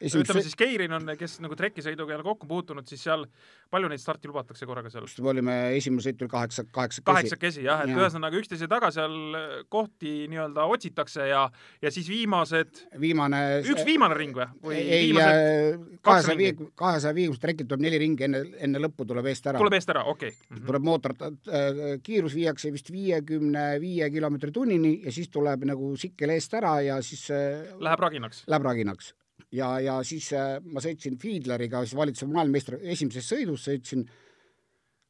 Esimese... 0.00 0.24
ütleme 0.24 0.42
siis 0.44 0.56
Keirin 0.56 0.94
on, 0.96 1.10
kes 1.20 1.36
nagu 1.44 1.56
trekisõiduga 1.58 2.14
ei 2.14 2.16
ole 2.16 2.24
kokku 2.24 2.48
puutunud, 2.48 2.86
siis 2.88 3.02
seal 3.04 3.26
palju 3.70 3.90
neid 3.92 4.00
starti 4.00 4.30
lubatakse 4.30 4.68
korraga 4.68 4.88
seal? 4.92 5.04
me 5.20 5.32
olime 5.34 5.56
esimene 5.76 6.04
sõit 6.04 6.22
oli 6.24 6.32
kaheksa, 6.32 6.64
kaheksakesi. 6.72 7.04
kaheksakesi 7.10 7.64
jah, 7.66 7.82
et 7.84 7.92
ja. 7.92 7.98
ühesõnaga 7.98 8.40
üksteise 8.40 8.68
taga 8.70 8.88
seal 8.94 9.36
kohti 9.72 10.14
nii-öelda 10.32 10.64
otsitakse 10.72 11.28
ja, 11.28 11.42
ja 11.84 11.92
siis 11.92 12.08
viimased. 12.08 12.86
viimane. 13.02 13.42
üks 13.60 13.84
viimane 13.84 14.16
ring 14.16 14.40
või, 14.40 14.48
või? 14.64 14.80
ei, 14.80 15.12
äh, 15.20 16.00
kahesaja 16.06 16.38
viie, 16.40 16.56
kahesaja 16.80 17.16
viiekümnest 17.20 17.44
trekilt 17.44 17.68
tuleb 17.68 17.84
neli 17.84 18.00
ringi 18.00 18.28
enne, 18.30 18.42
enne 18.64 18.84
lõppu 18.86 19.04
tuleb 19.12 19.28
eest 19.34 19.52
ära. 19.52 19.60
tuleb 19.60 19.76
eest 19.76 19.92
ära, 19.92 20.06
okei 20.08 20.32
okay. 20.32 20.40
mm. 20.48 20.56
-hmm. 20.56 20.66
tuleb 20.72 20.88
mootor 20.88 21.16
äh,, 21.20 21.84
kiirus 22.02 22.40
viiakse 22.40 22.72
vist 22.72 22.88
viiekümne 22.92 23.68
viie 23.84 24.08
kilomeetri 24.10 24.56
tunnini 24.56 24.96
ja 25.04 25.12
siis 25.12 25.28
tuleb 25.28 25.68
nagu 25.68 25.92
sikkel 26.00 26.32
eest 26.38 26.56
ära 26.56 26.78
ja 26.88 27.02
siis 27.04 27.28
äh, 27.30 27.68
Läheb 27.80 28.08
raginaks? 28.08 28.44
Läheb 28.48 28.64
raginaks 28.64 29.14
ja, 29.52 29.74
ja 29.80 30.00
siis 30.06 30.32
äh, 30.32 30.58
ma 30.64 30.82
sõitsin 30.84 31.18
Fiedleriga, 31.20 31.84
siis 31.84 31.98
valitsuse 31.98 32.30
maailmameistri 32.32 32.80
esimeses 32.94 33.28
sõidus 33.32 33.68
sõitsin 33.68 34.06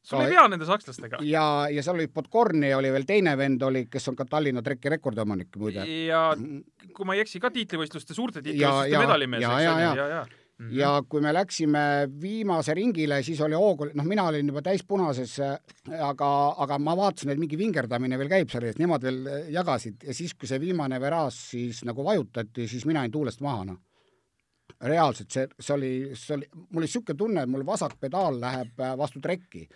sul 0.03 0.19
oli 0.19 0.35
hea 0.35 0.47
nende 0.49 0.67
sakslastega. 0.69 1.21
ja, 1.27 1.45
ja 1.73 1.85
seal 1.85 1.99
oli 1.99 2.09
Podgorni 2.13 2.73
oli 2.75 2.93
veel 2.93 3.07
teine 3.09 3.37
vend 3.39 3.63
oli, 3.69 3.87
kes 3.93 4.11
on 4.13 4.19
ka 4.19 4.27
Tallinna 4.29 4.63
treki 4.65 4.93
rekordiomanik 4.97 5.57
muide. 5.61 5.87
ja 6.07 6.31
kui 6.97 7.09
ma 7.09 7.17
ei 7.17 7.25
eksi, 7.25 7.41
ka 7.43 7.53
tiitlivõistluste, 7.55 8.17
suurte 8.17 8.45
tiitlivõistluste 8.45 9.03
medalimees, 9.05 9.45
eks 9.45 9.51
ole, 9.51 9.65
ja, 9.65 9.97
ja, 9.97 10.07
ja. 10.15 10.23
Mm 10.61 10.67
-hmm. 10.67 10.77
ja 10.77 11.03
kui 11.09 11.21
me 11.25 11.33
läksime 11.33 11.83
viimase 12.21 12.75
ringile, 12.75 13.23
siis 13.23 13.41
oli 13.41 13.57
hoog, 13.57 13.87
noh, 13.95 14.05
mina 14.05 14.27
olin 14.29 14.47
juba 14.47 14.63
täispunases, 14.63 15.39
aga, 16.01 16.55
aga 16.57 16.79
ma 16.79 16.97
vaatasin, 16.97 17.31
et 17.31 17.39
mingi 17.39 17.59
vingerdamine 17.59 18.19
veel 18.19 18.29
käib 18.29 18.51
seal 18.51 18.65
ees, 18.69 18.77
nemad 18.79 19.03
veel 19.03 19.25
jagasid 19.49 20.05
ja 20.05 20.15
siis, 20.15 20.35
kui 20.35 20.49
see 20.49 20.61
viimane 20.61 21.01
veraas 21.01 21.39
siis 21.51 21.85
nagu 21.85 22.05
vajutati, 22.05 22.69
siis 22.69 22.85
mina 22.87 23.01
jäin 23.01 23.11
tuulest 23.11 23.41
maha, 23.41 23.65
noh 23.65 23.81
reaalselt 24.81 25.33
see, 25.35 25.47
see 25.61 25.75
oli, 25.75 25.93
see 26.19 26.37
oli, 26.37 26.49
mul 26.57 26.83
oli 26.83 26.89
niisugune 26.89 27.19
tunne, 27.19 27.45
et 27.45 27.51
mul 27.51 27.65
vasak 27.67 27.97
pedaal 28.01 28.39
läheb 28.43 28.83
äh, 28.83 28.95
vastu 28.99 29.23
trekki. 29.25 29.67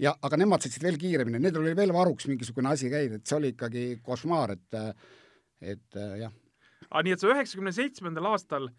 ja, 0.00 0.14
aga 0.22 0.38
nemad 0.40 0.64
sõitsid 0.64 0.84
veel 0.86 0.96
kiiremini, 1.00 1.40
nendel 1.42 1.64
oli 1.64 1.74
veel 1.76 1.92
varuks 1.92 2.28
mingisugune 2.30 2.72
asi 2.72 2.90
käinud, 2.92 3.20
et 3.20 3.26
see 3.28 3.36
oli 3.36 3.52
ikkagi 3.54 3.84
košmaar, 4.04 4.56
et, 4.56 4.78
äh, 4.78 5.18
et 5.74 6.00
äh, 6.00 6.16
jah. 6.24 6.32
aa, 6.88 7.04
nii 7.04 7.16
et 7.16 7.22
sa 7.22 7.30
üheksakümne 7.32 7.74
seitsmendal 7.76 8.32
aastal 8.32 8.70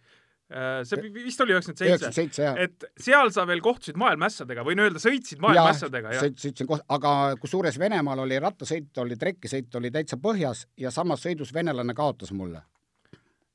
see 0.83 1.11
vist 1.15 1.39
oli 1.39 1.53
üheksakümmend 1.55 2.11
seitse, 2.11 2.47
et 2.59 2.83
seal 2.99 3.29
sa 3.31 3.45
veel 3.47 3.61
kohtusid 3.63 3.95
maailmaässadega, 4.01 4.65
võin 4.67 4.81
öelda, 4.83 4.99
sõitsid 4.99 5.39
maailmaässadega, 5.39 6.11
sõitsin 6.27 6.67
koos, 6.67 6.81
aga 6.91 7.13
kusjuures 7.39 7.79
Venemaal 7.79 8.25
oli 8.25 8.35
rattasõit, 8.43 8.91
oli 8.99 9.15
trekkisõit 9.15 9.79
oli 9.79 9.93
täitsa 9.95 10.19
põhjas 10.19 10.65
ja 10.75 10.91
samas 10.91 11.23
sõidus 11.23 11.53
venelane 11.55 11.95
kaotas 11.95 12.35
mulle 12.35 12.65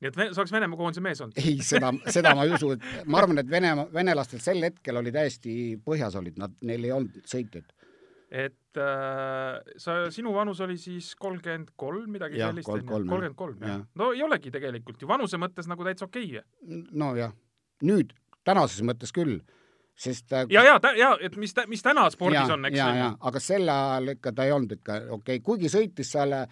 nii 0.01 0.11
et 0.11 0.19
sa 0.35 0.43
oleks 0.43 0.53
Venemaa 0.53 0.79
koondise 0.79 1.01
mees 1.03 1.21
olnud? 1.23 1.39
ei, 1.41 1.57
seda, 1.65 1.89
seda 2.13 2.35
ma 2.37 2.45
ei 2.45 2.53
usu, 2.57 2.73
et 2.75 3.09
ma 3.09 3.21
arvan, 3.21 3.41
et 3.41 3.49
Venemaa, 3.49 3.87
venelastel 3.93 4.41
sel 4.43 4.61
hetkel 4.67 5.01
oli 5.01 5.13
täiesti 5.15 5.55
põhjas 5.85 6.17
olid 6.19 6.37
nad, 6.41 6.53
neil 6.67 6.85
ei 6.85 6.93
olnud 6.93 7.17
sõitjaid. 7.25 7.73
et 8.43 8.81
äh, 8.83 9.73
sa, 9.81 9.97
sinu 10.13 10.35
vanus 10.35 10.61
oli 10.65 10.77
siis 10.81 11.13
kolmkümmend 11.19 11.73
kolm, 11.75 12.07
midagi 12.13 12.41
ja, 12.41 12.51
sellist? 12.51 12.69
kolmkümmend 12.69 13.37
kolm, 13.39 13.59
jah. 13.63 13.83
no 13.97 14.13
ei 14.13 14.23
olegi 14.25 14.53
tegelikult 14.53 15.01
ju 15.01 15.09
vanuse 15.09 15.41
mõttes 15.41 15.69
nagu 15.71 15.87
täitsa 15.87 16.09
okei 16.09 16.37
okay.. 16.37 16.81
nojah, 16.91 17.33
nüüd 17.87 18.13
tänases 18.47 18.85
mõttes 18.85 19.15
küll 19.15 19.39
sest 19.97 20.33
äh, 20.33 20.45
ja, 20.53 20.61
ja, 20.67 20.79
ja 20.93 21.11
et 21.25 21.35
mis, 21.41 21.55
mis 21.67 21.81
täna 21.81 22.05
spordis 22.13 22.43
ja, 22.43 22.53
on, 22.53 22.69
eks 22.69 22.77
ju. 22.77 23.11
aga 23.31 23.41
sel 23.41 23.69
ajal 23.73 24.13
ikka 24.13 24.35
ta 24.37 24.45
ei 24.45 24.53
olnud 24.53 24.77
ikka 24.77 25.01
okei 25.07 25.39
okay., 25.39 25.45
kuigi 25.45 25.73
sõitis 25.73 26.13
seal 26.13 26.37
äh, 26.37 26.45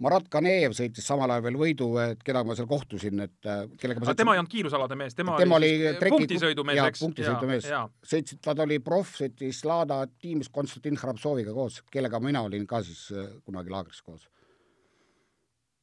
Marat 0.00 0.28
Kaneev 0.32 0.72
sõitis 0.76 1.04
samal 1.04 1.28
ajal 1.34 1.44
veel 1.44 1.56
võidu, 1.60 1.86
et 2.00 2.22
kellega 2.24 2.48
ma 2.48 2.54
seal 2.56 2.68
kohtusin, 2.70 3.20
et 3.26 3.48
äh, 3.48 3.66
kellega 3.80 4.00
ma 4.00 4.08
sõitsin... 4.08 4.20
tema 4.22 4.34
ei 4.34 4.40
olnud 4.40 4.52
kiirusalade 4.54 4.96
mees, 4.96 5.16
tema, 5.16 5.34
tema 5.40 5.58
oli, 5.58 5.72
oli 5.76 5.98
treki... 6.00 6.14
punktisõidumees, 6.16 6.80
eks? 6.86 7.02
punktisõidumees. 7.04 7.66
sõitsid, 8.12 8.40
ta 8.46 8.54
oli 8.64 8.78
proff, 8.84 9.18
sõitis 9.20 9.60
Lada 9.68 9.98
tiimis 10.08 10.48
Konstantin 10.52 10.96
Hrabtsoviga 11.00 11.52
koos, 11.56 11.82
kellega 11.92 12.20
mina 12.24 12.44
olin 12.48 12.64
ka 12.70 12.80
siis 12.86 13.02
äh, 13.12 13.28
kunagi 13.44 13.74
laagris 13.74 14.00
koos. 14.06 14.24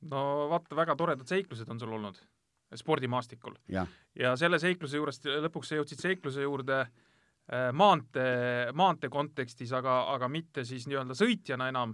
no 0.10 0.24
vaata, 0.50 0.80
väga 0.82 0.98
toredad 0.98 1.30
seiklused 1.30 1.70
on 1.70 1.84
sul 1.84 1.94
olnud 2.00 2.18
spordimaastikul. 2.76 3.54
ja, 3.70 3.86
selle 4.36 4.58
seikluse 4.60 4.98
juurest 4.98 5.30
lõpuks 5.46 5.70
sa 5.70 5.78
jõudsid 5.78 6.02
seikluse 6.02 6.42
juurde 6.42 6.82
äh, 6.82 7.70
maantee, 7.70 8.74
maantee 8.74 9.14
kontekstis, 9.14 9.78
aga, 9.78 10.08
aga 10.16 10.28
mitte 10.28 10.66
siis 10.66 10.90
nii-öelda 10.90 11.14
sõitjana 11.22 11.70
enam 11.70 11.94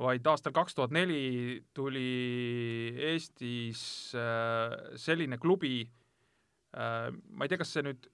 vaid 0.00 0.26
aastal 0.26 0.54
kaks 0.56 0.76
tuhat 0.76 0.94
neli 0.94 1.60
tuli 1.74 2.94
Eestis 3.10 3.82
äh, 4.16 4.96
selline 5.00 5.38
klubi, 5.38 5.82
äh, 6.76 7.10
ma 7.10 7.44
ei 7.44 7.52
tea, 7.52 7.60
kas 7.60 7.74
see 7.76 7.84
nüüd 7.86 8.08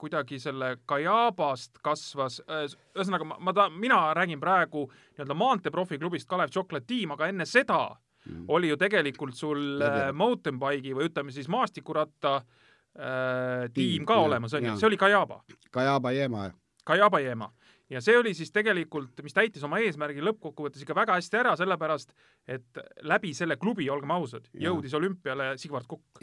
kuidagi 0.00 0.40
selle 0.42 0.72
Kajabast 0.88 1.78
kasvas, 1.84 2.40
äh, 2.50 2.66
ühesõnaga 2.96 3.28
ma, 3.28 3.38
ma 3.38 3.54
ta-, 3.56 3.70
mina 3.70 4.00
räägin 4.18 4.42
praegu 4.42 4.86
nii-öelda 4.88 5.38
maanteeprofiklubist 5.38 6.28
Kalev 6.30 6.50
Chocolate 6.54 6.88
Team, 6.90 7.14
aga 7.14 7.30
enne 7.30 7.46
seda 7.46 7.80
mm. 7.92 8.48
oli 8.56 8.72
ju 8.72 8.80
tegelikult 8.80 9.38
sul 9.38 9.82
mountain 10.14 10.58
bike'i 10.62 10.96
või 10.96 11.10
ütleme 11.10 11.34
siis 11.34 11.50
maastikuratta 11.52 12.40
äh, 12.40 13.68
tiim, 13.70 13.76
tiim 13.78 14.08
ka 14.10 14.18
ja, 14.18 14.26
olemas, 14.30 14.58
on 14.58 14.72
ju, 14.72 14.78
see 14.80 14.90
oli 14.90 14.98
Kajaba. 15.00 15.44
Kajaba 15.70 16.14
Jeema. 16.16 16.48
Kajaba 16.86 17.22
Jeema 17.22 17.50
ja 17.90 18.02
see 18.02 18.16
oli 18.18 18.34
siis 18.34 18.50
tegelikult, 18.54 19.20
mis 19.24 19.34
täitis 19.36 19.64
oma 19.66 19.78
eesmärgi 19.84 20.24
lõppkokkuvõttes 20.24 20.82
ikka 20.82 20.96
väga 20.96 21.18
hästi 21.18 21.40
ära, 21.40 21.54
sellepärast 21.58 22.14
et 22.56 22.80
läbi 23.06 23.32
selle 23.36 23.58
klubi, 23.60 23.88
olgem 23.92 24.14
ausad, 24.16 24.48
jõudis 24.54 24.94
olümpiale 24.98 25.52
Sigvard 25.60 25.86
Kukk. 25.90 26.22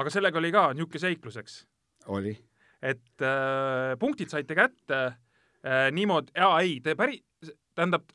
aga 0.00 0.12
sellega 0.12 0.40
oli 0.40 0.52
ka 0.54 0.70
niisugune 0.74 1.02
seiklus, 1.02 1.36
eks? 1.40 1.58
oli. 2.08 2.36
et 2.82 3.26
äh, 3.26 3.96
punktid 4.00 4.32
saite 4.32 4.56
kätte 4.56 5.02
äh, 5.06 5.90
niimoodi, 5.92 6.32
jaa, 6.36 6.60
ei, 6.64 6.80
te 6.80 6.96
päri-, 6.96 7.20
tähendab, 7.76 8.08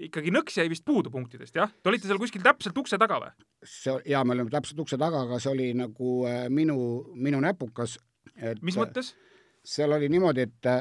ikkagi 0.00 0.32
nõks 0.32 0.56
jäi 0.56 0.70
vist 0.72 0.86
puudu 0.88 1.12
punktidest, 1.12 1.56
jah? 1.56 1.72
Te 1.82 1.92
olite 1.92 2.08
seal 2.08 2.20
kuskil 2.20 2.44
täpselt 2.44 2.78
ukse 2.80 2.98
taga 3.00 3.20
või? 3.20 3.34
see, 3.60 3.98
jaa, 4.08 4.24
me 4.24 4.38
olime 4.38 4.52
täpselt 4.52 4.80
ukse 4.80 4.96
taga, 5.00 5.26
aga 5.28 5.40
see 5.42 5.52
oli 5.52 5.72
nagu 5.76 6.22
äh, 6.30 6.46
minu, 6.48 6.78
minu 7.12 7.42
näpukas. 7.44 7.98
mis 8.64 8.80
mõttes? 8.80 9.12
seal 9.66 9.92
oli 9.92 10.08
niimoodi, 10.08 10.48
et 10.48 10.70
äh, 10.70 10.80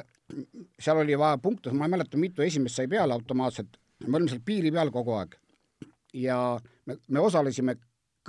seal 0.80 1.02
oli 1.04 1.18
vaja 1.18 1.38
punkte, 1.42 1.72
ma 1.74 1.88
ei 1.88 1.94
mäleta, 1.96 2.18
mitu 2.18 2.42
esimest 2.46 2.76
sai 2.80 2.88
peale 2.88 3.14
automaatselt, 3.14 3.78
me 4.08 4.18
olime 4.18 4.30
seal 4.32 4.42
piiri 4.46 4.72
peal 4.72 4.92
kogu 4.94 5.18
aeg. 5.18 5.36
ja 6.14 6.60
me, 6.86 6.98
me 7.08 7.20
osalesime 7.20 7.76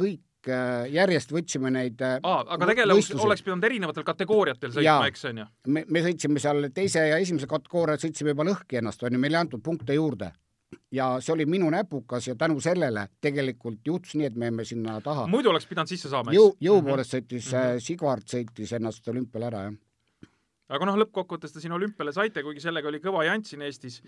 kõik 0.00 0.48
äh, 0.48 0.88
järjest 0.92 1.32
võtsime 1.32 1.70
neid 1.72 2.00
äh, 2.04 2.18
aa, 2.22 2.44
aga 2.56 2.66
tegelikult 2.72 3.24
oleks 3.24 3.42
pidanud 3.46 3.64
erinevatel 3.64 4.04
kategooriatel 4.04 4.72
sõitma, 4.76 5.08
eks 5.08 5.24
on 5.30 5.42
ju? 5.42 5.46
me, 5.66 5.84
me 5.88 6.02
sõitsime 6.04 6.40
seal 6.42 6.68
teise 6.76 7.06
ja 7.08 7.18
esimese 7.20 7.48
kategooria 7.48 7.96
sõitsime 8.00 8.34
juba 8.34 8.44
lõhki 8.50 8.80
ennast 8.80 9.02
onju, 9.02 9.20
meile 9.20 9.38
ei 9.38 9.44
antud 9.46 9.62
punkte 9.64 9.96
juurde 9.96 10.30
ja 10.94 11.16
see 11.22 11.32
oli 11.34 11.46
minu 11.50 11.70
näpukas 11.72 12.28
ja 12.28 12.34
tänu 12.38 12.60
sellele 12.62 13.08
tegelikult 13.20 13.80
juhtus 13.86 14.14
nii, 14.14 14.28
et 14.30 14.36
me 14.38 14.48
jäime 14.50 14.64
sinna 14.64 15.00
taha. 15.04 15.26
muidu 15.30 15.50
oleks 15.50 15.66
pidanud 15.66 15.90
sisse 15.90 16.08
saama, 16.12 16.34
jõu, 16.36 16.52
eks? 16.54 16.64
jõu 16.68 16.82
poolest 16.86 17.14
sõitis 17.16 17.48
Mhm. 17.52 17.74
mm, 17.74 17.80
Sigvard 17.86 18.26
sõitis 18.30 18.74
ennast 18.76 19.08
olümpial 19.08 19.48
ära 19.50 19.62
jah. 19.68 19.78
Aga 20.70 20.88
noh, 20.88 20.98
lõppkokkuvõttes 21.02 21.54
te 21.54 21.62
siin 21.62 21.74
olümpiale 21.74 22.12
saite, 22.14 22.44
kuigi 22.46 22.62
sellega 22.62 22.90
oli 22.90 23.00
kõva 23.02 23.24
jant 23.26 23.48
siin 23.48 23.64
Eestis. 23.66 24.00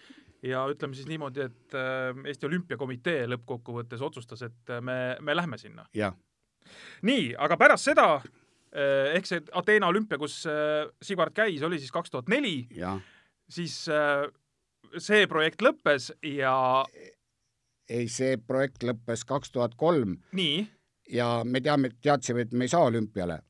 Ja 0.46 0.64
ütleme 0.70 0.96
siis 0.98 1.08
niimoodi, 1.10 1.46
et 1.48 1.78
äh, 1.78 2.10
Eesti 2.30 2.48
Olümpiakomitee 2.48 3.26
lõppkokkuvõttes 3.34 4.04
otsustas, 4.04 4.44
et 4.46 4.74
äh, 4.74 4.82
me, 4.84 4.98
me 5.20 5.36
lähme 5.36 5.58
sinna. 5.60 5.86
nii, 7.02 7.32
aga 7.42 7.58
pärast 7.58 7.90
seda 7.90 8.06
äh, 8.18 9.16
ehk 9.16 9.28
see 9.28 9.42
Ateena 9.58 9.90
olümpia, 9.90 10.20
kus 10.22 10.42
Sigvard 11.02 11.34
käis, 11.36 11.62
oli 11.66 11.80
siis 11.82 11.94
kaks 11.94 12.14
tuhat 12.14 12.30
neli, 12.32 12.62
siis 13.50 13.82
see 15.02 15.26
projekt 15.28 15.64
lõppes 15.64 16.12
ja 16.26 16.54
ei, 17.90 18.06
see 18.08 18.38
projekt 18.38 18.86
lõppes 18.86 19.26
kaks 19.28 19.50
tuhat 19.52 19.74
kolm. 19.76 20.16
Nii, 20.38 20.62
ja 21.12 21.42
me 21.44 21.60
teame, 21.60 21.90
teadsime, 22.00 22.46
et 22.46 22.54
me 22.54 22.68
ei 22.68 22.72
saa 22.72 22.86
olümpiale 22.86 23.42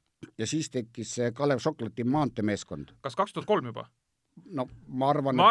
ja 0.42 0.48
siis 0.50 0.70
tekkis 0.72 1.16
see 1.18 1.32
Kalev 1.36 1.62
Soklati 1.62 2.04
maanteemeeskond. 2.04 2.96
kas 3.04 3.18
kaks 3.18 3.36
tuhat 3.36 3.48
kolm 3.48 3.70
juba? 3.72 3.86
no 4.56 4.66
ma 4.88 5.10
arvan, 5.12 5.36
ma, 5.36 5.50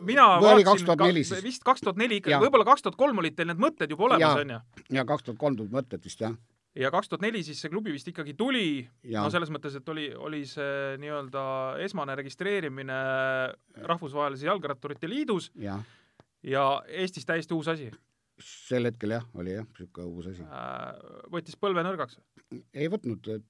mina 0.00 0.26
Või 0.40 0.64
vaatasin 0.64 0.88
2004 0.88 1.28
siis? 1.28 1.44
vist 1.44 1.64
kaks 1.66 1.84
tuhat 1.84 2.00
neli 2.00 2.22
ikka 2.22 2.40
võib-olla 2.42 2.66
kaks 2.68 2.86
tuhat 2.86 2.98
kolm 3.00 3.20
olid 3.22 3.36
teil 3.36 3.50
need 3.50 3.60
mõtted 3.62 3.92
juba 3.92 4.08
olemas, 4.10 4.40
onju. 4.42 4.60
ja 4.96 5.06
kaks 5.08 5.28
tuhat 5.28 5.40
kolm 5.40 5.58
tulid 5.58 5.74
mõtted 5.74 6.04
vist 6.04 6.24
jah, 6.24 6.36
ja 6.78 6.90
kaks 6.94 7.12
tuhat 7.12 7.24
neli 7.26 7.44
siis 7.46 7.60
see 7.60 7.72
klubi 7.72 7.92
vist 7.94 8.08
ikkagi 8.10 8.36
tuli, 8.38 8.84
ja 9.06 9.26
no 9.26 9.32
selles 9.32 9.52
mõttes, 9.54 9.76
et 9.78 9.92
oli, 9.92 10.08
oli 10.14 10.44
see 10.48 10.96
nii-öelda 11.02 11.44
esmane 11.84 12.16
registreerimine 12.22 12.96
Rahvusvahelise 13.92 14.48
Jalgratturite 14.48 15.10
Liidus 15.10 15.50
ja 15.60 15.78
ja 16.44 16.64
Eestis 16.88 17.26
täiesti 17.26 17.54
uus 17.54 17.68
asi. 17.68 17.90
sel 18.40 18.88
hetkel 18.88 19.14
jah, 19.14 19.24
oli 19.38 19.54
jah, 19.54 19.66
niisugune 19.68 20.10
uus 20.10 20.32
asi. 20.32 20.44
võttis 21.32 21.58
põlve 21.60 21.84
nõrgaks. 21.86 22.18
ei 22.74 22.88
võtnud, 22.92 23.28
et 23.36 23.46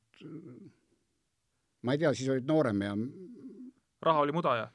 ma 1.85 1.95
ei 1.95 2.01
tea, 2.01 2.13
siis 2.17 2.31
olid 2.33 2.49
noorem 2.49 2.83
ja 2.85 2.97
raha 4.05 4.27
oli 4.27 4.35
muda 4.37 4.57
ja 4.59 4.69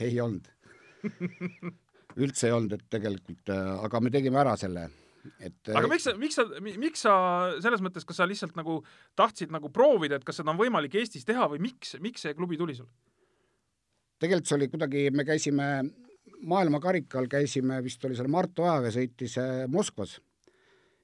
ei 0.00 0.20
olnud. 0.20 0.48
üldse 2.22 2.48
ei 2.48 2.54
olnud, 2.56 2.72
et 2.76 2.86
tegelikult, 2.92 3.50
aga 3.52 4.00
me 4.00 4.12
tegime 4.12 4.40
ära 4.40 4.54
selle, 4.60 4.86
et 5.42 5.70
aga 5.72 5.88
miks 5.90 6.06
sa, 6.08 6.14
miks 6.18 6.38
sa, 6.38 6.46
miks 6.64 7.04
sa 7.04 7.16
selles 7.62 7.82
mõttes, 7.84 8.06
kas 8.08 8.20
sa 8.20 8.28
lihtsalt 8.28 8.56
nagu 8.58 8.78
tahtsid 9.18 9.52
nagu 9.54 9.70
proovida, 9.74 10.18
et 10.18 10.24
kas 10.26 10.40
seda 10.40 10.52
on 10.54 10.60
võimalik 10.60 10.96
Eestis 10.96 11.26
teha 11.28 11.48
või 11.52 11.60
miks, 11.68 11.96
miks 12.02 12.24
see 12.26 12.36
klubi 12.38 12.58
tuli 12.60 12.76
sul? 12.78 12.88
tegelikult 14.22 14.48
see 14.48 14.56
oli 14.56 14.70
kuidagi, 14.72 15.02
me 15.12 15.26
käisime 15.28 15.66
maailmakarikal, 16.48 17.28
käisime, 17.28 17.82
vist 17.84 18.04
oli 18.08 18.16
seal 18.16 18.30
Mart 18.32 18.56
Ojaväe 18.64 18.94
sõitis 18.94 19.36
äh, 19.42 19.66
Moskvas 19.68 20.16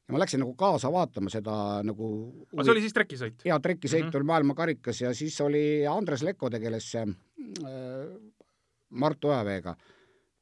ja 0.09 0.15
ma 0.15 0.21
läksin 0.23 0.43
nagu 0.43 0.55
kaasa 0.59 0.91
vaatama 0.93 1.31
seda 1.33 1.55
nagu 1.87 2.11
aga 2.53 2.67
see 2.67 2.75
oli 2.75 2.85
siis 2.85 2.97
trekisõit? 2.97 3.43
hea 3.47 3.59
trekisõit 3.65 4.05
mm. 4.05 4.11
-hmm. 4.11 4.21
oli 4.21 4.31
maailmakarikas 4.33 5.03
ja 5.05 5.15
siis 5.15 5.41
oli 5.41 5.65
Andres 5.87 6.23
Lekko 6.27 6.51
tegeles 6.51 6.89
äh, 6.99 7.13
Mart 8.91 9.25
Ojaveega. 9.25 9.77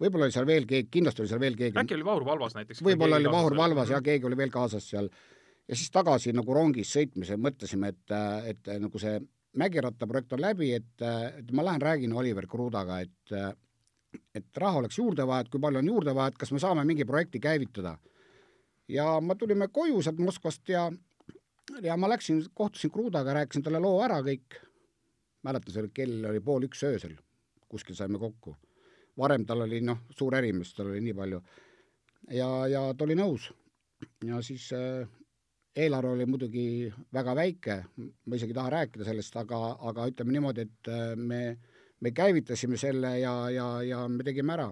võib-olla 0.00 0.28
oli 0.28 0.34
seal 0.34 0.46
veel 0.46 0.66
keegi, 0.66 0.88
kindlasti 0.90 1.22
oli 1.22 1.32
seal 1.32 1.40
veel 1.40 1.56
keegi, 1.56 1.78
äkki 1.78 1.98
oli 1.98 2.08
Vahur 2.08 2.24
Valvas 2.24 2.56
näiteks? 2.56 2.82
võib-olla 2.82 3.20
oli 3.20 3.32
Vahur 3.32 3.56
Valvas 3.56 3.92
ja 3.92 4.00
keegi 4.02 4.26
oli 4.26 4.36
veel 4.36 4.50
kaasas 4.54 4.88
seal. 4.90 5.10
ja 5.68 5.76
siis 5.76 5.90
tagasi 5.90 6.32
nagu 6.32 6.54
rongis 6.54 6.92
sõitmise 6.96 7.36
mõtlesime, 7.36 7.92
et, 7.94 8.16
et 8.54 8.72
nagu 8.80 8.98
see 8.98 9.20
mägirattaprojekt 9.60 10.32
on 10.32 10.40
läbi, 10.44 10.72
et, 10.74 11.02
et 11.02 11.52
ma 11.52 11.64
lähen 11.66 11.82
räägin 11.82 12.12
Oliver 12.14 12.46
Krudaga, 12.46 13.00
et 13.00 13.34
et 14.34 14.58
raha 14.58 14.80
oleks 14.80 14.98
juurde 14.98 15.26
vaja, 15.26 15.44
et 15.44 15.50
kui 15.50 15.60
palju 15.62 15.78
on 15.78 15.90
juurde 15.92 16.14
vaja, 16.14 16.32
et 16.32 16.38
kas 16.38 16.50
me 16.50 16.58
saame 16.62 16.84
mingi 16.86 17.04
projekti 17.06 17.38
käivitada. 17.42 17.96
Ja 18.90 19.06
ma 19.20 19.34
tulime 19.38 19.68
koju 19.72 20.02
sealt 20.02 20.18
Moskvast 20.18 20.68
ja 20.68 20.90
ja 21.82 21.96
ma 21.96 22.08
läksin, 22.10 22.42
kohtusin 22.54 22.90
Krudaga, 22.90 23.34
rääkisin 23.34 23.62
talle 23.62 23.80
loo 23.80 24.02
ära 24.02 24.20
kõik. 24.26 24.58
mäletan, 25.42 25.72
see 25.72 25.82
oli 25.82 25.90
kell 25.94 26.24
oli 26.28 26.40
pool 26.44 26.66
üks 26.66 26.82
öösel, 26.84 27.16
kuskil 27.68 27.96
saime 27.96 28.18
kokku. 28.18 28.56
varem 29.18 29.46
tal 29.46 29.60
oli 29.66 29.80
noh, 29.80 29.98
suur 30.10 30.34
ärimees, 30.34 30.74
tal 30.74 30.90
oli 30.90 31.00
nii 31.00 31.14
palju 31.14 31.42
ja, 32.30 32.50
ja 32.68 32.82
ta 32.94 33.04
oli 33.04 33.16
nõus. 33.18 33.50
ja 34.24 34.40
siis 34.42 34.70
äh, 34.72 35.08
eelarve 35.76 36.14
oli 36.14 36.26
muidugi 36.26 36.92
väga 37.12 37.34
väike, 37.36 37.76
ma 37.96 38.36
isegi 38.36 38.54
ei 38.54 38.58
taha 38.58 38.70
rääkida 38.76 39.06
sellest, 39.06 39.36
aga, 39.36 39.58
aga 39.90 40.08
ütleme 40.10 40.36
niimoodi, 40.36 40.66
et 40.66 40.90
äh, 40.92 41.16
me, 41.16 41.58
me 42.00 42.12
käivitasime 42.16 42.78
selle 42.80 43.18
ja, 43.20 43.34
ja, 43.50 43.68
ja 43.86 44.06
me 44.08 44.26
tegime 44.26 44.56
ära. 44.56 44.70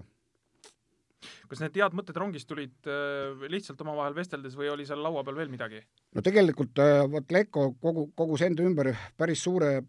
Kas 1.49 1.61
need 1.63 1.77
head 1.79 1.95
mõtted 1.97 2.17
rongist 2.19 2.47
tulid 2.49 2.89
äh, 2.89 3.47
lihtsalt 3.51 3.81
omavahel 3.83 4.15
vesteldes 4.17 4.55
või 4.59 4.71
oli 4.73 4.87
seal 4.87 5.01
laua 5.03 5.23
peal 5.27 5.39
veel 5.41 5.51
midagi? 5.51 5.81
no 6.15 6.23
tegelikult 6.25 6.79
äh, 6.83 7.03
vot 7.11 7.31
Lekko 7.35 7.71
kogu, 7.81 8.09
kogus 8.15 8.43
enda 8.47 8.65
ümber 8.65 8.93
päris 9.17 9.43
suure 9.43 9.79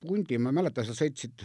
pundi, 0.00 0.38
ma 0.38 0.50
ei 0.50 0.60
mäleta, 0.60 0.84
seal 0.86 0.98
sõitsid 0.98 1.44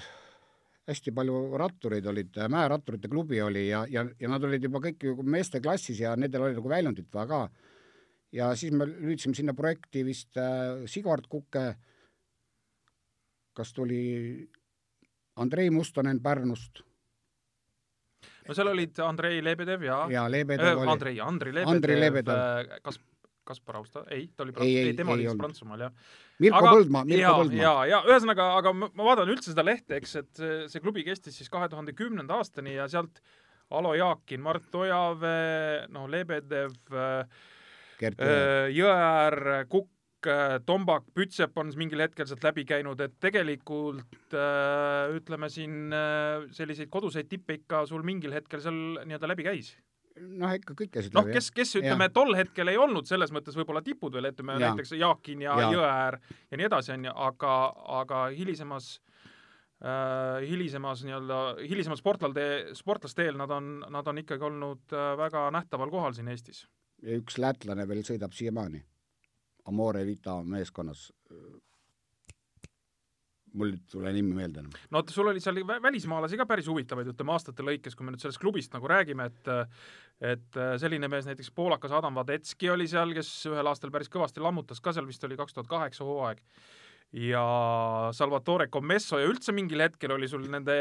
hästi 0.86 1.14
palju 1.18 1.58
rattureid 1.58 2.06
olid, 2.10 2.38
mäeratturite 2.52 3.10
klubi 3.10 3.40
oli 3.42 3.68
ja, 3.68 3.84
ja, 3.90 4.06
ja 4.20 4.30
nad 4.30 4.44
olid 4.46 4.68
juba 4.68 4.82
kõik 4.84 5.06
meeste 5.26 5.62
klassis 5.62 6.02
ja 6.04 6.14
nendel 6.18 6.46
oli 6.46 6.58
nagu 6.58 6.70
väljundit 6.70 7.10
vaja 7.14 7.28
ka. 7.32 7.70
ja 8.32 8.52
siis 8.56 8.74
me 8.74 8.88
lüüdsime 8.90 9.38
sinna 9.38 9.54
projekti 9.58 10.06
vist 10.06 10.38
äh, 10.38 10.86
Sigvard 10.90 11.30
Kuke, 11.30 11.68
kas 13.56 13.74
tuli 13.74 14.02
Andrei 15.36 15.70
Mustonen 15.70 16.22
Pärnust 16.24 16.84
no 18.48 18.54
seal 18.58 18.68
olid 18.72 19.00
Andrei 19.06 19.42
Lebedev 19.44 19.84
ja, 19.88 20.00
ja 20.12 20.28
Lebedev 20.32 20.72
äh, 20.74 20.80
oli, 20.84 20.92
Andrei, 20.92 21.20
Andrei 21.22 21.54
Lebedev, 21.54 21.76
Andrei 21.76 22.00
Lebedev. 22.02 22.36
äh, 22.74 22.80
kas, 22.86 23.00
Kaspar 23.46 23.76
Austa, 23.78 24.02
ei, 24.10 24.28
ta 24.36 24.42
oli 24.44 24.52
Ei, 24.52 24.56
Prants-, 24.58 24.70
ei, 24.82 24.88
ei, 24.90 24.94
tema 24.98 25.12
ei 25.12 25.14
oli 25.20 25.22
siis 25.26 25.32
olnud. 25.36 25.44
Prantsusmaal 25.44 25.84
jah. 25.86 25.92
Mirko 26.42 26.58
Aga- 26.64 26.72
Põldmaa, 26.76 27.04
Mirko 27.06 27.34
Põldmaa. 27.40 27.62
ja, 27.62 27.74
ja 27.92 28.00
ühesõnaga, 28.10 28.48
aga 28.58 28.72
ma, 28.74 28.90
ma 28.98 29.06
vaatan 29.12 29.30
üldse 29.36 29.52
seda 29.54 29.66
lehte, 29.66 30.00
eks, 30.02 30.16
et 30.24 30.32
see, 30.42 30.56
see 30.74 30.82
klubi 30.82 31.04
kestis 31.06 31.38
siis 31.38 31.52
kahe 31.54 31.68
tuhande 31.70 31.94
kümnenda 31.94 32.40
aastani 32.42 32.74
ja 32.80 32.88
sealt 32.90 33.22
Alo 33.70 33.94
Jaakin, 33.98 34.42
Mart 34.46 34.74
Ojavee, 34.78 35.86
noh, 35.94 36.06
Lebedev. 36.10 36.74
Jõeäär, 38.76 39.66
Kukk, 39.72 39.90
Tombak, 40.66 41.10
Pütsep 41.16 41.58
on 41.62 41.72
mingil 41.80 42.04
hetkel 42.06 42.28
sealt 42.30 42.44
läbi 42.46 42.66
käinud, 42.68 43.02
et 43.02 43.18
tegelikult 43.24 44.36
äh, 44.36 45.12
ütleme 45.16 45.50
siin 45.54 45.94
äh, 45.96 46.46
selliseid 46.56 46.92
koduseid 46.94 47.30
tippe 47.32 47.60
ikka 47.62 47.86
sul 47.90 48.06
mingil 48.08 48.36
hetkel 48.36 48.64
seal 48.64 49.04
nii-öelda 49.04 49.32
läbi 49.32 49.48
käis 49.48 49.76
noh, 50.16 50.52
ikka 50.56 50.76
kõik 50.78 50.92
käisid 50.96 51.16
noh, 51.16 51.26
läbi, 51.26 51.36
kes, 51.38 51.50
kes 51.56 51.74
ütleme, 51.82 52.08
tol 52.14 52.36
hetkel 52.38 52.72
ei 52.72 52.80
olnud 52.80 53.08
selles 53.10 53.34
mõttes 53.36 53.58
võib-olla 53.58 53.82
tipud 53.86 54.16
veel, 54.16 54.30
ütleme 54.32 54.56
Jaa. 54.56 54.72
näiteks 54.72 54.96
Jaakin 55.00 55.44
ja, 55.46 55.58
ja. 55.60 55.72
Jõeäär 55.76 56.20
ja 56.22 56.60
nii 56.60 56.70
edasi, 56.70 56.94
onju, 56.96 57.14
aga, 57.28 57.56
aga 58.00 58.22
hilisemas 58.36 58.90
äh, 59.84 60.46
hilisemas 60.48 61.04
nii-öelda, 61.08 61.42
hilisemal 61.64 62.00
sportlaste, 62.00 62.48
sportlasteel 62.80 63.40
nad 63.42 63.54
on, 63.56 63.78
nad 63.92 64.12
on 64.12 64.24
ikkagi 64.24 64.50
olnud 64.50 64.96
äh, 64.96 65.14
väga 65.20 65.48
nähtaval 65.56 65.94
kohal 65.94 66.16
siin 66.18 66.32
Eestis. 66.32 66.66
ja 67.04 67.20
üks 67.20 67.40
lätlane 67.42 67.88
veel 67.90 68.06
sõidab 68.08 68.36
siiamaani 68.36 68.86
Amore 69.66 70.06
Vita 70.06 70.42
meeskonnas. 70.44 71.12
mul 73.56 73.70
ei 73.72 73.78
tule 73.88 74.12
nimi 74.12 74.34
meelde 74.36 74.60
enam. 74.60 74.72
no 74.92 75.00
vot, 75.00 75.12
sul 75.16 75.30
oli 75.32 75.40
seal 75.40 75.62
vä- 75.64 75.82
välismaalasi 75.82 76.38
ka 76.38 76.46
päris 76.46 76.68
huvitavaid, 76.68 77.08
ütleme 77.14 77.32
aastate 77.32 77.64
lõikes, 77.64 77.96
kui 77.96 78.04
me 78.04 78.12
nüüd 78.12 78.20
sellest 78.20 78.42
klubist 78.44 78.74
nagu 78.76 78.88
räägime, 78.92 79.30
et 79.32 79.52
et 80.22 80.58
äh, 80.60 80.74
selline 80.80 81.08
mees 81.12 81.28
näiteks 81.28 81.52
poolakas 81.56 81.92
Adam 81.92 82.16
Vadetski 82.20 82.70
oli 82.70 82.88
seal, 82.88 83.14
kes 83.16 83.30
ühel 83.52 83.68
aastal 83.72 83.92
päris 83.96 84.12
kõvasti 84.12 84.44
lammutas 84.44 84.84
ka 84.84 84.94
seal, 84.96 85.08
vist 85.08 85.24
oli 85.24 85.40
kaks 85.40 85.56
tuhat 85.56 85.72
kaheksa 85.72 86.08
hooaeg 86.08 86.44
ja 87.14 87.44
Salvatore 88.14 88.68
Commesso 88.68 89.20
ja 89.22 89.28
üldse 89.30 89.54
mingil 89.56 89.86
hetkel 89.86 90.16
oli 90.16 90.28
sul 90.28 90.48
nende 90.52 90.76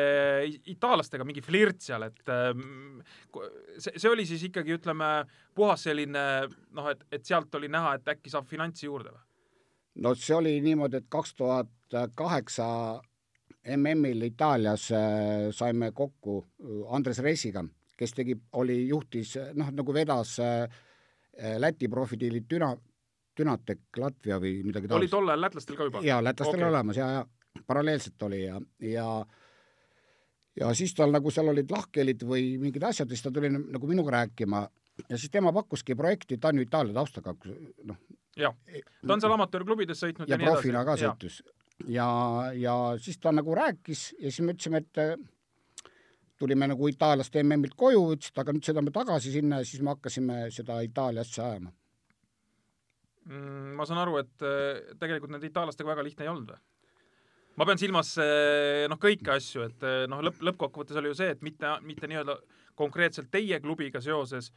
itaallastega 0.73 1.27
mingi 1.27 1.45
flirt 1.45 1.85
seal, 1.85 2.09
et 2.09 2.33
ähm, 2.33 3.03
see, 3.79 3.95
see 3.95 4.11
oli 4.11 4.27
siis 4.27 4.43
ikkagi 4.49 4.75
ütleme 4.79 5.11
puhas 5.55 5.87
selline 5.87 6.25
noh, 6.75 6.91
et, 6.91 7.05
et 7.13 7.25
sealt 7.25 7.55
oli 7.55 7.71
näha, 7.71 7.97
et 7.99 8.15
äkki 8.17 8.33
saab 8.33 8.49
finantsi 8.51 8.89
juurde 8.89 9.15
või? 9.15 9.23
no 10.03 10.15
see 10.19 10.35
oli 10.35 10.57
niimoodi, 10.65 11.03
et 11.03 11.11
kaks 11.13 11.37
tuhat 11.39 11.71
kaheksa 12.19 12.67
MM-il 13.77 14.23
Itaalias 14.23 14.91
äh, 14.93 15.51
saime 15.51 15.93
kokku 15.93 16.41
äh, 16.43 16.95
Andres 16.95 17.19
Reisiga, 17.25 17.65
kes 17.97 18.13
tegi, 18.13 18.37
oli, 18.61 18.83
juhtis 18.89 19.37
noh, 19.55 19.71
nagu 19.73 19.95
vedas 19.95 20.39
äh, 20.43 20.65
äh, 21.39 21.57
Läti 21.59 21.89
profidiili 21.89 22.43
Düna, 22.51 22.75
Dünatek 23.39 23.99
Latvia 23.99 24.39
või 24.43 24.61
midagi 24.67 24.93
oli 24.95 25.09
tol 25.11 25.29
ajal 25.29 25.43
lätlastel 25.47 25.79
ka 25.79 25.89
juba? 25.89 26.05
jaa, 26.07 26.21
lätlastel 26.25 26.61
okay. 26.61 26.71
olemas 26.71 27.01
ja, 27.01 27.09
ja 27.19 27.25
paralleelselt 27.67 28.23
oli 28.23 28.45
ja, 28.45 28.61
ja 28.81 29.09
ja 30.61 30.71
siis 30.75 30.95
tal 30.95 31.13
nagu 31.15 31.31
seal 31.35 31.51
olid 31.51 31.71
lahkhelid 31.71 32.23
või 32.29 32.55
mingid 32.63 32.83
asjad 32.87 33.11
ja 33.11 33.17
siis 33.17 33.27
ta 33.27 33.33
tuli 33.35 33.51
nagu 33.55 33.91
minuga 33.91 34.15
rääkima 34.19 34.63
ja 35.09 35.19
siis 35.19 35.31
tema 35.31 35.53
pakkuski 35.53 35.97
projekti, 35.99 36.39
ta 36.39 36.53
on 36.53 36.61
ju 36.61 36.67
Itaalia 36.67 36.95
taustaga, 36.95 37.35
noh. 37.85 38.01
jah, 38.39 38.55
ta 39.07 39.15
on 39.17 39.23
seal 39.23 39.35
amatöörklubides 39.35 40.03
sõitnud 40.07 40.31
ja, 40.31 40.39
ja 40.39 40.51
profina 40.51 40.85
ka 40.87 40.97
sõitus. 41.01 41.43
ja, 41.91 42.09
ja 42.55 42.75
siis 43.03 43.19
ta 43.19 43.35
nagu 43.35 43.55
rääkis 43.55 44.13
ja 44.19 44.31
siis 44.31 44.45
me 44.47 44.55
ütlesime, 44.55 44.85
et 44.85 45.91
tulime 46.39 46.69
nagu 46.71 46.89
Itaaliast 46.91 47.35
MM-ilt 47.43 47.75
koju, 47.79 48.05
ütles, 48.15 48.31
et 48.31 48.43
aga 48.43 48.55
nüüd 48.55 48.67
sõidame 48.67 48.95
tagasi 48.95 49.35
sinna 49.35 49.63
ja 49.63 49.67
siis 49.67 49.83
me 49.83 49.95
hakkasime 49.95 50.45
seda 50.55 50.81
Itaalia 50.87 51.27
asja 51.27 51.51
ajama 51.51 51.75
mm,. 53.29 53.75
ma 53.79 53.87
saan 53.89 54.03
aru, 54.05 54.19
et 54.23 54.47
eh, 54.47 54.95
tegelikult 55.01 55.33
nende 55.35 55.49
itaallastega 55.51 55.93
väga 55.95 56.07
lihtne 56.07 56.27
ei 56.27 56.33
olnud 56.33 56.55
või? 56.55 56.63
ma 57.59 57.67
pean 57.69 57.81
silmas 57.81 58.15
eh, 58.23 58.85
noh, 58.91 59.01
kõiki 59.01 59.31
asju, 59.35 59.67
et 59.69 59.87
eh, 59.87 60.05
noh, 60.11 60.23
lõpp, 60.27 60.43
lõppkokkuvõttes 60.51 61.01
oli 61.01 61.13
ju 61.13 61.19
see, 61.19 61.35
et 61.37 61.43
mitte, 61.47 61.77
mitte 61.87 62.11
nii-öelda 62.11 62.39
konkreetselt 62.79 63.31
teie 63.31 63.61
klubiga 63.63 64.03
seoses, 64.03 64.51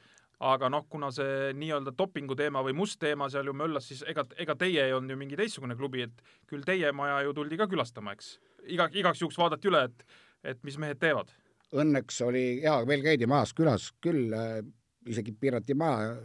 aga 0.48 0.70
noh, 0.70 0.86
kuna 0.90 1.10
see 1.14 1.52
nii-öelda 1.58 1.94
dopingu 1.98 2.38
teema 2.38 2.62
või 2.66 2.76
must 2.78 3.00
teema 3.02 3.30
seal 3.34 3.50
ju 3.50 3.56
möllas, 3.58 3.90
siis 3.90 4.04
ega, 4.10 4.26
ega 4.38 4.56
teie 4.58 4.86
ei 4.86 4.94
olnud 4.94 5.14
ju 5.14 5.20
mingi 5.20 5.38
teistsugune 5.38 5.78
klubi, 5.78 6.06
et 6.06 6.50
küll 6.50 6.66
teie 6.66 6.92
maja 6.94 7.24
ju 7.26 7.36
tuldi 7.38 7.58
ka 7.58 7.70
külastama, 7.70 8.14
eks? 8.18 8.38
iga, 8.68 8.90
igaks 8.94 9.22
juhuks 9.22 9.38
vaadati 9.40 9.70
üle, 9.70 9.86
et, 9.90 10.20
et 10.54 10.66
mis 10.68 10.78
mehed 10.82 11.00
teevad. 11.02 11.32
Õnneks 11.78 12.22
oli, 12.24 12.46
jaa, 12.64 12.82
meil 12.88 13.04
käidi 13.06 13.28
majas 13.30 13.54
külas 13.58 13.90
küll 14.04 14.34
äh,, 14.34 14.62
isegi 15.08 15.34
piirati 15.36 15.76
maja 15.78 16.16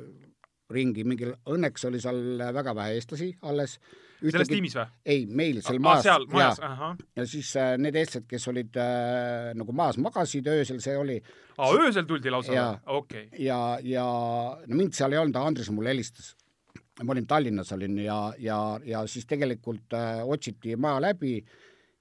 ringi, 0.72 1.04
mingil, 1.04 1.36
õnneks 1.48 1.86
oli 1.88 2.00
seal 2.02 2.40
väga 2.54 2.74
vähe 2.76 2.96
eestlasi 2.98 3.32
alles 3.48 3.78
selles 4.30 4.50
tiimis 4.50 4.76
või? 4.76 4.84
ei, 5.14 5.24
meil 5.26 5.58
seal 5.62 5.78
ah, 5.78 5.84
maas. 5.86 6.04
seal 6.06 6.26
majas, 6.32 6.60
ahah. 6.66 6.94
ja 7.18 7.24
siis 7.28 7.50
äh, 7.60 7.72
need 7.80 7.96
eestlased, 7.98 8.28
kes 8.30 8.46
olid 8.52 8.78
äh, 8.80 9.50
nagu 9.58 9.74
maas 9.76 9.98
magasid 10.02 10.48
öösel, 10.52 10.80
see 10.84 10.94
oli. 10.98 11.18
aa, 11.56 11.72
öösel 11.80 12.06
tuldi 12.08 12.32
lausa 12.32 12.52
okei 12.86 13.26
okay.. 13.26 13.42
ja, 13.42 13.58
ja 13.82 14.06
no 14.66 14.78
mind 14.78 14.96
seal 14.98 15.14
ei 15.14 15.22
olnud, 15.22 15.38
Andres 15.42 15.70
mulle 15.74 15.92
helistas. 15.94 16.32
ma 17.02 17.14
olin 17.14 17.26
Tallinnas 17.26 17.72
olin 17.74 17.98
ja, 18.04 18.20
ja, 18.38 18.58
ja 18.86 19.04
siis 19.10 19.26
tegelikult 19.26 19.98
äh, 19.98 20.22
otsiti 20.24 20.76
maja 20.76 21.02
läbi 21.08 21.38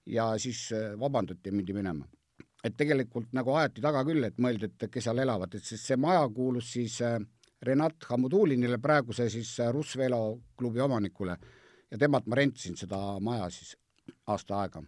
ja 0.06 0.34
siis 0.42 0.70
äh, 0.76 0.92
vabandati, 1.00 1.52
mindi 1.52 1.74
minema. 1.74 2.06
et 2.64 2.78
tegelikult 2.78 3.32
nagu 3.34 3.56
aeti 3.58 3.82
taga 3.82 4.04
küll, 4.06 4.24
et 4.24 4.38
mõeldi, 4.38 4.70
et 4.70 4.90
kes 4.92 5.10
seal 5.10 5.24
elavad, 5.24 5.56
et 5.58 5.66
siis 5.66 5.82
see 5.88 5.98
maja 5.98 6.28
kuulus 6.30 6.74
siis 6.76 7.00
äh, 7.06 7.18
Renat 7.62 8.08
Hamudulinile, 8.10 8.80
praeguse 8.82 9.30
siis 9.30 9.54
äh, 9.60 9.70
Russ 9.74 9.98
Velo 9.98 10.40
klubi 10.58 10.82
omanikule 10.82 11.38
ja 11.92 12.00
temalt 12.02 12.26
ma 12.28 12.40
rentisin 12.40 12.78
seda 12.80 12.98
maja 13.22 13.50
siis 13.54 13.76
aasta 14.28 14.62
aega. 14.62 14.82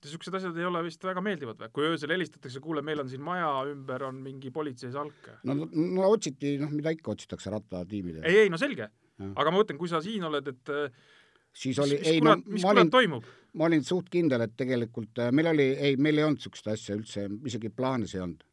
niisugused 0.00 0.34
asjad 0.38 0.56
ei 0.56 0.64
ole 0.64 0.80
vist 0.86 1.04
väga 1.04 1.20
meeldivad 1.20 1.60
või, 1.60 1.72
kui 1.76 1.88
öösel 1.90 2.14
helistatakse, 2.14 2.62
kuule, 2.64 2.82
meil 2.82 3.02
on 3.02 3.08
siin 3.12 3.20
maja 3.20 3.50
ümber 3.68 4.06
on 4.08 4.22
mingi 4.24 4.50
politseisalk? 4.50 5.28
no, 5.44 5.56
no 5.74 6.08
otsiti, 6.08 6.56
noh, 6.62 6.72
mida 6.72 6.94
ikka 6.96 7.12
otsitakse 7.12 7.52
rattatiimidel. 7.52 8.24
ei, 8.24 8.46
ei 8.46 8.52
no 8.52 8.60
selge, 8.60 8.88
aga 9.34 9.50
ma 9.50 9.58
mõtlen, 9.60 9.80
kui 9.80 9.90
sa 9.92 10.00
siin 10.04 10.24
oled, 10.24 10.48
et 10.54 10.72
siis 11.52 11.78
oli, 11.78 11.98
ei 12.00 12.20
kurat, 12.20 12.46
no 12.46 12.62
kurat 12.64 12.92
toimub? 12.96 13.28
ma 13.54 13.66
olin 13.66 13.84
suht 13.84 14.08
kindel, 14.12 14.46
et 14.46 14.54
tegelikult 14.56 15.18
äh, 15.18 15.32
meil 15.34 15.50
oli, 15.52 15.66
ei, 15.74 15.96
meil 16.00 16.20
ei 16.20 16.26
olnud 16.26 16.40
niisugust 16.40 16.70
asja 16.70 16.96
üldse, 16.96 17.26
isegi 17.50 17.72
plaanis 17.74 18.14
ei 18.16 18.24
olnud. 18.24 18.44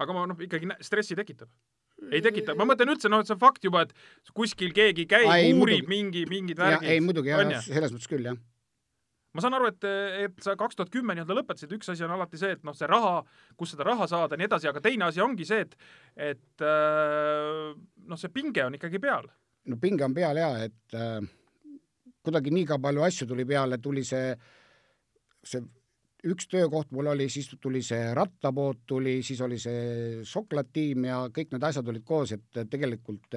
Aga 0.00 0.16
ma 0.16 0.24
noh, 0.30 0.38
ikkagi 0.40 0.70
stressi 0.80 1.18
tekitab 1.18 1.50
ei 2.10 2.22
tekita, 2.24 2.54
ma 2.58 2.66
mõtlen 2.66 2.94
üldse, 2.94 3.10
noh, 3.12 3.22
et 3.22 3.28
see 3.28 3.36
on 3.36 3.42
fakt 3.42 3.66
juba, 3.66 3.84
et 3.86 4.32
kuskil 4.34 4.72
keegi 4.74 5.04
käib, 5.10 5.28
uurib 5.28 5.84
muidugi. 5.84 5.90
mingi, 5.90 6.22
mingid 6.30 6.62
värgid. 6.62 6.88
ei 6.88 7.02
muidugi 7.04 7.34
selles 7.66 7.92
mõttes 7.94 8.10
küll, 8.10 8.26
jah. 8.26 8.38
ma 9.36 9.44
saan 9.44 9.56
aru, 9.58 9.68
et, 9.70 9.86
et 10.24 10.42
sa 10.44 10.56
kaks 10.58 10.78
tuhat 10.78 10.90
kümme 10.92 11.14
nii-öelda 11.16 11.36
lõpetasid, 11.38 11.74
üks 11.76 11.92
asi 11.92 12.06
on 12.06 12.14
alati 12.16 12.40
see, 12.40 12.56
et 12.56 12.64
noh, 12.66 12.76
see 12.76 12.88
raha, 12.90 13.20
kust 13.58 13.76
seda 13.76 13.86
raha 13.88 14.08
saada 14.10 14.34
ja 14.36 14.42
nii 14.42 14.50
edasi, 14.50 14.70
aga 14.72 14.82
teine 14.84 15.06
asi 15.08 15.22
ongi 15.24 15.46
see, 15.48 15.62
et, 15.66 15.76
et 16.32 16.66
äh, 16.66 17.70
noh, 18.08 18.20
see 18.20 18.32
pinge 18.34 18.66
on 18.66 18.80
ikkagi 18.80 19.02
peal. 19.02 19.30
no 19.70 19.78
pinge 19.82 20.08
on 20.08 20.16
peal 20.16 20.42
ja, 20.42 20.50
et 20.66 20.98
äh, 20.98 21.20
kuidagi 22.22 22.54
nii 22.54 22.66
ka 22.72 22.80
palju 22.82 23.06
asju 23.06 23.30
tuli 23.30 23.46
peale, 23.46 23.78
tuli 23.82 24.04
see, 24.06 24.34
see 25.42 25.62
üks 26.22 26.46
töökoht 26.50 26.92
mul 26.94 27.10
oli, 27.12 27.28
siis 27.32 27.50
tuli 27.60 27.82
see 27.82 28.12
rattapood 28.14 28.84
tuli, 28.86 29.18
siis 29.26 29.40
oli 29.42 29.58
see 29.58 30.22
soklatiim 30.28 31.08
ja 31.08 31.22
kõik 31.34 31.54
need 31.54 31.66
asjad 31.66 31.88
olid 31.90 32.04
koos, 32.06 32.34
et 32.36 32.62
tegelikult 32.70 33.34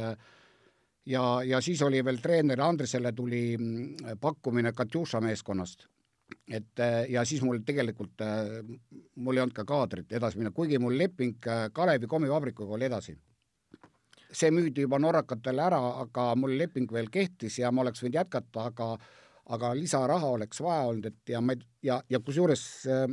ja, 1.09 1.25
ja 1.45 1.61
siis 1.65 1.81
oli 1.85 2.03
veel 2.05 2.21
treener 2.21 2.61
Andresele 2.61 3.11
tuli 3.17 3.57
mm, 3.57 4.17
pakkumine 4.21 4.73
Katjuša 4.73 5.21
meeskonnast. 5.21 5.87
et 6.49 6.81
ja 7.09 7.21
siis 7.25 7.41
mul 7.45 7.59
tegelikult, 7.65 8.21
mul 9.15 9.37
ei 9.37 9.41
olnud 9.43 9.53
ka 9.53 9.65
kaadrit 9.65 10.11
edasi 10.11 10.39
minna, 10.39 10.51
kuigi 10.51 10.79
mul 10.81 10.97
leping 10.97 11.37
Kalevi 11.73 12.07
kommivabrikuga 12.07 12.73
oli 12.73 12.85
edasi. 12.85 13.17
see 14.35 14.51
müüdi 14.51 14.81
juba 14.81 14.99
norrakatele 14.99 15.61
ära, 15.63 15.79
aga 16.01 16.33
mul 16.35 16.57
leping 16.57 16.91
veel 16.91 17.07
kehtis 17.09 17.59
ja 17.59 17.71
ma 17.71 17.81
oleks 17.81 18.01
võinud 18.03 18.17
jätkata, 18.17 18.65
aga 18.65 18.97
aga 19.53 19.73
lisaraha 19.77 20.31
oleks 20.37 20.61
vaja 20.63 20.87
olnud, 20.89 21.11
et 21.11 21.35
ja 21.35 21.41
ma 21.41 21.53
ei, 21.53 21.61
ja, 21.85 21.99
ja 22.09 22.21
kusjuures 22.23 22.63
äh, 22.89 23.05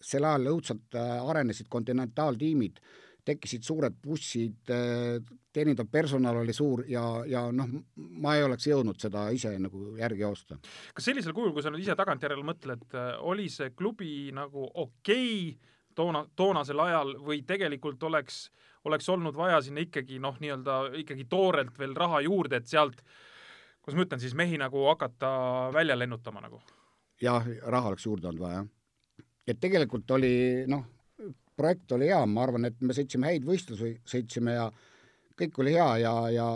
sel 0.00 0.24
ajal 0.24 0.52
õudselt 0.54 0.96
äh, 0.96 1.18
arenesid 1.28 1.68
kontinentaaltiimid, 1.72 2.80
tekkisid 3.28 3.66
suured 3.66 3.98
bussid, 4.00 4.72
äh, 4.72 5.18
teenindav 5.52 5.90
personal 5.92 6.40
oli 6.40 6.54
suur 6.56 6.84
ja, 6.88 7.04
ja 7.28 7.46
noh, 7.52 7.68
ma 7.96 8.36
ei 8.38 8.46
oleks 8.46 8.68
jõudnud 8.70 9.00
seda 9.00 9.26
ise 9.34 9.52
nagu 9.60 9.96
järgi 9.98 10.24
joosta. 10.24 10.60
kas 10.94 11.10
sellisel 11.10 11.36
kujul, 11.36 11.52
kui 11.52 11.64
sa 11.64 11.72
nüüd 11.74 11.84
ise 11.84 11.96
tagantjärele 11.98 12.46
mõtled, 12.46 12.86
oli 13.28 13.48
see 13.52 13.74
klubi 13.76 14.30
nagu 14.36 14.70
okei 14.72 15.50
okay, 15.50 15.74
toona, 15.98 16.24
toonasel 16.36 16.80
ajal 16.80 17.16
või 17.26 17.42
tegelikult 17.44 18.02
oleks, 18.08 18.46
oleks 18.88 19.08
olnud 19.12 19.36
vaja 19.36 19.60
sinna 19.66 19.82
ikkagi 19.84 20.20
noh, 20.22 20.38
nii-öelda 20.40 20.78
ikkagi 21.02 21.26
toorelt 21.28 21.76
veel 21.78 21.96
raha 21.98 22.22
juurde, 22.24 22.62
et 22.62 22.70
sealt 22.70 23.02
äh, 23.02 23.27
kuidas 23.88 23.96
ma 23.96 24.04
ütlen 24.04 24.20
siis, 24.20 24.34
mehi 24.36 24.58
nagu 24.60 24.84
hakata 24.90 25.28
välja 25.72 25.96
lennutama 25.96 26.42
nagu? 26.44 26.60
jah, 27.22 27.46
raha 27.64 27.88
oleks 27.88 28.04
juurde 28.06 28.28
olnud 28.28 28.42
vaja, 28.42 28.60
jah. 28.60 29.24
et 29.48 29.60
tegelikult 29.60 30.10
oli 30.12 30.66
noh, 30.68 30.84
projekt 31.56 31.92
oli 31.96 32.10
hea, 32.12 32.20
ma 32.26 32.44
arvan, 32.44 32.68
et 32.68 32.76
me 32.84 32.94
sõitsime 32.94 33.32
häid 33.32 33.48
võistlusi, 33.48 33.94
sõitsime 34.06 34.58
ja 34.58 34.68
kõik 35.38 35.58
oli 35.64 35.72
hea 35.74 35.88
ja, 36.04 36.12
ja 36.34 36.46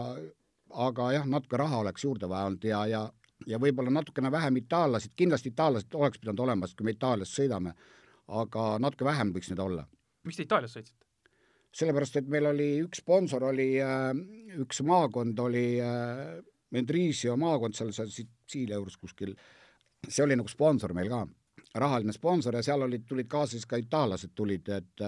aga 0.86 1.08
jah, 1.16 1.26
natuke 1.26 1.56
raha 1.56 1.80
oleks 1.86 2.04
juurde 2.04 2.28
vaja 2.28 2.50
olnud 2.50 2.68
ja, 2.68 2.84
ja 2.86 3.02
ja 3.46 3.58
võib-olla 3.58 3.90
natukene 3.90 4.30
vähem 4.30 4.60
itaallased, 4.60 5.16
kindlasti 5.18 5.50
itaallased 5.50 5.96
oleks 5.98 6.20
pidanud 6.22 6.44
olema, 6.44 6.68
sest 6.68 6.78
kui 6.78 6.86
me 6.86 6.92
Itaalias 6.94 7.32
sõidame, 7.34 7.72
aga 8.28 8.76
natuke 8.78 9.08
vähem 9.08 9.32
võiks 9.34 9.50
neid 9.50 9.64
olla. 9.64 9.88
miks 10.22 10.38
te 10.38 10.44
Itaalias 10.46 10.76
sõitsite? 10.76 11.00
sellepärast, 11.72 12.20
et 12.20 12.28
meil 12.28 12.46
oli 12.52 12.68
üks 12.84 13.00
sponsor 13.00 13.48
oli, 13.48 13.72
äh, 13.80 14.12
üks 14.60 14.82
maakond 14.84 15.38
oli 15.40 15.80
äh, 15.80 16.42
Mendrisio 16.72 17.36
maakond 17.40 17.76
seal, 17.76 17.92
seal 17.92 18.10
Sitsiilia 18.12 18.80
juures 18.80 18.98
kuskil, 19.00 19.34
see 20.08 20.24
oli 20.24 20.36
nagu 20.38 20.50
sponsor 20.50 20.94
meil 20.96 21.10
ka, 21.12 21.22
rahaline 21.80 22.14
sponsor 22.16 22.56
ja 22.58 22.62
seal 22.64 22.84
olid, 22.86 23.04
tulid 23.08 23.28
kaasa 23.30 23.56
siis 23.56 23.68
ka 23.68 23.80
itaallased 23.80 24.34
tulid, 24.36 24.68
et 24.72 25.06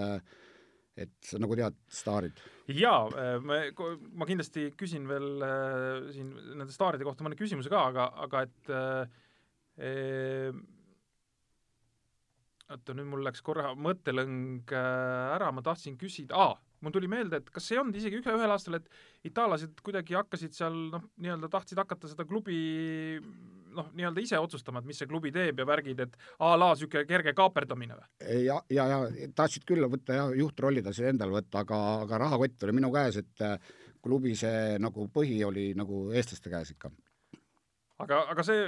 et 0.95 1.31
nagu 1.43 1.55
tead, 1.59 1.75
staarid. 1.91 2.37
jaa, 2.71 3.01
me, 3.43 3.57
ma 4.15 4.27
kindlasti 4.29 4.69
küsin 4.79 5.07
veel 5.09 5.43
äh, 5.43 6.05
siin 6.15 6.29
nende 6.55 6.71
staaride 6.71 7.03
kohta 7.07 7.25
mõne 7.25 7.35
küsimuse 7.39 7.71
ka, 7.71 7.81
aga, 7.91 8.05
aga 8.23 8.43
et 8.47 8.71
äh, 8.71 10.55
oota, 12.71 12.95
nüüd 12.95 13.09
mul 13.11 13.25
läks 13.27 13.43
korra 13.45 13.73
mõttelõng 13.75 14.71
äh, 14.71 15.35
ära, 15.35 15.51
ma 15.51 15.65
tahtsin 15.65 15.99
küsida 15.99 16.39
ah,, 16.47 16.55
mul 16.83 16.93
tuli 16.95 17.09
meelde, 17.11 17.39
et 17.41 17.51
kas 17.53 17.71
ei 17.71 17.79
olnud 17.81 17.97
isegi 17.99 18.19
ühe, 18.19 18.37
ühel 18.37 18.53
aastal, 18.55 18.79
et 18.79 19.29
itaallased 19.29 19.79
kuidagi 19.85 20.17
hakkasid 20.17 20.55
seal 20.57 20.75
noh, 20.93 21.05
nii-öelda 21.21 21.49
tahtsid 21.51 21.79
hakata 21.81 22.11
seda 22.11 22.25
klubi 22.27 22.57
noh, 23.75 23.89
nii-öelda 23.95 24.23
ise 24.23 24.39
otsustama, 24.39 24.81
et 24.81 24.89
mis 24.89 24.99
see 25.01 25.09
klubi 25.09 25.31
teeb 25.35 25.59
ja 25.59 25.67
värgid, 25.67 26.01
et 26.05 26.17
a 26.39 26.53
la 26.57 26.71
niisugune 26.73 27.07
kerge 27.09 27.33
kaaperdamine 27.37 27.97
või? 27.97 28.07
ja, 28.45 28.59
ja, 28.73 28.85
ja 28.91 29.31
tahtsid 29.35 29.65
küll 29.67 29.87
võtta 29.91 30.19
jah, 30.19 30.35
juhtrolli 30.39 30.83
tahtsid 30.85 31.09
endale 31.11 31.35
võtta, 31.37 31.63
aga, 31.65 31.81
aga 32.05 32.21
rahakott 32.25 32.67
oli 32.67 32.77
minu 32.79 32.91
käes, 32.95 33.19
et 33.23 33.45
äh, 33.45 33.73
klubi 34.05 34.35
see 34.39 34.77
nagu 34.81 35.09
põhi 35.13 35.41
oli 35.47 35.71
nagu 35.77 36.07
eestlaste 36.13 36.51
käes 36.53 36.75
ikka. 36.75 36.91
aga, 38.03 38.23
aga 38.33 38.47
see, 38.47 38.67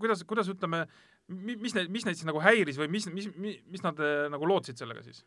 kuidas, 0.00 0.24
kuidas 0.28 0.52
ütleme, 0.52 0.84
mis 1.28 1.74
neid, 1.76 1.90
mis 1.92 2.06
neid 2.06 2.18
siis 2.18 2.28
nagu 2.28 2.42
häiris 2.42 2.78
või 2.80 2.90
mis, 2.92 3.08
mis, 3.12 3.30
mis, 3.36 3.60
mis 3.72 3.84
nad 3.86 4.00
äh, 4.02 4.26
nagu 4.32 4.48
lootsid 4.48 4.78
sellega 4.78 5.04
siis? 5.06 5.24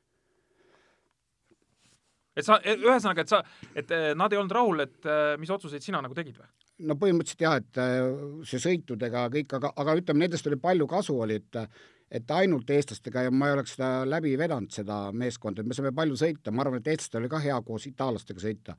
Et 2.39 2.47
sa, 2.47 2.57
ühesõnaga, 2.63 3.25
et 3.25 3.31
sa, 3.31 3.43
et 3.75 3.93
eh, 3.95 4.09
nad 4.17 4.33
ei 4.33 4.39
olnud 4.39 4.55
rahul, 4.55 4.83
et 4.85 5.07
eh, 5.09 5.35
mis 5.41 5.51
otsuseid 5.53 5.85
sina 5.85 6.01
nagu 6.05 6.17
tegid 6.17 6.39
või? 6.39 6.49
no 6.89 6.95
põhimõtteliselt 6.99 7.43
jah, 7.43 7.57
et 7.59 7.79
eh, 7.83 8.01
see 8.47 8.61
sõitudega 8.63 9.27
kõik, 9.33 9.55
aga, 9.59 9.73
aga 9.83 9.95
ütleme, 9.99 10.23
nendest 10.25 10.47
oli 10.49 10.59
palju 10.61 10.89
kasu, 10.89 11.17
oli, 11.27 11.39
et 11.43 11.63
et 12.09 12.31
ainult 12.33 12.71
eestlastega 12.73 13.27
ja 13.27 13.31
ma 13.31 13.51
ei 13.51 13.53
oleks 13.53 13.75
seda 13.75 13.89
läbi 14.09 14.31
vedanud, 14.39 14.71
seda 14.73 15.11
meeskonda, 15.13 15.61
et 15.61 15.69
me 15.69 15.75
saime 15.77 15.91
palju 15.93 16.15
sõita, 16.17 16.49
ma 16.49 16.63
arvan, 16.63 16.81
et 16.81 16.89
eestlastel 16.89 17.21
oli 17.21 17.29
ka 17.29 17.41
hea 17.43 17.59
koos 17.67 17.85
itaallastega 17.85 18.41
sõita. 18.41 18.75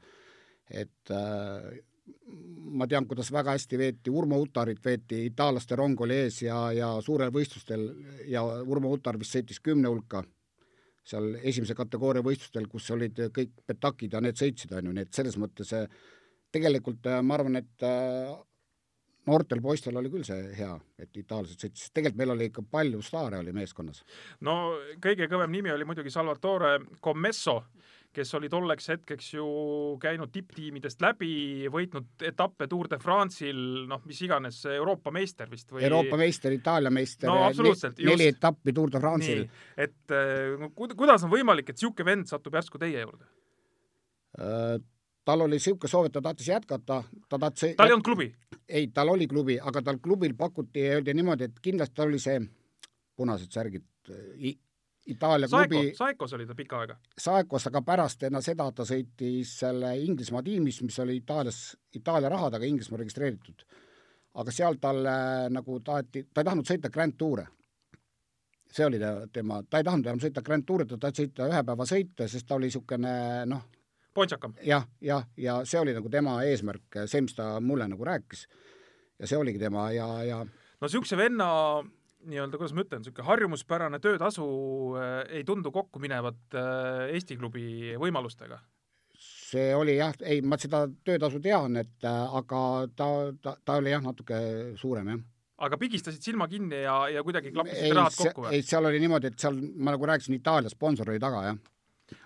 et 0.71 1.13
äh, 1.15 1.71
ma 2.75 2.87
tean, 2.91 3.07
kuidas 3.07 3.31
väga 3.33 3.55
hästi 3.57 3.79
veeti, 3.79 4.11
Urmo 4.11 4.39
Utarit 4.43 4.83
veeti, 4.85 5.25
itaallaste 5.31 5.77
rong 5.79 6.01
oli 6.01 6.19
ees 6.25 6.43
ja, 6.43 6.59
ja 6.75 6.91
suurel 7.03 7.31
võistlustel 7.35 7.87
ja 8.31 8.43
Urmo 8.43 8.93
Utar 8.95 9.19
vist 9.19 9.35
sõitis 9.35 9.63
kümne 9.63 9.91
hulka 9.91 10.25
seal 11.11 11.33
esimese 11.43 11.77
kategooria 11.79 12.25
võistlustel, 12.27 12.69
kus 12.71 12.91
olid 12.95 13.19
kõik 13.35 13.57
petakid 13.67 14.15
ja 14.15 14.23
need 14.25 14.39
sõitsid, 14.41 14.75
on 14.77 14.91
ju, 14.91 14.95
nii 14.97 15.09
et 15.09 15.17
selles 15.17 15.39
mõttes 15.41 15.75
tegelikult 16.51 17.07
ma 17.23 17.37
arvan, 17.37 17.61
et 17.61 17.89
noortel 19.29 19.61
poistel 19.63 19.99
oli 20.01 20.11
küll 20.13 20.25
see 20.27 20.51
hea, 20.57 20.73
et 21.01 21.17
itaallased 21.23 21.61
sõitsid, 21.61 21.93
tegelikult 21.95 22.21
meil 22.23 22.35
oli 22.35 22.49
ikka 22.51 22.65
palju 22.71 23.03
staare 23.05 23.41
oli 23.41 23.55
meeskonnas. 23.57 24.03
no 24.47 24.57
kõige 25.03 25.29
kõvem 25.31 25.53
nimi 25.53 25.73
oli 25.73 25.87
muidugi 25.89 26.13
Salvatore 26.13 26.79
Commesso, 27.05 27.61
kes 28.15 28.35
oli 28.35 28.49
tolleks 28.51 28.89
hetkeks 28.91 29.33
ju 29.35 29.47
käinud 30.03 30.33
tipptiimidest 30.35 31.03
läbi, 31.05 31.33
võitnud 31.71 32.25
etappe 32.27 32.67
Tour 32.71 32.89
de 32.91 32.99
France'il, 33.03 33.61
noh, 33.91 34.03
mis 34.09 34.21
iganes, 34.27 34.63
Euroopa 34.75 35.13
meister 35.15 35.51
vist 35.51 35.71
või 35.71 35.85
Euroopa 35.87 36.19
meister, 36.19 36.55
Itaalia 36.57 36.91
meister 36.95 37.31
no, 37.31 37.51
ne, 37.51 37.93
neli 38.11 38.31
etappi 38.33 38.75
Tour 38.77 38.91
de 38.91 39.03
France'il. 39.03 39.45
et 39.79 40.17
no, 40.61 40.73
kuidas 40.75 41.27
on 41.27 41.33
võimalik, 41.33 41.71
et 41.71 41.79
niisugune 41.79 42.11
vend 42.11 42.31
satub 42.31 42.59
järsku 42.59 42.83
teie 42.83 43.05
juurde 43.05 43.29
uh,? 44.39 44.81
tal 45.25 45.45
oli 45.45 45.59
niisugune 45.61 45.91
soov, 45.91 46.09
et 46.09 46.15
ta 46.17 46.23
tahtis 46.25 46.49
jätkata, 46.51 47.03
ta 47.29 47.39
tahtis 47.39 47.77
tal 47.79 47.93
ei 47.93 47.95
olnud 47.95 48.07
klubi? 48.07 48.31
ei, 48.67 48.89
tal 48.95 49.13
oli 49.13 49.29
klubi, 49.31 49.61
aga 49.61 49.85
tal 49.87 50.01
klubil 50.03 50.35
pakuti 50.39 50.83
ja 50.83 50.99
öeldi 50.99 51.15
niimoodi, 51.15 51.51
et 51.51 51.63
kindlasti 51.63 51.95
tal 52.01 52.11
oli 52.11 52.19
see 52.23 52.41
punased 53.21 53.53
särgid 53.55 53.87
I, 54.11 54.57
Itaalia 55.11 55.49
klubi. 55.49 55.93
Saekos 55.97 56.33
oli 56.37 56.47
ta 56.47 56.55
pikka 56.55 56.81
aega. 56.81 56.97
Saekos, 57.19 57.67
aga 57.71 57.83
pärast 57.83 58.23
enne 58.29 58.43
seda 58.45 58.69
ta 58.73 58.87
sõitis 58.89 59.55
selle 59.63 59.93
Inglismaa 60.05 60.43
tiimis, 60.47 60.83
mis 60.87 60.99
oli 61.03 61.19
Itaalias, 61.21 61.61
Itaalia 61.97 62.31
rahadega 62.33 62.69
Inglismaa 62.69 63.03
registreeritud. 63.03 63.65
aga 64.41 64.53
seal 64.55 64.77
talle 64.81 65.13
nagu 65.51 65.81
taheti, 65.83 66.29
ta 66.35 66.41
ei 66.41 66.47
tahtnud 66.47 66.69
sõita 66.69 66.91
Grand 66.91 67.17
Tour'e. 67.19 67.47
see 68.71 68.87
oli 68.87 68.99
ta, 68.99 69.27
tema, 69.33 69.63
ta 69.63 69.79
ei 69.79 69.85
tahtnud 69.85 70.07
enam 70.07 70.21
sõita 70.23 70.43
Grand 70.47 70.65
Tour'e, 70.65 70.87
ta 70.87 70.99
tahtis 70.99 71.27
sõita 71.27 71.49
ühe 71.51 71.63
päeva 71.67 71.87
sõita, 71.87 72.29
sest 72.29 72.47
ta 72.47 72.55
oli 72.55 72.71
niisugune 72.71 73.15
noh, 73.51 73.65
pontsakam 74.15 74.55
ja,. 74.63 74.65
jah, 74.67 74.87
jah, 75.01 75.27
ja 75.37 75.57
see 75.65 75.81
oli 75.81 75.95
nagu 75.97 76.09
tema 76.09 76.37
eesmärk, 76.47 77.03
see, 77.07 77.25
mis 77.27 77.35
ta 77.35 77.57
mulle 77.61 77.89
nagu 77.91 78.05
rääkis. 78.05 78.47
ja 79.19 79.27
see 79.27 79.39
oligi 79.39 79.59
tema 79.59 79.91
ja, 79.93 80.07
ja 80.25 80.45
no 80.45 80.87
niisuguse 80.87 81.17
venna 81.17 81.49
nii-öelda, 82.29 82.59
kuidas 82.61 82.75
ma 82.77 82.85
ütlen, 82.85 83.03
niisugune 83.03 83.27
harjumuspärane 83.29 84.01
töötasu 84.03 84.45
äh, 84.99 85.23
ei 85.39 85.47
tundu 85.49 85.73
kokku 85.73 86.03
minevat 86.03 86.59
äh, 86.59 87.09
Eesti 87.17 87.39
klubi 87.41 87.97
võimalustega? 88.01 88.61
see 89.21 89.75
oli 89.75 89.97
jah, 89.99 90.15
ei, 90.25 90.41
ma 90.47 90.57
seda 90.61 90.85
töötasu 91.05 91.41
tean, 91.45 91.77
et 91.81 92.07
äh, 92.07 92.37
aga 92.41 92.63
ta, 92.97 93.09
ta, 93.43 93.57
ta 93.65 93.79
oli 93.81 93.93
jah, 93.93 94.03
natuke 94.05 94.41
suurem, 94.81 95.15
jah 95.15 95.27
aga 95.61 95.77
pigistasid 95.77 96.25
silma 96.25 96.47
kinni 96.49 96.79
ja, 96.87 97.03
ja 97.13 97.25
kuidagi 97.25 97.53
klappisid 97.53 97.93
rahad 97.97 98.17
kokku 98.17 98.47
või? 98.47 98.55
ei, 98.57 98.65
seal 98.65 98.89
oli 98.89 99.01
niimoodi, 99.03 99.33
et 99.33 99.43
seal, 99.43 99.59
ma 99.77 99.93
nagu 99.97 100.09
rääkisin, 100.09 100.39
Itaalia 100.41 100.73
sponsor 100.73 101.13
oli 101.13 101.21
taga, 101.21 101.43
jah 101.51 101.59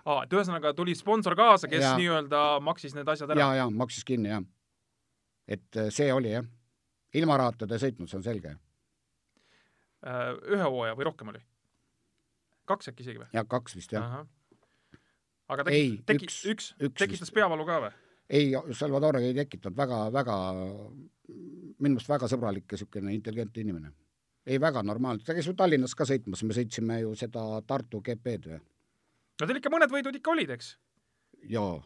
aa, 0.05 0.21
et 0.23 0.35
ühesõnaga 0.35 0.73
tuli 0.77 0.95
sponsor 0.97 1.35
kaasa, 1.37 1.69
kes 1.71 1.85
nii-öelda 1.99 2.43
maksis 2.63 2.95
need 2.97 3.09
asjad 3.11 3.33
ära? 3.33 3.41
ja, 3.41 3.63
ja 3.63 3.65
maksis 3.71 4.07
kinni, 4.07 4.31
jah. 4.31 4.45
et 5.47 5.81
see 5.93 6.11
oli, 6.13 6.31
jah. 6.37 6.47
ilma 7.15 7.39
rahata 7.41 7.67
ta 7.67 7.77
ei 7.77 7.83
sõitnud, 7.87 8.11
see 8.11 8.19
on 8.19 8.25
selge. 8.25 8.55
Äh, 10.05 10.31
ühe 10.53 10.65
hooaja 10.69 10.95
või 10.97 11.07
rohkem 11.07 11.33
oli? 11.33 11.41
kaks 12.69 12.91
äkki 12.91 13.05
isegi 13.05 13.21
või? 13.21 13.29
jah, 13.33 13.45
kaks 13.49 13.75
vist, 13.77 13.93
jah. 13.93 14.19
aga 15.49 15.65
teki-, 15.65 16.01
teki-, 16.05 16.27
üks, 16.27 16.37
üks, 16.51 16.67
üks, 16.77 16.97
tekitas 17.01 17.33
peavalu 17.33 17.65
ka 17.65 17.79
või? 17.87 17.91
ei, 18.29 18.51
Salvador 18.77 19.17
ei 19.21 19.33
tekitanud, 19.37 19.77
väga, 19.77 19.99
väga, 20.13 20.35
minu 21.25 21.95
meelest 21.95 22.09
väga 22.09 22.29
sõbralik 22.29 22.67
ja 22.69 22.77
niisugune 22.77 23.13
intelligentne 23.17 23.65
inimene. 23.65 23.91
ei, 24.45 24.61
väga 24.61 24.85
normaalne, 24.85 25.25
ta 25.25 25.33
käis 25.37 25.49
ju 25.49 25.55
Tallinnas 25.57 25.97
ka 25.97 26.05
sõitmas, 26.05 26.45
me 26.45 26.57
sõitsime 26.57 26.99
ju 27.01 27.13
seda 27.17 27.47
Tartu 27.65 28.01
GP-d 28.05 28.53
või 28.53 28.61
no 29.41 29.49
teil 29.49 29.61
ikka 29.61 29.73
mõned 29.73 29.93
võidud 29.93 30.21
ikka 30.21 30.35
olid, 30.35 30.53
eks? 30.53 30.75
jaa. 31.49 31.81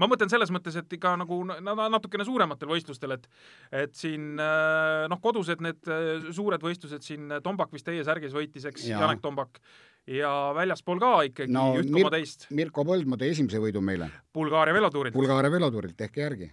Ma 0.00 0.08
mõtlen 0.10 0.30
selles 0.32 0.50
mõttes, 0.54 0.76
et 0.78 0.96
ikka 0.96 1.14
nagu 1.20 1.40
natukene 1.46 2.26
suurematel 2.26 2.70
võistlustel, 2.70 3.14
et 3.16 3.28
et 3.84 3.94
siin 3.98 4.40
äh, 4.42 5.06
noh, 5.10 5.20
kodused 5.22 5.62
need 5.64 5.90
äh, 5.90 6.28
suured 6.34 6.64
võistlused 6.64 7.06
siin, 7.06 7.28
äh, 7.30 7.42
Tombak 7.44 7.72
vist 7.74 7.86
teie 7.86 8.04
särgis 8.06 8.34
võitis, 8.34 8.66
eks, 8.70 8.86
Janek 8.90 9.22
Tombak, 9.24 9.60
ja 10.10 10.32
väljaspool 10.56 11.00
ka 11.02 11.14
ikkagi 11.30 11.54
no, 11.54 11.70
üht 11.80 11.92
koma 11.94 12.12
teist. 12.14 12.48
Mirko 12.54 12.86
Põldmaa 12.88 13.20
tõi 13.20 13.32
esimese 13.36 13.62
võidu 13.62 13.82
meile. 13.84 14.10
Bulgaaria 14.34 14.76
velotuurilt. 14.76 15.16
Bulgaaria 15.16 15.52
velotuurilt, 15.54 15.96
tehke 16.00 16.24
järgi. 16.24 16.52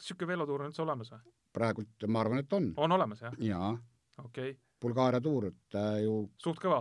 kas 0.00 0.08
niisugune 0.08 0.34
velotuur 0.34 0.64
on 0.64 0.72
üldse 0.72 0.82
olemas 0.82 1.12
või? 1.14 1.22
praegult 1.54 2.06
ma 2.06 2.20
arvan, 2.22 2.44
et 2.44 2.52
on. 2.54 2.72
on 2.78 2.92
olemas, 2.94 3.22
jah? 3.24 3.34
jaa. 3.42 3.74
okei 4.20 4.52
okay.. 4.52 4.58
Bulgaaria 4.80 5.20
tuur, 5.20 5.50
et 5.50 5.76
ju 6.00 6.22
suht 6.40 6.60
kõva 6.62 6.78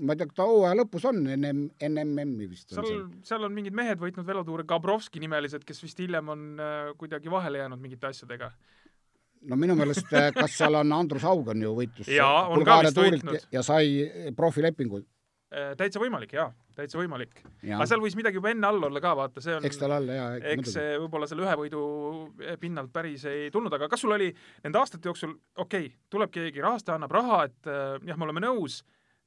ma 0.00 0.14
ei 0.14 0.20
tea, 0.20 0.32
ta 0.34 0.46
hooaja 0.48 0.76
lõpus 0.80 1.04
on 1.10 1.20
enne, 1.34 1.52
enne 1.82 2.04
MM-i 2.06 2.48
vist. 2.50 2.72
seal, 2.72 3.04
seal 3.26 3.46
on 3.46 3.54
mingid 3.54 3.76
mehed 3.76 4.00
võitnud 4.00 4.26
velotuure, 4.26 4.64
Gabrovski 4.68 5.22
nimelised, 5.22 5.64
kes 5.68 5.82
vist 5.84 6.00
hiljem 6.00 6.32
on 6.34 6.44
äh, 6.60 6.90
kuidagi 7.00 7.32
vahele 7.32 7.62
jäänud 7.62 7.80
mingite 7.82 8.10
asjadega. 8.10 8.50
no 9.50 9.56
minu 9.60 9.76
meelest, 9.78 10.10
äh, 10.16 10.30
kas 10.36 10.56
seal 10.58 10.80
on 10.80 10.92
Andrus 10.96 11.24
Haug 11.28 11.48
on 11.52 11.64
ju 11.64 11.72
võitlus 11.76 12.12
jaa, 12.12 12.48
on 12.48 12.64
ka 12.66 12.82
vist 12.84 13.00
võitnud. 13.00 13.48
ja 13.52 13.64
sai 13.66 14.32
profilepingu 14.36 15.02
äh,. 15.02 15.72
täitsa 15.80 16.02
võimalik, 16.02 16.32
jaa, 16.38 16.48
täitsa 16.76 17.00
võimalik. 17.00 17.42
aga 17.64 17.88
seal 17.88 18.04
võis 18.04 18.16
midagi 18.18 18.40
juba 18.40 18.52
enne 18.54 18.70
all 18.70 18.88
olla 18.90 19.02
ka, 19.04 19.16
vaata, 19.18 19.44
see 19.44 19.56
on 19.58 19.68
eks 19.68 19.80
tal 19.82 19.96
all, 19.98 20.14
jaa. 20.16 20.30
eks 20.54 20.76
see 20.76 20.94
võib-olla 21.02 21.28
selle 21.28 21.44
ühe 21.44 21.58
võidu 21.64 21.82
pinnalt 22.62 22.92
päris 22.94 23.26
ei 23.28 23.50
tulnud, 23.52 23.74
aga 23.76 23.90
kas 23.90 24.06
sul 24.06 24.16
oli 24.16 24.30
nende 24.64 24.80
aastate 24.80 25.12
jooksul, 25.12 25.36
okei 25.56 25.90
okay,, 25.90 25.92
tuleb 26.12 26.32
keegi 26.38 26.64
rahastaja, 26.64 27.00
annab 27.00 27.18
raha, 27.20 27.44
et 27.50 27.74
jah, 28.08 28.16
me 28.16 28.28
oleme 28.28 28.48
nõus 28.48 28.80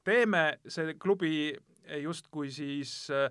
teeme, 0.04 0.46
see 0.68 0.94
klubi 1.00 1.52
justkui 2.00 2.50
siis 2.52 2.94
äh, 3.12 3.28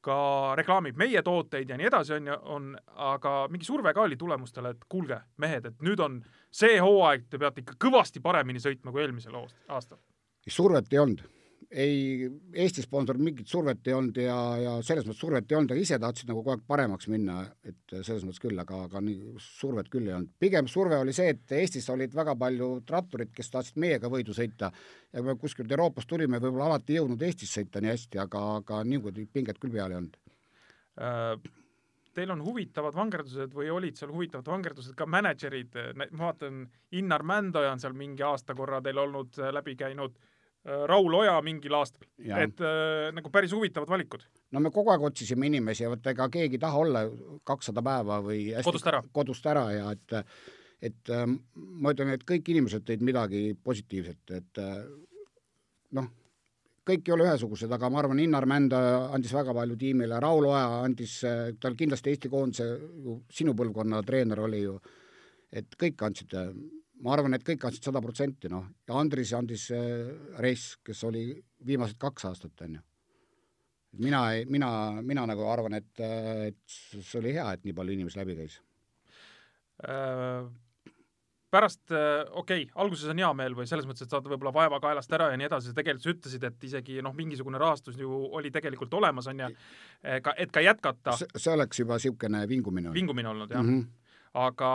ka 0.00 0.54
reklaamib 0.56 0.96
meie 0.96 1.22
tooteid 1.22 1.68
ja 1.68 1.76
nii 1.76 1.88
edasi, 1.90 2.14
on 2.16 2.30
ju, 2.30 2.36
on, 2.54 2.70
aga 3.10 3.34
mingi 3.52 3.68
surve 3.68 3.92
ka 3.96 4.06
oli 4.06 4.16
tulemustele, 4.20 4.72
et 4.72 4.86
kuulge, 4.88 5.20
mehed, 5.42 5.66
et 5.68 5.84
nüüd 5.84 6.00
on 6.00 6.20
see 6.50 6.78
hooaeg, 6.80 7.28
te 7.28 7.40
peate 7.40 7.64
ikka 7.64 7.76
kõvasti 7.88 8.22
paremini 8.24 8.62
sõitma 8.62 8.94
kui 8.94 9.04
eelmisel 9.04 9.36
aastal. 9.68 10.00
survet 10.48 10.88
ei 10.92 11.02
olnud 11.02 11.39
ei, 11.70 12.30
Eesti 12.54 12.82
sponsor 12.82 13.18
mingit 13.22 13.48
survet 13.48 13.86
ei 13.86 13.94
olnud 13.94 14.16
ja, 14.18 14.36
ja 14.58 14.72
selles 14.86 15.06
mõttes 15.06 15.20
survet 15.22 15.50
ei 15.50 15.58
olnud, 15.58 15.74
aga 15.74 15.84
ise 15.84 15.98
tahtsid 16.02 16.30
nagu 16.30 16.42
kogu 16.42 16.54
aeg 16.56 16.64
paremaks 16.66 17.06
minna, 17.12 17.44
et 17.66 17.94
selles 18.00 18.24
mõttes 18.26 18.42
küll, 18.42 18.58
aga, 18.58 18.82
aga 18.88 19.02
nii 19.06 19.36
survet 19.44 19.90
küll 19.92 20.08
ei 20.08 20.16
olnud. 20.16 20.32
pigem 20.42 20.70
surve 20.70 20.98
oli 20.98 21.14
see, 21.16 21.30
et 21.36 21.54
Eestis 21.60 21.86
olid 21.94 22.14
väga 22.16 22.34
palju 22.40 22.72
ratturid, 22.90 23.30
kes 23.36 23.54
tahtsid 23.54 23.78
meiega 23.82 24.10
võidu 24.10 24.34
sõita. 24.36 24.72
Ja 25.12 25.22
kui 25.22 25.30
me 25.30 25.36
kuskilt 25.38 25.70
Euroopast 25.70 26.10
tulime, 26.10 26.42
võib-olla 26.42 26.72
alati 26.72 26.96
ei 26.96 27.00
jõudnud 27.00 27.22
Eestis 27.26 27.54
sõita 27.54 27.82
nii 27.82 27.94
hästi, 27.94 28.22
aga, 28.24 28.42
aga 28.58 28.82
niimoodi 28.84 29.28
pinget 29.30 29.62
küll 29.62 29.74
peal 29.74 29.94
ei 29.94 30.02
olnud. 30.02 30.20
Äh 31.00 31.56
teil 32.10 32.32
on 32.34 32.40
huvitavad 32.42 32.96
vangerdused 32.98 33.52
või 33.54 33.68
olid 33.70 33.94
seal 33.96 34.10
huvitavad 34.10 34.48
vangerdused 34.50 34.96
ka 34.98 35.06
mänedžerid, 35.06 35.76
ma 35.94 36.08
vaatan, 36.18 36.64
Innar 36.98 37.22
Mändoja 37.22 37.70
on 37.70 37.78
seal 37.80 37.94
mingi 37.94 38.24
aasta 38.26 38.56
korra 38.58 38.80
teil 38.82 38.98
olnud 38.98 39.38
läbi 39.54 39.76
käinud. 39.78 40.18
äh,, 40.18 40.18
Äh, 40.18 40.29
Raul 40.64 41.14
Oja 41.16 41.38
mingil 41.40 41.72
aastal, 41.72 42.04
et 42.20 42.58
äh, 42.60 43.08
nagu 43.16 43.30
päris 43.32 43.52
huvitavad 43.56 43.88
valikud. 43.88 44.26
no 44.52 44.60
me 44.60 44.70
kogu 44.70 44.92
aeg 44.92 45.02
otsisime 45.08 45.48
inimesi 45.48 45.86
ja 45.86 45.92
vot 45.92 46.06
ega 46.12 46.26
keegi 46.28 46.58
ei 46.58 46.60
taha 46.60 46.82
olla 46.82 47.04
kakssada 47.48 47.80
päeva 47.82 48.18
või 48.20 48.50
hästi 48.52 48.68
kodust 48.68 48.90
ära, 48.92 49.00
kodust 49.12 49.46
ära 49.48 49.62
ja 49.72 49.92
et 49.96 50.16
et 50.84 51.12
äh, 51.16 51.24
ma 51.54 51.94
ütlen, 51.94 52.12
et 52.12 52.26
kõik 52.28 52.52
inimesed 52.52 52.84
tõid 52.84 53.04
midagi 53.04 53.54
positiivset, 53.64 54.34
et 54.36 54.60
äh, 54.60 54.82
noh, 55.96 56.10
kõik 56.90 57.08
ei 57.08 57.14
ole 57.16 57.24
ühesugused, 57.30 57.72
aga 57.72 57.88
ma 57.88 58.02
arvan, 58.02 58.20
Innar 58.20 58.44
Mänd 58.48 58.76
andis 58.76 59.32
väga 59.32 59.54
palju 59.56 59.78
tiimile, 59.80 60.20
Raul 60.20 60.50
Oja 60.50 60.82
andis, 60.84 61.22
tal 61.60 61.76
kindlasti 61.78 62.12
Eesti 62.12 62.28
koondise 62.32 62.66
ju 63.04 63.16
sinu 63.32 63.56
põlvkonna 63.56 64.02
treener 64.04 64.44
oli 64.44 64.60
ju, 64.66 64.76
et 65.52 65.72
kõik 65.80 66.04
andsid 66.04 66.36
ma 67.04 67.14
arvan, 67.16 67.34
et 67.36 67.44
kõik 67.46 67.66
andsid 67.66 67.88
sada 67.88 68.02
protsenti, 68.04 68.50
noh, 68.52 68.68
ja 68.88 69.00
Andris 69.00 69.32
andis 69.36 69.66
äh, 69.74 70.12
Reis, 70.42 70.72
kes 70.84 71.02
oli 71.08 71.24
viimased 71.66 72.00
kaks 72.00 72.28
aastat, 72.30 72.64
on 72.66 72.78
ju. 72.78 72.86
mina 74.06 74.24
ei, 74.34 74.46
mina, 74.46 74.70
mina 75.02 75.26
nagu 75.30 75.46
arvan, 75.50 75.78
et, 75.80 75.92
äh, 76.04 76.48
et 76.50 76.64
see 76.66 77.20
oli 77.22 77.36
hea, 77.38 77.46
et 77.52 77.64
nii 77.64 77.76
palju 77.76 77.96
inimesi 77.96 78.20
läbi 78.20 78.36
käis 78.38 78.58
äh,. 79.86 80.50
pärast 81.50 81.90
äh,, 81.90 82.26
okei 82.30 82.66
okay,, 82.66 82.74
alguses 82.84 83.10
on 83.10 83.22
hea 83.22 83.30
meel 83.34 83.56
või 83.58 83.68
selles 83.70 83.88
mõttes, 83.88 84.04
et 84.06 84.12
saad 84.12 84.28
võib-olla 84.28 84.52
vaeva 84.54 84.80
kaelast 84.82 85.16
ära 85.16 85.30
ja 85.32 85.40
nii 85.40 85.48
edasi, 85.48 85.72
tegelikult 85.76 86.04
sa 86.04 86.14
ütlesid, 86.14 86.44
et 86.50 86.68
isegi 86.68 87.00
noh, 87.02 87.16
mingisugune 87.16 87.58
rahastus 87.58 87.96
ju 87.98 88.26
oli 88.38 88.52
tegelikult 88.54 88.92
olemas, 89.00 89.30
on 89.32 89.40
ju, 89.46 89.48
et 90.04 90.52
ka 90.52 90.62
jätkata. 90.64 91.16
see 91.16 91.54
oleks 91.54 91.80
juba 91.80 91.96
niisugune 91.96 92.44
vingumine. 92.48 92.92
vingumine 92.94 93.32
olnud, 93.32 93.56
jah 93.56 93.64
mm. 93.64 93.80
-hmm 93.80 93.99
aga 94.38 94.72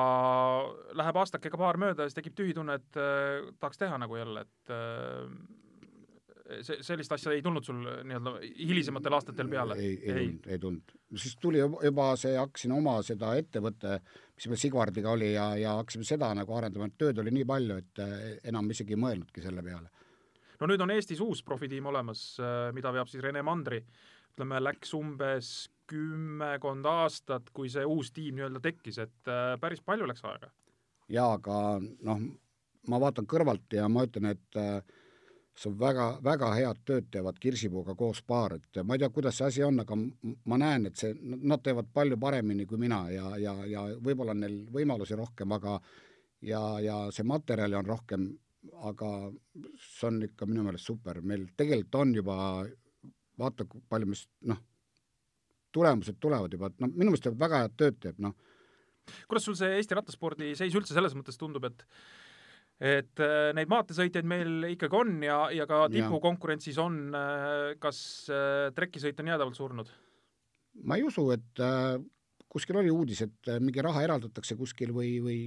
läheb 0.99 1.20
aastakega 1.22 1.60
paar 1.60 1.80
mööda 1.80 2.03
ja 2.03 2.12
siis 2.12 2.18
tekib 2.18 2.36
tühi 2.36 2.56
tunne, 2.56 2.80
et 2.80 2.97
äh, 2.99 3.45
tahaks 3.60 3.80
teha 3.80 3.99
nagu 4.01 4.18
jälle, 4.20 4.43
et 4.43 4.74
äh, 4.76 6.58
see, 6.60 6.82
sellist 6.84 7.14
asja 7.16 7.32
ei 7.32 7.43
tulnud 7.45 7.64
sul 7.64 7.80
nii-öelda 7.80 8.36
hilisematel 8.43 9.16
aastatel 9.16 9.49
peale? 9.51 9.78
ei, 9.80 9.93
ei, 9.95 10.10
ei 10.12 10.18
tulnud, 10.18 10.49
ei 10.51 10.62
tulnud. 10.66 10.95
siis 11.24 11.38
tuli 11.41 11.62
juba 11.64 12.10
see, 12.20 12.36
hakkasin 12.36 12.76
oma 12.76 12.97
seda 13.08 13.32
ettevõtte, 13.39 13.99
mis 14.36 14.49
meil 14.51 14.62
Sigvardiga 14.66 15.14
oli 15.16 15.32
ja, 15.34 15.53
ja 15.60 15.78
hakkasime 15.80 16.08
seda 16.08 16.34
nagu 16.36 16.58
arendama, 16.58 16.89
et 16.91 16.97
tööd 16.99 17.24
oli 17.24 17.32
nii 17.38 17.47
palju, 17.47 17.80
et 17.80 18.03
äh, 18.03 18.26
enam 18.51 18.68
isegi 18.76 18.97
ei 18.97 19.03
mõelnudki 19.06 19.45
selle 19.45 19.64
peale 19.64 19.88
no 20.60 20.68
nüüd 20.72 20.84
on 20.84 20.91
Eestis 20.91 21.24
uus 21.24 21.41
profitiim 21.47 21.88
olemas, 21.91 22.28
mida 22.76 22.91
veab 22.95 23.08
siis 23.12 23.24
Rene 23.24 23.41
Mandri. 23.43 23.82
ütleme, 24.36 24.60
läks 24.60 24.91
umbes 24.95 25.49
kümmekond 25.88 26.86
aastat, 26.89 27.49
kui 27.53 27.69
see 27.69 27.86
uus 27.86 28.11
tiim 28.15 28.39
nii-öelda 28.39 28.61
tekkis, 28.63 28.99
et 29.03 29.33
päris 29.61 29.81
palju 29.86 30.07
läks 30.09 30.25
aega. 30.25 30.51
jaa, 31.09 31.33
aga 31.38 31.57
noh, 31.81 32.21
ma 32.89 33.01
vaatan 33.01 33.27
kõrvalt 33.29 33.73
ja 33.77 33.88
ma 33.89 34.05
ütlen, 34.07 34.31
et 34.33 34.59
äh, 34.59 34.79
see 35.55 35.71
on 35.71 35.77
väga, 35.79 36.07
väga 36.23 36.51
head 36.57 36.81
tööd 36.88 37.09
teevad 37.11 37.39
Kirsipuuga 37.41 37.95
koos 37.95 38.21
paar, 38.27 38.57
et 38.57 38.81
ma 38.83 38.95
ei 38.95 39.03
tea, 39.03 39.09
kuidas 39.13 39.39
see 39.39 39.47
asi 39.47 39.63
on, 39.63 39.79
aga 39.83 39.97
ma 40.51 40.59
näen, 40.59 40.89
et 40.89 40.99
see, 40.99 41.15
nad 41.21 41.63
teevad 41.63 41.91
palju 41.95 42.19
paremini 42.21 42.67
kui 42.67 42.79
mina 42.81 43.05
ja, 43.13 43.36
ja, 43.41 43.55
ja 43.69 43.86
võib-olla 44.03 44.36
on 44.36 44.43
neil 44.43 44.57
võimalusi 44.73 45.17
rohkem, 45.19 45.55
aga 45.55 45.77
ja, 46.45 46.63
ja 46.83 46.97
see 47.15 47.27
materjali 47.27 47.79
on 47.79 47.88
rohkem, 47.88 48.27
aga 48.89 49.11
see 49.79 50.09
on 50.09 50.23
ikka 50.27 50.47
minu 50.49 50.65
meelest 50.65 50.91
super, 50.91 51.21
meil 51.21 51.47
tegelikult 51.57 52.01
on 52.01 52.15
juba, 52.19 52.38
vaata, 53.39 53.67
palju 53.89 54.11
me 54.11 54.19
noh, 54.51 54.63
tulemused 55.76 56.19
tulevad 56.23 56.53
juba, 56.55 56.71
et 56.71 56.84
noh, 56.84 56.91
minu 56.91 57.11
meelest 57.11 57.28
ta 57.28 57.34
väga 57.45 57.63
head 57.65 57.80
tööd 57.80 57.97
teeb, 58.03 58.21
noh. 58.23 58.36
kuidas 59.30 59.47
sul 59.47 59.57
see 59.59 59.76
Eesti 59.80 59.97
rattaspordi 59.97 60.53
seis 60.57 60.76
üldse 60.78 60.95
selles 60.95 61.15
mõttes 61.17 61.39
tundub, 61.41 61.67
et 61.67 61.86
et 62.76 63.21
äh, 63.23 63.51
neid 63.55 63.69
maanteesõitjaid 63.71 64.28
meil 64.28 64.65
ikkagi 64.73 64.97
on 64.99 65.21
ja, 65.23 65.45
ja 65.55 65.63
ka 65.69 65.86
tipukonkurentsis 65.93 66.80
on, 66.84 66.97
äh, 67.15 67.78
kas 67.80 67.99
äh, 68.28 68.73
trekisõit 68.76 69.21
on 69.23 69.32
jäädavalt 69.32 69.59
surnud? 69.59 69.93
ma 70.84 70.97
ei 70.99 71.05
usu, 71.07 71.30
et 71.32 71.61
kuskil 72.51 72.76
oli 72.82 72.89
uudis, 72.91 73.21
et 73.23 73.49
mingi 73.63 73.80
raha 73.84 74.01
eraldatakse 74.03 74.57
kuskil 74.59 74.91
või, 74.91 75.13
või 75.23 75.38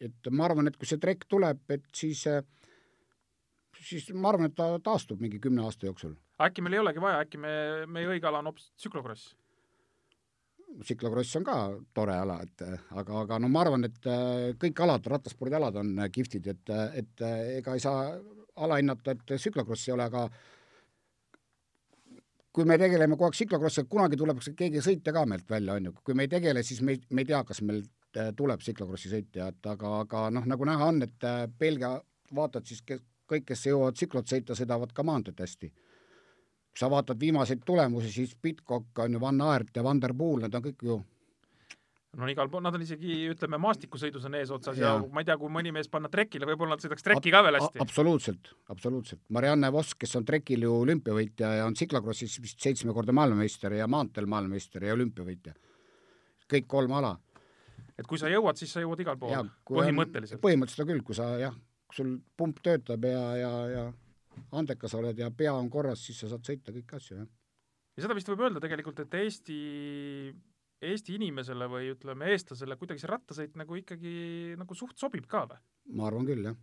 et 0.00 0.30
ma 0.32 0.46
arvan, 0.46 0.70
et 0.70 0.78
kui 0.80 0.88
see 0.88 0.96
trekk 1.00 1.26
tuleb, 1.28 1.60
et 1.68 1.84
siis 1.92 2.24
siis 3.84 4.08
ma 4.16 4.30
arvan, 4.32 4.50
et 4.50 4.56
ta 4.56 4.70
taastub 4.84 5.20
mingi 5.20 5.40
kümne 5.42 5.64
aasta 5.64 5.88
jooksul. 5.88 6.14
äkki 6.40 6.64
meil 6.64 6.78
ei 6.78 6.82
olegi 6.82 7.02
vaja, 7.02 7.20
äkki 7.24 7.40
me, 7.40 7.52
meie 7.86 8.08
õige 8.14 8.28
ala 8.28 8.40
on 8.40 8.50
hoopis 8.50 8.70
tsüklokross? 8.76 9.34
Tsiklogross 10.84 11.36
on 11.40 11.46
ka 11.46 11.56
tore 11.94 12.14
ala, 12.22 12.38
et 12.44 12.62
aga, 12.64 13.24
aga 13.24 13.38
no 13.42 13.50
ma 13.52 13.64
arvan, 13.64 13.86
et 13.88 14.06
äh, 14.08 14.52
kõik 14.60 14.82
alad, 14.84 15.06
rattaspordialad 15.12 15.76
on 15.82 15.92
äh, 15.98 16.10
kihvtid, 16.12 16.46
et, 16.52 16.72
et 17.02 17.24
äh, 17.26 17.42
ega 17.58 17.74
ei 17.76 17.82
saa 17.82 18.14
alahinnata, 18.60 19.16
et 19.16 19.34
tsüklokross 19.34 19.88
ei 19.88 19.94
ole, 19.96 20.06
aga 20.08 20.24
kui 22.50 22.66
me 22.66 22.78
tegeleme 22.80 23.16
kogu 23.16 23.28
aeg 23.28 23.38
tsiklokrossiga, 23.38 23.88
kunagi 23.90 24.18
tuleb 24.20 24.42
keegi 24.58 24.82
sõita 24.84 25.14
ka 25.14 25.24
meilt 25.28 25.50
välja, 25.50 25.76
on 25.78 25.90
ju, 25.90 25.94
kui 26.04 26.18
me 26.18 26.26
ei 26.26 26.32
tegele, 26.32 26.64
siis 26.66 26.82
me 26.86 26.96
ei, 26.96 27.02
me 27.10 27.24
ei 27.24 27.30
tea, 27.30 27.42
kas 27.46 27.62
meil 27.66 27.84
tuleb 28.36 28.62
tsiklokrossi 28.62 29.12
sõitja, 29.12 29.52
et 29.52 29.70
aga, 29.70 30.00
aga 30.04 30.24
noh, 30.34 30.48
nagu 30.50 30.66
näha 30.66 30.90
on, 30.90 31.04
et 31.06 31.28
Belgia, 31.58 31.92
vaatad 32.34 32.66
siis, 32.66 32.82
kõik, 32.82 33.46
kes 33.46 33.68
jõuavad 33.68 33.94
tsiklot 33.94 34.32
sõita, 34.32 34.56
sõidavad 34.58 34.90
ka 34.94 35.06
maanteed 35.06 35.38
hästi 35.38 35.70
kui 36.70 36.82
sa 36.82 36.90
vaatad 36.90 37.18
viimaseid 37.20 37.64
tulemusi, 37.66 38.12
siis 38.14 38.36
Pitcock 38.38 38.98
on 39.02 39.16
ju 39.16 39.20
Van 39.20 39.40
Aert 39.42 39.76
ja 39.76 39.84
Van 39.84 40.00
der 40.00 40.14
Poel, 40.14 40.44
need 40.44 40.54
on 40.54 40.62
kõik 40.68 40.84
ju 40.86 41.00
no 42.18 42.26
igal 42.30 42.48
pool, 42.50 42.62
nad 42.64 42.74
on 42.74 42.82
isegi, 42.82 43.14
ütleme, 43.30 43.58
maastikusõidus 43.62 44.24
on 44.26 44.36
eesotsas 44.40 44.78
ja. 44.80 44.94
ja 44.96 45.12
ma 45.14 45.22
ei 45.22 45.28
tea, 45.28 45.36
kui 45.38 45.52
mõni 45.52 45.72
mees 45.74 45.90
panna 45.92 46.10
trekile, 46.12 46.48
võib-olla 46.48 46.74
nad 46.74 46.82
sõidaks 46.82 47.06
trekki 47.06 47.32
ka 47.34 47.42
veel 47.46 47.60
hästi. 47.60 47.82
absoluutselt, 47.84 48.52
absoluutselt. 48.72 49.22
Marianne 49.36 49.70
Voss, 49.74 49.94
kes 49.98 50.16
on 50.18 50.26
trekil 50.26 50.66
ju 50.66 50.74
olümpiavõitja 50.82 51.52
ja 51.60 51.68
on 51.68 51.78
tsiklokrossis 51.78 52.40
vist 52.42 52.60
seitsmekordne 52.66 53.14
maailmameister 53.16 53.78
ja 53.78 53.86
maanteel 53.90 54.26
maailmameister 54.30 54.88
ja 54.88 54.96
olümpiavõitja. 54.98 55.54
kõik 56.50 56.66
kolm 56.66 56.92
ala. 56.98 57.16
et 57.96 58.06
kui 58.06 58.18
sa 58.18 58.30
jõuad, 58.32 58.58
siis 58.58 58.72
sa 58.72 58.82
jõuad 58.82 59.00
igal 59.00 59.18
pool, 59.18 59.50
põhimõtteliselt. 59.70 60.42
põhimõtteliselt 60.42 60.90
küll, 60.90 61.06
kui 61.06 61.14
sa 61.14 61.30
jah, 61.38 61.54
sul 61.94 62.18
pump 62.36 62.58
töötab 62.64 63.04
ja, 63.06 63.24
ja, 63.38 63.52
ja 63.70 63.90
andekas 64.52 64.94
oled 64.98 65.18
ja 65.18 65.30
pea 65.34 65.52
on 65.54 65.70
korras, 65.70 66.04
siis 66.06 66.20
sa 66.22 66.30
saad 66.32 66.46
sõita 66.46 66.74
kõiki 66.74 66.96
asju, 66.98 67.18
jah. 67.22 67.28
ja 67.96 68.04
seda 68.06 68.16
vist 68.18 68.30
võib 68.32 68.44
öelda 68.46 68.62
tegelikult, 68.62 69.02
et 69.04 69.16
Eesti, 69.20 69.60
Eesti 70.90 71.16
inimesele 71.18 71.68
või 71.70 71.92
ütleme, 71.94 72.32
eestlasele 72.34 72.78
kuidagi 72.80 73.02
see 73.02 73.12
rattasõit 73.12 73.56
nagu 73.60 73.78
ikkagi 73.78 74.14
nagu 74.60 74.78
suht 74.78 74.98
sobib 75.00 75.28
ka 75.30 75.46
või? 75.50 75.62
ma 75.96 76.10
arvan 76.10 76.28
küll, 76.28 76.44
jah. 76.50 76.60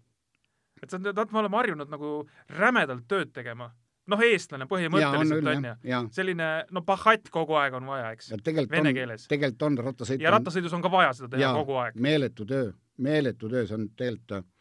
et 0.81 0.93
sa, 0.93 1.01
tead, 1.01 1.25
me 1.31 1.43
oleme 1.43 1.61
harjunud 1.61 1.91
nagu 1.93 2.13
rämedalt 2.57 3.07
tööd 3.09 3.35
tegema 3.35 3.71
noh, 4.11 4.23
eestlane 4.23 4.67
põhimõtteliselt 4.69 5.49
on 5.51 5.69
ju, 5.69 6.01
selline 6.15 6.49
no 6.73 6.83
pahatt 6.87 7.31
kogu 7.33 7.57
aeg 7.59 7.75
on 7.79 7.87
vaja, 7.91 8.11
eks, 8.15 8.31
vene 8.71 8.93
keeles. 8.95 9.27
tegelikult 9.31 9.67
on 9.69 9.79
rattasõit. 9.89 10.23
ja 10.23 10.33
rattasõidus 10.35 10.75
on 10.77 10.83
ka 10.85 10.91
vaja 10.91 11.15
seda 11.17 11.33
teha 11.35 11.43
ja, 11.43 11.55
kogu 11.57 11.79
aeg. 11.81 11.97
meeletu 12.07 12.47
töö, 12.47 12.71
meeletu 13.03 13.51
töö, 13.51 13.65
see 13.67 13.77
on 13.79 13.89
tegelikult 13.99 14.56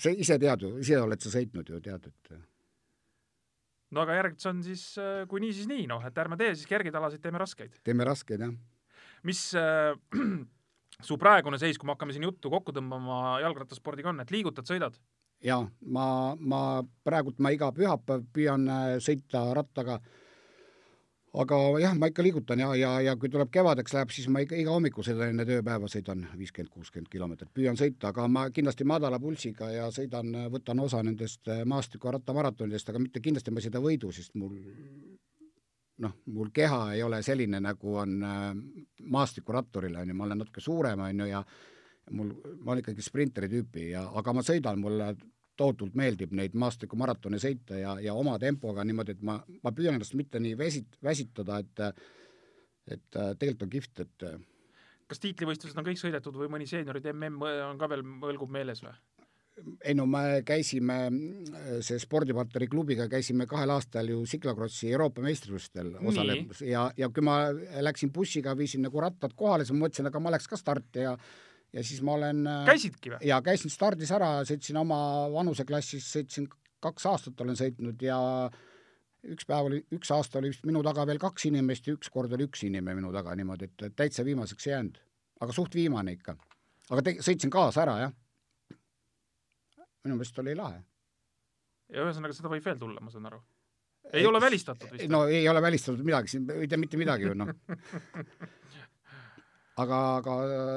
sa 0.00 0.10
ise 0.10 0.38
tead 0.40 0.66
ju, 0.66 0.74
ise 0.82 0.98
oled 1.00 1.22
sa 1.22 1.32
sõitnud 1.32 1.70
ju, 1.70 1.80
tead, 1.84 2.10
et 2.10 2.34
no 3.94 4.02
aga 4.02 4.18
järgmine 4.18 4.50
on 4.50 4.62
siis, 4.66 4.84
äh, 5.00 5.22
kui 5.30 5.42
nii, 5.44 5.54
siis 5.56 5.70
nii, 5.70 5.86
noh, 5.90 6.02
et 6.06 6.18
ärme 6.18 6.38
tee 6.40 6.52
siis 6.56 6.68
kergeid 6.70 6.96
alasid, 6.98 7.22
teeme 7.24 7.40
raskeid. 7.42 7.78
teeme 7.86 8.06
raskeid, 8.08 8.42
jah. 8.46 8.54
mis 9.28 9.46
äh, 9.58 9.94
su 11.08 11.18
praegune 11.20 11.60
seis, 11.62 11.78
kui 11.78 11.88
me 11.88 11.96
hakkame 11.96 12.16
siin 12.16 12.26
juttu 12.26 12.52
kokku 12.52 12.74
tõmbama 12.74 13.38
jalgrattaspordiga 13.44 14.12
on, 14.12 14.24
et 14.24 14.34
liigutad, 14.34 14.66
sõidad? 14.70 14.98
jaa, 15.44 15.62
ma, 15.92 16.06
ma 16.40 16.60
praegult 17.06 17.40
ma 17.42 17.52
iga 17.54 17.70
pühapäev 17.76 18.26
püüan 18.34 18.68
äh, 18.70 18.84
sõita 19.04 19.46
rattaga 19.56 20.00
äh, 20.00 20.20
aga 21.42 21.58
jah, 21.82 21.94
ma 21.98 22.08
ikka 22.10 22.22
liigutan 22.22 22.60
ja, 22.62 22.68
ja, 22.78 22.92
ja 23.02 23.14
kui 23.18 23.30
tuleb 23.32 23.50
kevadeks 23.54 23.94
läheb, 23.96 24.12
siis 24.14 24.28
ma 24.30 24.44
ikka 24.44 24.56
iga 24.60 24.74
hommiku 24.74 25.02
sõidan 25.02 25.32
enne 25.32 25.46
tööpäeva, 25.48 25.88
sõidan 25.90 26.26
viiskümmend, 26.38 26.70
kuuskümmend 26.70 27.10
kilomeetrit, 27.10 27.50
püüan 27.54 27.78
sõita, 27.78 28.12
aga 28.12 28.28
ma 28.30 28.46
kindlasti 28.54 28.86
madala 28.86 29.18
pulssiga 29.22 29.70
ja 29.72 29.88
sõidan, 29.94 30.30
võtan 30.54 30.82
osa 30.84 31.02
nendest 31.02 31.50
äh, 31.50 31.64
maastiku 31.68 32.12
rattamaratonidest, 32.14 32.92
aga 32.92 33.02
mitte 33.02 33.22
kindlasti 33.24 33.54
ma 33.54 33.62
ei 33.62 33.68
sõida 33.68 33.82
võidu, 33.82 34.12
sest 34.14 34.38
mul 34.38 34.54
noh, 36.04 36.16
mul 36.34 36.50
keha 36.54 36.80
ei 36.94 37.02
ole 37.06 37.22
selline, 37.26 37.60
nagu 37.62 37.98
on 38.02 38.16
äh, 38.22 38.48
maastikuratturil, 39.18 39.96
on 40.00 40.10
ju, 40.10 40.18
ma 40.18 40.28
olen 40.28 40.44
natuke 40.44 40.62
suurem, 40.62 41.02
on 41.02 41.24
ju, 41.24 41.30
ja 41.30 41.42
mul, 42.14 42.34
ma 42.60 42.74
olen 42.74 42.84
ikkagi 42.84 43.02
sprinteri 43.02 43.50
tüüpi 43.50 43.90
ja, 43.92 44.06
aga 44.14 44.36
ma 44.36 44.46
sõidan, 44.46 44.78
mulle 44.82 45.14
tohutult 45.56 45.94
meeldib 45.98 46.34
neid 46.34 46.56
maastikumaratone 46.58 47.38
sõita 47.42 47.78
ja, 47.78 47.94
ja 48.02 48.14
oma 48.18 48.38
tempoga 48.42 48.84
niimoodi, 48.84 49.16
et 49.16 49.22
ma, 49.22 49.38
ma 49.62 49.72
püüan 49.72 49.98
ennast 49.98 50.16
mitte 50.18 50.42
nii 50.42 50.58
väsit-, 50.58 51.00
väsitada, 51.02 51.62
et 51.62 52.04
et 52.84 53.16
tegelikult 53.40 53.62
on 53.64 53.70
kihvt, 53.72 54.00
et 54.04 54.24
kas 55.08 55.22
tiitlivõistlused 55.22 55.78
on 55.80 55.86
kõik 55.86 56.00
sõidetud 56.00 56.36
või 56.36 56.50
mõni 56.52 56.66
seenioride 56.68 57.14
mm 57.14 57.42
on 57.70 57.80
ka 57.80 57.88
veel, 57.88 58.04
mõlgub 58.04 58.52
meeles 58.52 58.82
või? 58.84 58.92
ei 59.84 59.94
no 59.94 60.06
me 60.10 60.42
käisime, 60.46 60.96
see 61.84 61.98
spordipartneri 62.02 62.66
klubiga 62.70 63.06
käisime 63.10 63.46
kahel 63.46 63.70
aastal 63.70 64.08
ju 64.10 64.24
Cyclocrossi 64.26 64.90
Euroopa 64.90 65.22
meistrivõistlustel 65.22 65.92
osalemas 66.02 66.62
ja, 66.66 66.88
ja 66.98 67.08
kui 67.14 67.22
ma 67.22 67.36
läksin 67.86 68.10
bussiga, 68.14 68.56
viisin 68.58 68.82
nagu 68.86 69.02
rattad 69.02 69.36
kohale, 69.38 69.66
siis 69.66 69.76
ma 69.76 69.84
mõtlesin, 69.86 70.10
aga 70.10 70.22
ma 70.22 70.34
läks 70.34 70.50
ka 70.50 70.58
starti 70.58 71.06
ja 71.06 71.14
ja 71.74 71.84
siis 71.84 72.02
ma 72.06 72.14
olen 72.18 72.44
äh, 72.46 72.62
käisidki 72.68 73.14
või? 73.14 73.20
jaa, 73.28 73.40
käisin 73.44 73.72
stardis 73.72 74.12
ära, 74.14 74.36
sõitsin 74.46 74.78
oma 74.80 74.98
vanuseklassis, 75.32 76.06
sõitsin 76.16 76.48
kaks 76.84 77.06
aastat 77.10 77.40
olen 77.40 77.58
sõitnud 77.58 78.02
ja 78.04 78.18
üks 79.34 79.46
päev 79.48 79.70
oli, 79.70 79.80
üks 79.96 80.10
aasta 80.14 80.40
oli 80.40 80.52
vist 80.52 80.66
minu 80.68 80.82
taga 80.86 81.06
veel 81.08 81.20
kaks 81.22 81.48
inimest 81.50 81.88
ja 81.88 81.96
üks 81.96 82.10
kord 82.12 82.32
oli 82.36 82.46
üks 82.48 82.64
inimene 82.68 82.98
minu 82.98 83.12
taga 83.14 83.34
niimoodi, 83.38 83.70
et 83.72 83.96
täitsa 83.96 84.24
viimaseks 84.26 84.68
ei 84.68 84.74
jäänud. 84.74 85.00
aga 85.40 85.56
suht 85.56 85.74
viimane 85.74 86.14
ikka. 86.18 86.36
aga 86.90 87.02
te-, 87.02 87.18
sõitsin 87.24 87.52
kaasa 87.52 87.82
ära, 87.86 87.96
jah. 88.04 88.14
minu 90.04 90.18
meelest 90.18 90.38
oli 90.44 90.54
lahe. 90.58 90.82
ja 91.90 92.04
ühesõnaga, 92.06 92.36
seda 92.36 92.52
võib 92.52 92.64
veel 92.64 92.78
tulla, 92.78 93.00
ma 93.00 93.10
saan 93.10 93.30
aru? 93.32 93.40
ei 94.12 94.20
et, 94.20 94.28
ole 94.28 94.40
välistatud 94.40 94.92
vist? 94.92 95.08
no 95.10 95.24
ei 95.26 95.48
ole 95.48 95.62
välistatud 95.64 96.04
midagi, 96.04 96.36
siin 96.36 96.50
ei 96.54 96.68
tea 96.68 96.78
mitte 96.78 97.00
midagi 97.00 97.32
ju, 97.32 97.38
noh 97.40 97.50
aga, 99.82 99.98
aga 100.20 100.34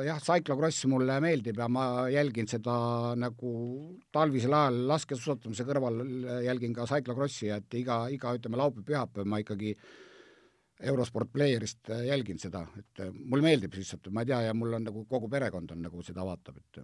jah, 0.07 0.19
Cyclocross 0.23 0.87
mulle 0.89 1.19
meeldib 1.23 1.59
ja 1.61 1.67
ma 1.69 1.85
jälgin 2.11 2.49
seda 2.49 2.77
nagu 3.19 3.53
talvisel 4.13 4.55
ajal 4.57 4.81
laskesuusatamise 4.91 5.65
kõrval 5.67 6.01
jälgin 6.45 6.75
ka 6.75 6.87
Cyclocrossi, 6.89 7.51
et 7.53 7.79
iga, 7.79 8.05
iga 8.13 8.33
ütleme, 8.37 8.59
laupäev-pühapäev 8.61 9.29
ma 9.29 9.41
ikkagi 9.43 9.75
Eurosport 10.87 11.31
Playerist 11.33 11.89
jälgin 12.05 12.39
seda, 12.41 12.61
et 12.77 13.03
mulle 13.17 13.45
meeldib 13.45 13.73
lihtsalt, 13.73 14.11
ma 14.13 14.21
ei 14.21 14.31
tea, 14.31 14.43
ja 14.49 14.53
mul 14.57 14.77
on 14.77 14.85
nagu 14.85 15.05
kogu 15.09 15.29
perekond 15.29 15.73
on 15.73 15.81
nagu 15.87 16.03
seda 16.05 16.25
vaatab, 16.25 16.59
et 16.61 16.81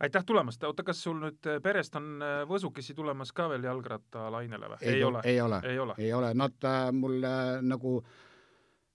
aitäh 0.00 0.24
tulemast, 0.28 0.64
oota, 0.68 0.84
kas 0.84 1.00
sul 1.02 1.16
nüüd 1.22 1.48
perest 1.64 1.96
on 1.96 2.20
võsukesi 2.48 2.94
tulemas 2.96 3.32
ka 3.36 3.48
veel 3.52 3.64
jalgrattalainele 3.64 4.72
või? 4.74 4.80
ei 4.84 5.04
ole, 5.04 5.22
ei 5.24 5.40
ole, 5.40 5.60
ei 5.64 5.78
ole, 5.80 5.96
ei 5.98 6.12
ole., 6.12 6.32
nad 6.36 6.68
äh, 6.68 6.88
mul 6.92 7.24
äh, 7.24 7.62
nagu 7.64 7.96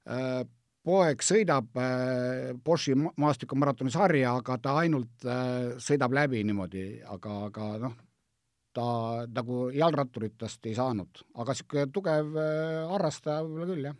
äh, 0.05 0.43
poeg 0.85 1.25
sõidab 1.25 1.75
äh, 1.79 2.51
Boschi 2.65 2.95
maastikumaratoni 2.95 3.93
sarja, 3.93 4.35
aga 4.41 4.57
ta 4.61 4.77
ainult 4.81 5.25
äh, 5.25 5.73
sõidab 5.81 6.15
läbi 6.17 6.43
niimoodi, 6.47 6.85
aga, 7.05 7.37
aga 7.49 7.67
noh, 7.85 7.97
ta 8.73 8.85
nagu 9.27 9.65
jalgratturitest 9.75 10.71
ei 10.71 10.77
saanud, 10.77 11.25
aga 11.41 11.55
niisugune 11.55 11.91
tugev 11.93 12.31
äh, 12.39 12.79
harrastaja 12.93 13.43
võib-olla 13.45 13.69
küll, 13.73 13.89
jah. 13.91 13.99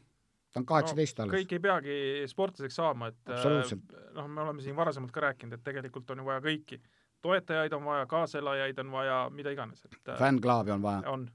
ta 0.51 0.63
on 0.63 0.69
kaheksateist 0.71 1.19
no, 1.19 1.27
alles. 1.27 1.37
kõik 1.37 1.53
ei 1.57 1.63
peagi 1.67 1.99
sportlaseks 2.31 2.81
saama, 2.81 3.11
et 3.11 3.35
äh, 3.35 3.77
noh, 4.17 4.31
me 4.31 4.47
oleme 4.47 4.65
siin 4.65 4.77
varasemalt 4.77 5.13
ka 5.13 5.27
rääkinud, 5.29 5.59
et 5.59 5.69
tegelikult 5.69 6.09
on 6.15 6.23
ju 6.23 6.31
vaja 6.31 6.43
kõiki 6.47 6.81
toetajaid 7.21 7.73
on 7.73 7.85
vaja, 7.85 8.05
kaaselajaid 8.09 8.79
on 8.79 8.91
vaja, 8.91 9.21
mida 9.33 9.53
iganes, 9.53 9.85
et 9.85 10.09
äh, 10.09 10.19
fännklaavi 10.19 10.71
on 10.71 10.81
vaja. 10.81 11.03
on. 11.11 11.29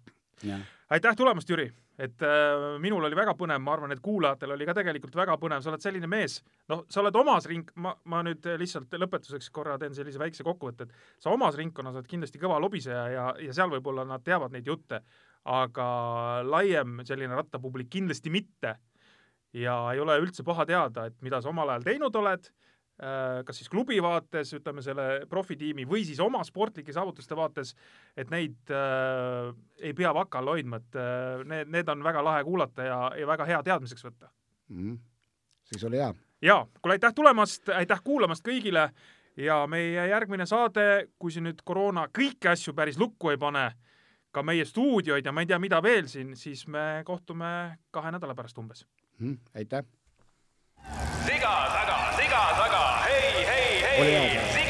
Aitäh 0.90 1.16
tulemast, 1.16 1.50
Jüri! 1.50 1.70
et 1.98 2.20
äh, 2.22 2.76
minul 2.76 3.06
oli 3.08 3.16
väga 3.16 3.32
põnev, 3.38 3.60
ma 3.64 3.72
arvan, 3.72 3.92
et 3.94 4.02
kuulajatel 4.04 4.52
oli 4.52 4.66
ka 4.68 4.74
tegelikult 4.76 5.14
väga 5.16 5.38
põnev, 5.40 5.62
sa 5.64 5.70
oled 5.72 5.80
selline 5.80 6.08
mees, 6.12 6.42
noh, 6.68 6.82
sa 6.92 7.00
oled 7.00 7.16
omas 7.16 7.46
ring-, 7.48 7.70
ma, 7.80 7.94
ma 8.12 8.20
nüüd 8.26 8.44
lihtsalt 8.60 8.92
lõpetuseks 9.00 9.48
korra 9.48 9.78
teen 9.80 9.96
sellise 9.96 10.20
väikse 10.20 10.44
kokkuvõtte, 10.44 10.84
et 10.84 11.22
sa 11.24 11.32
omas 11.32 11.56
ringkonnas 11.56 11.96
oled 11.96 12.10
kindlasti 12.10 12.42
kõva 12.42 12.58
lobiseja 12.60 13.06
ja, 13.14 13.24
ja 13.40 13.56
seal 13.56 13.72
võib-olla 13.72 14.04
nad 14.04 14.24
teavad 14.26 14.52
neid 14.52 14.68
jutte, 14.68 15.00
aga 15.48 15.88
laiem 16.44 17.00
selline 17.06 17.38
rattapublik 17.38 17.88
kindlasti 17.96 18.34
mitte. 18.34 18.76
ja 19.56 19.78
ei 19.94 20.00
ole 20.00 20.18
üldse 20.20 20.44
paha 20.44 20.66
teada, 20.68 21.06
et 21.06 21.16
mida 21.24 21.40
sa 21.40 21.48
omal 21.48 21.70
ajal 21.72 21.86
teinud 21.86 22.16
oled 22.20 22.50
kas 22.96 23.58
siis 23.60 23.68
klubi 23.68 23.98
vaates, 24.02 24.54
ütleme 24.56 24.82
selle 24.84 25.26
profitiimi 25.28 25.84
või 25.88 26.04
siis 26.08 26.20
oma 26.24 26.40
sportlike 26.44 26.94
saavutuste 26.96 27.36
vaates, 27.36 27.74
et 28.16 28.30
neid 28.32 28.72
äh, 28.72 29.50
ei 29.84 29.92
pea 29.96 30.14
vaka 30.16 30.40
all 30.40 30.54
hoidma, 30.54 30.80
et 30.80 30.96
äh, 30.96 31.42
need, 31.44 31.72
need 31.74 31.90
on 31.92 32.04
väga 32.04 32.24
lahe 32.24 32.44
kuulata 32.46 32.86
ja, 32.86 33.00
ja 33.20 33.26
väga 33.28 33.48
hea 33.50 33.58
teadmiseks 33.66 34.06
võtta 34.06 34.30
mm. 34.72 34.96
siis 35.72 35.84
oli 35.84 36.00
hea. 36.00 36.14
ja, 36.48 36.62
kuule 36.80 36.96
aitäh 36.96 37.12
tulemast, 37.14 37.68
aitäh 37.68 38.00
kuulamast 38.04 38.46
kõigile 38.46 38.88
ja 39.36 39.58
meie 39.68 40.08
järgmine 40.08 40.48
saade, 40.48 41.10
kui 41.18 41.34
siin 41.34 41.44
nüüd 41.50 41.60
koroona 41.68 42.06
kõiki 42.08 42.48
asju 42.54 42.72
päris 42.76 42.96
lukku 42.96 43.34
ei 43.34 43.40
pane, 43.40 43.66
ka 44.32 44.40
meie 44.44 44.64
stuudioid 44.64 45.28
ja 45.28 45.36
ma 45.36 45.44
ei 45.44 45.52
tea, 45.52 45.60
mida 45.60 45.82
veel 45.84 46.08
siin, 46.08 46.32
siis 46.36 46.64
me 46.64 47.02
kohtume 47.04 47.76
kahe 47.92 48.16
nädala 48.16 48.36
pärast 48.38 48.56
umbes 48.64 48.86
mm. 49.20 49.36
aitäh 49.52 49.84
siga 51.26 51.52
taga, 51.74 51.95
siga 52.36 52.54
taga, 52.54 52.82
hei, 53.06 53.44
hei, 53.48 53.82
hei. 53.82 54.65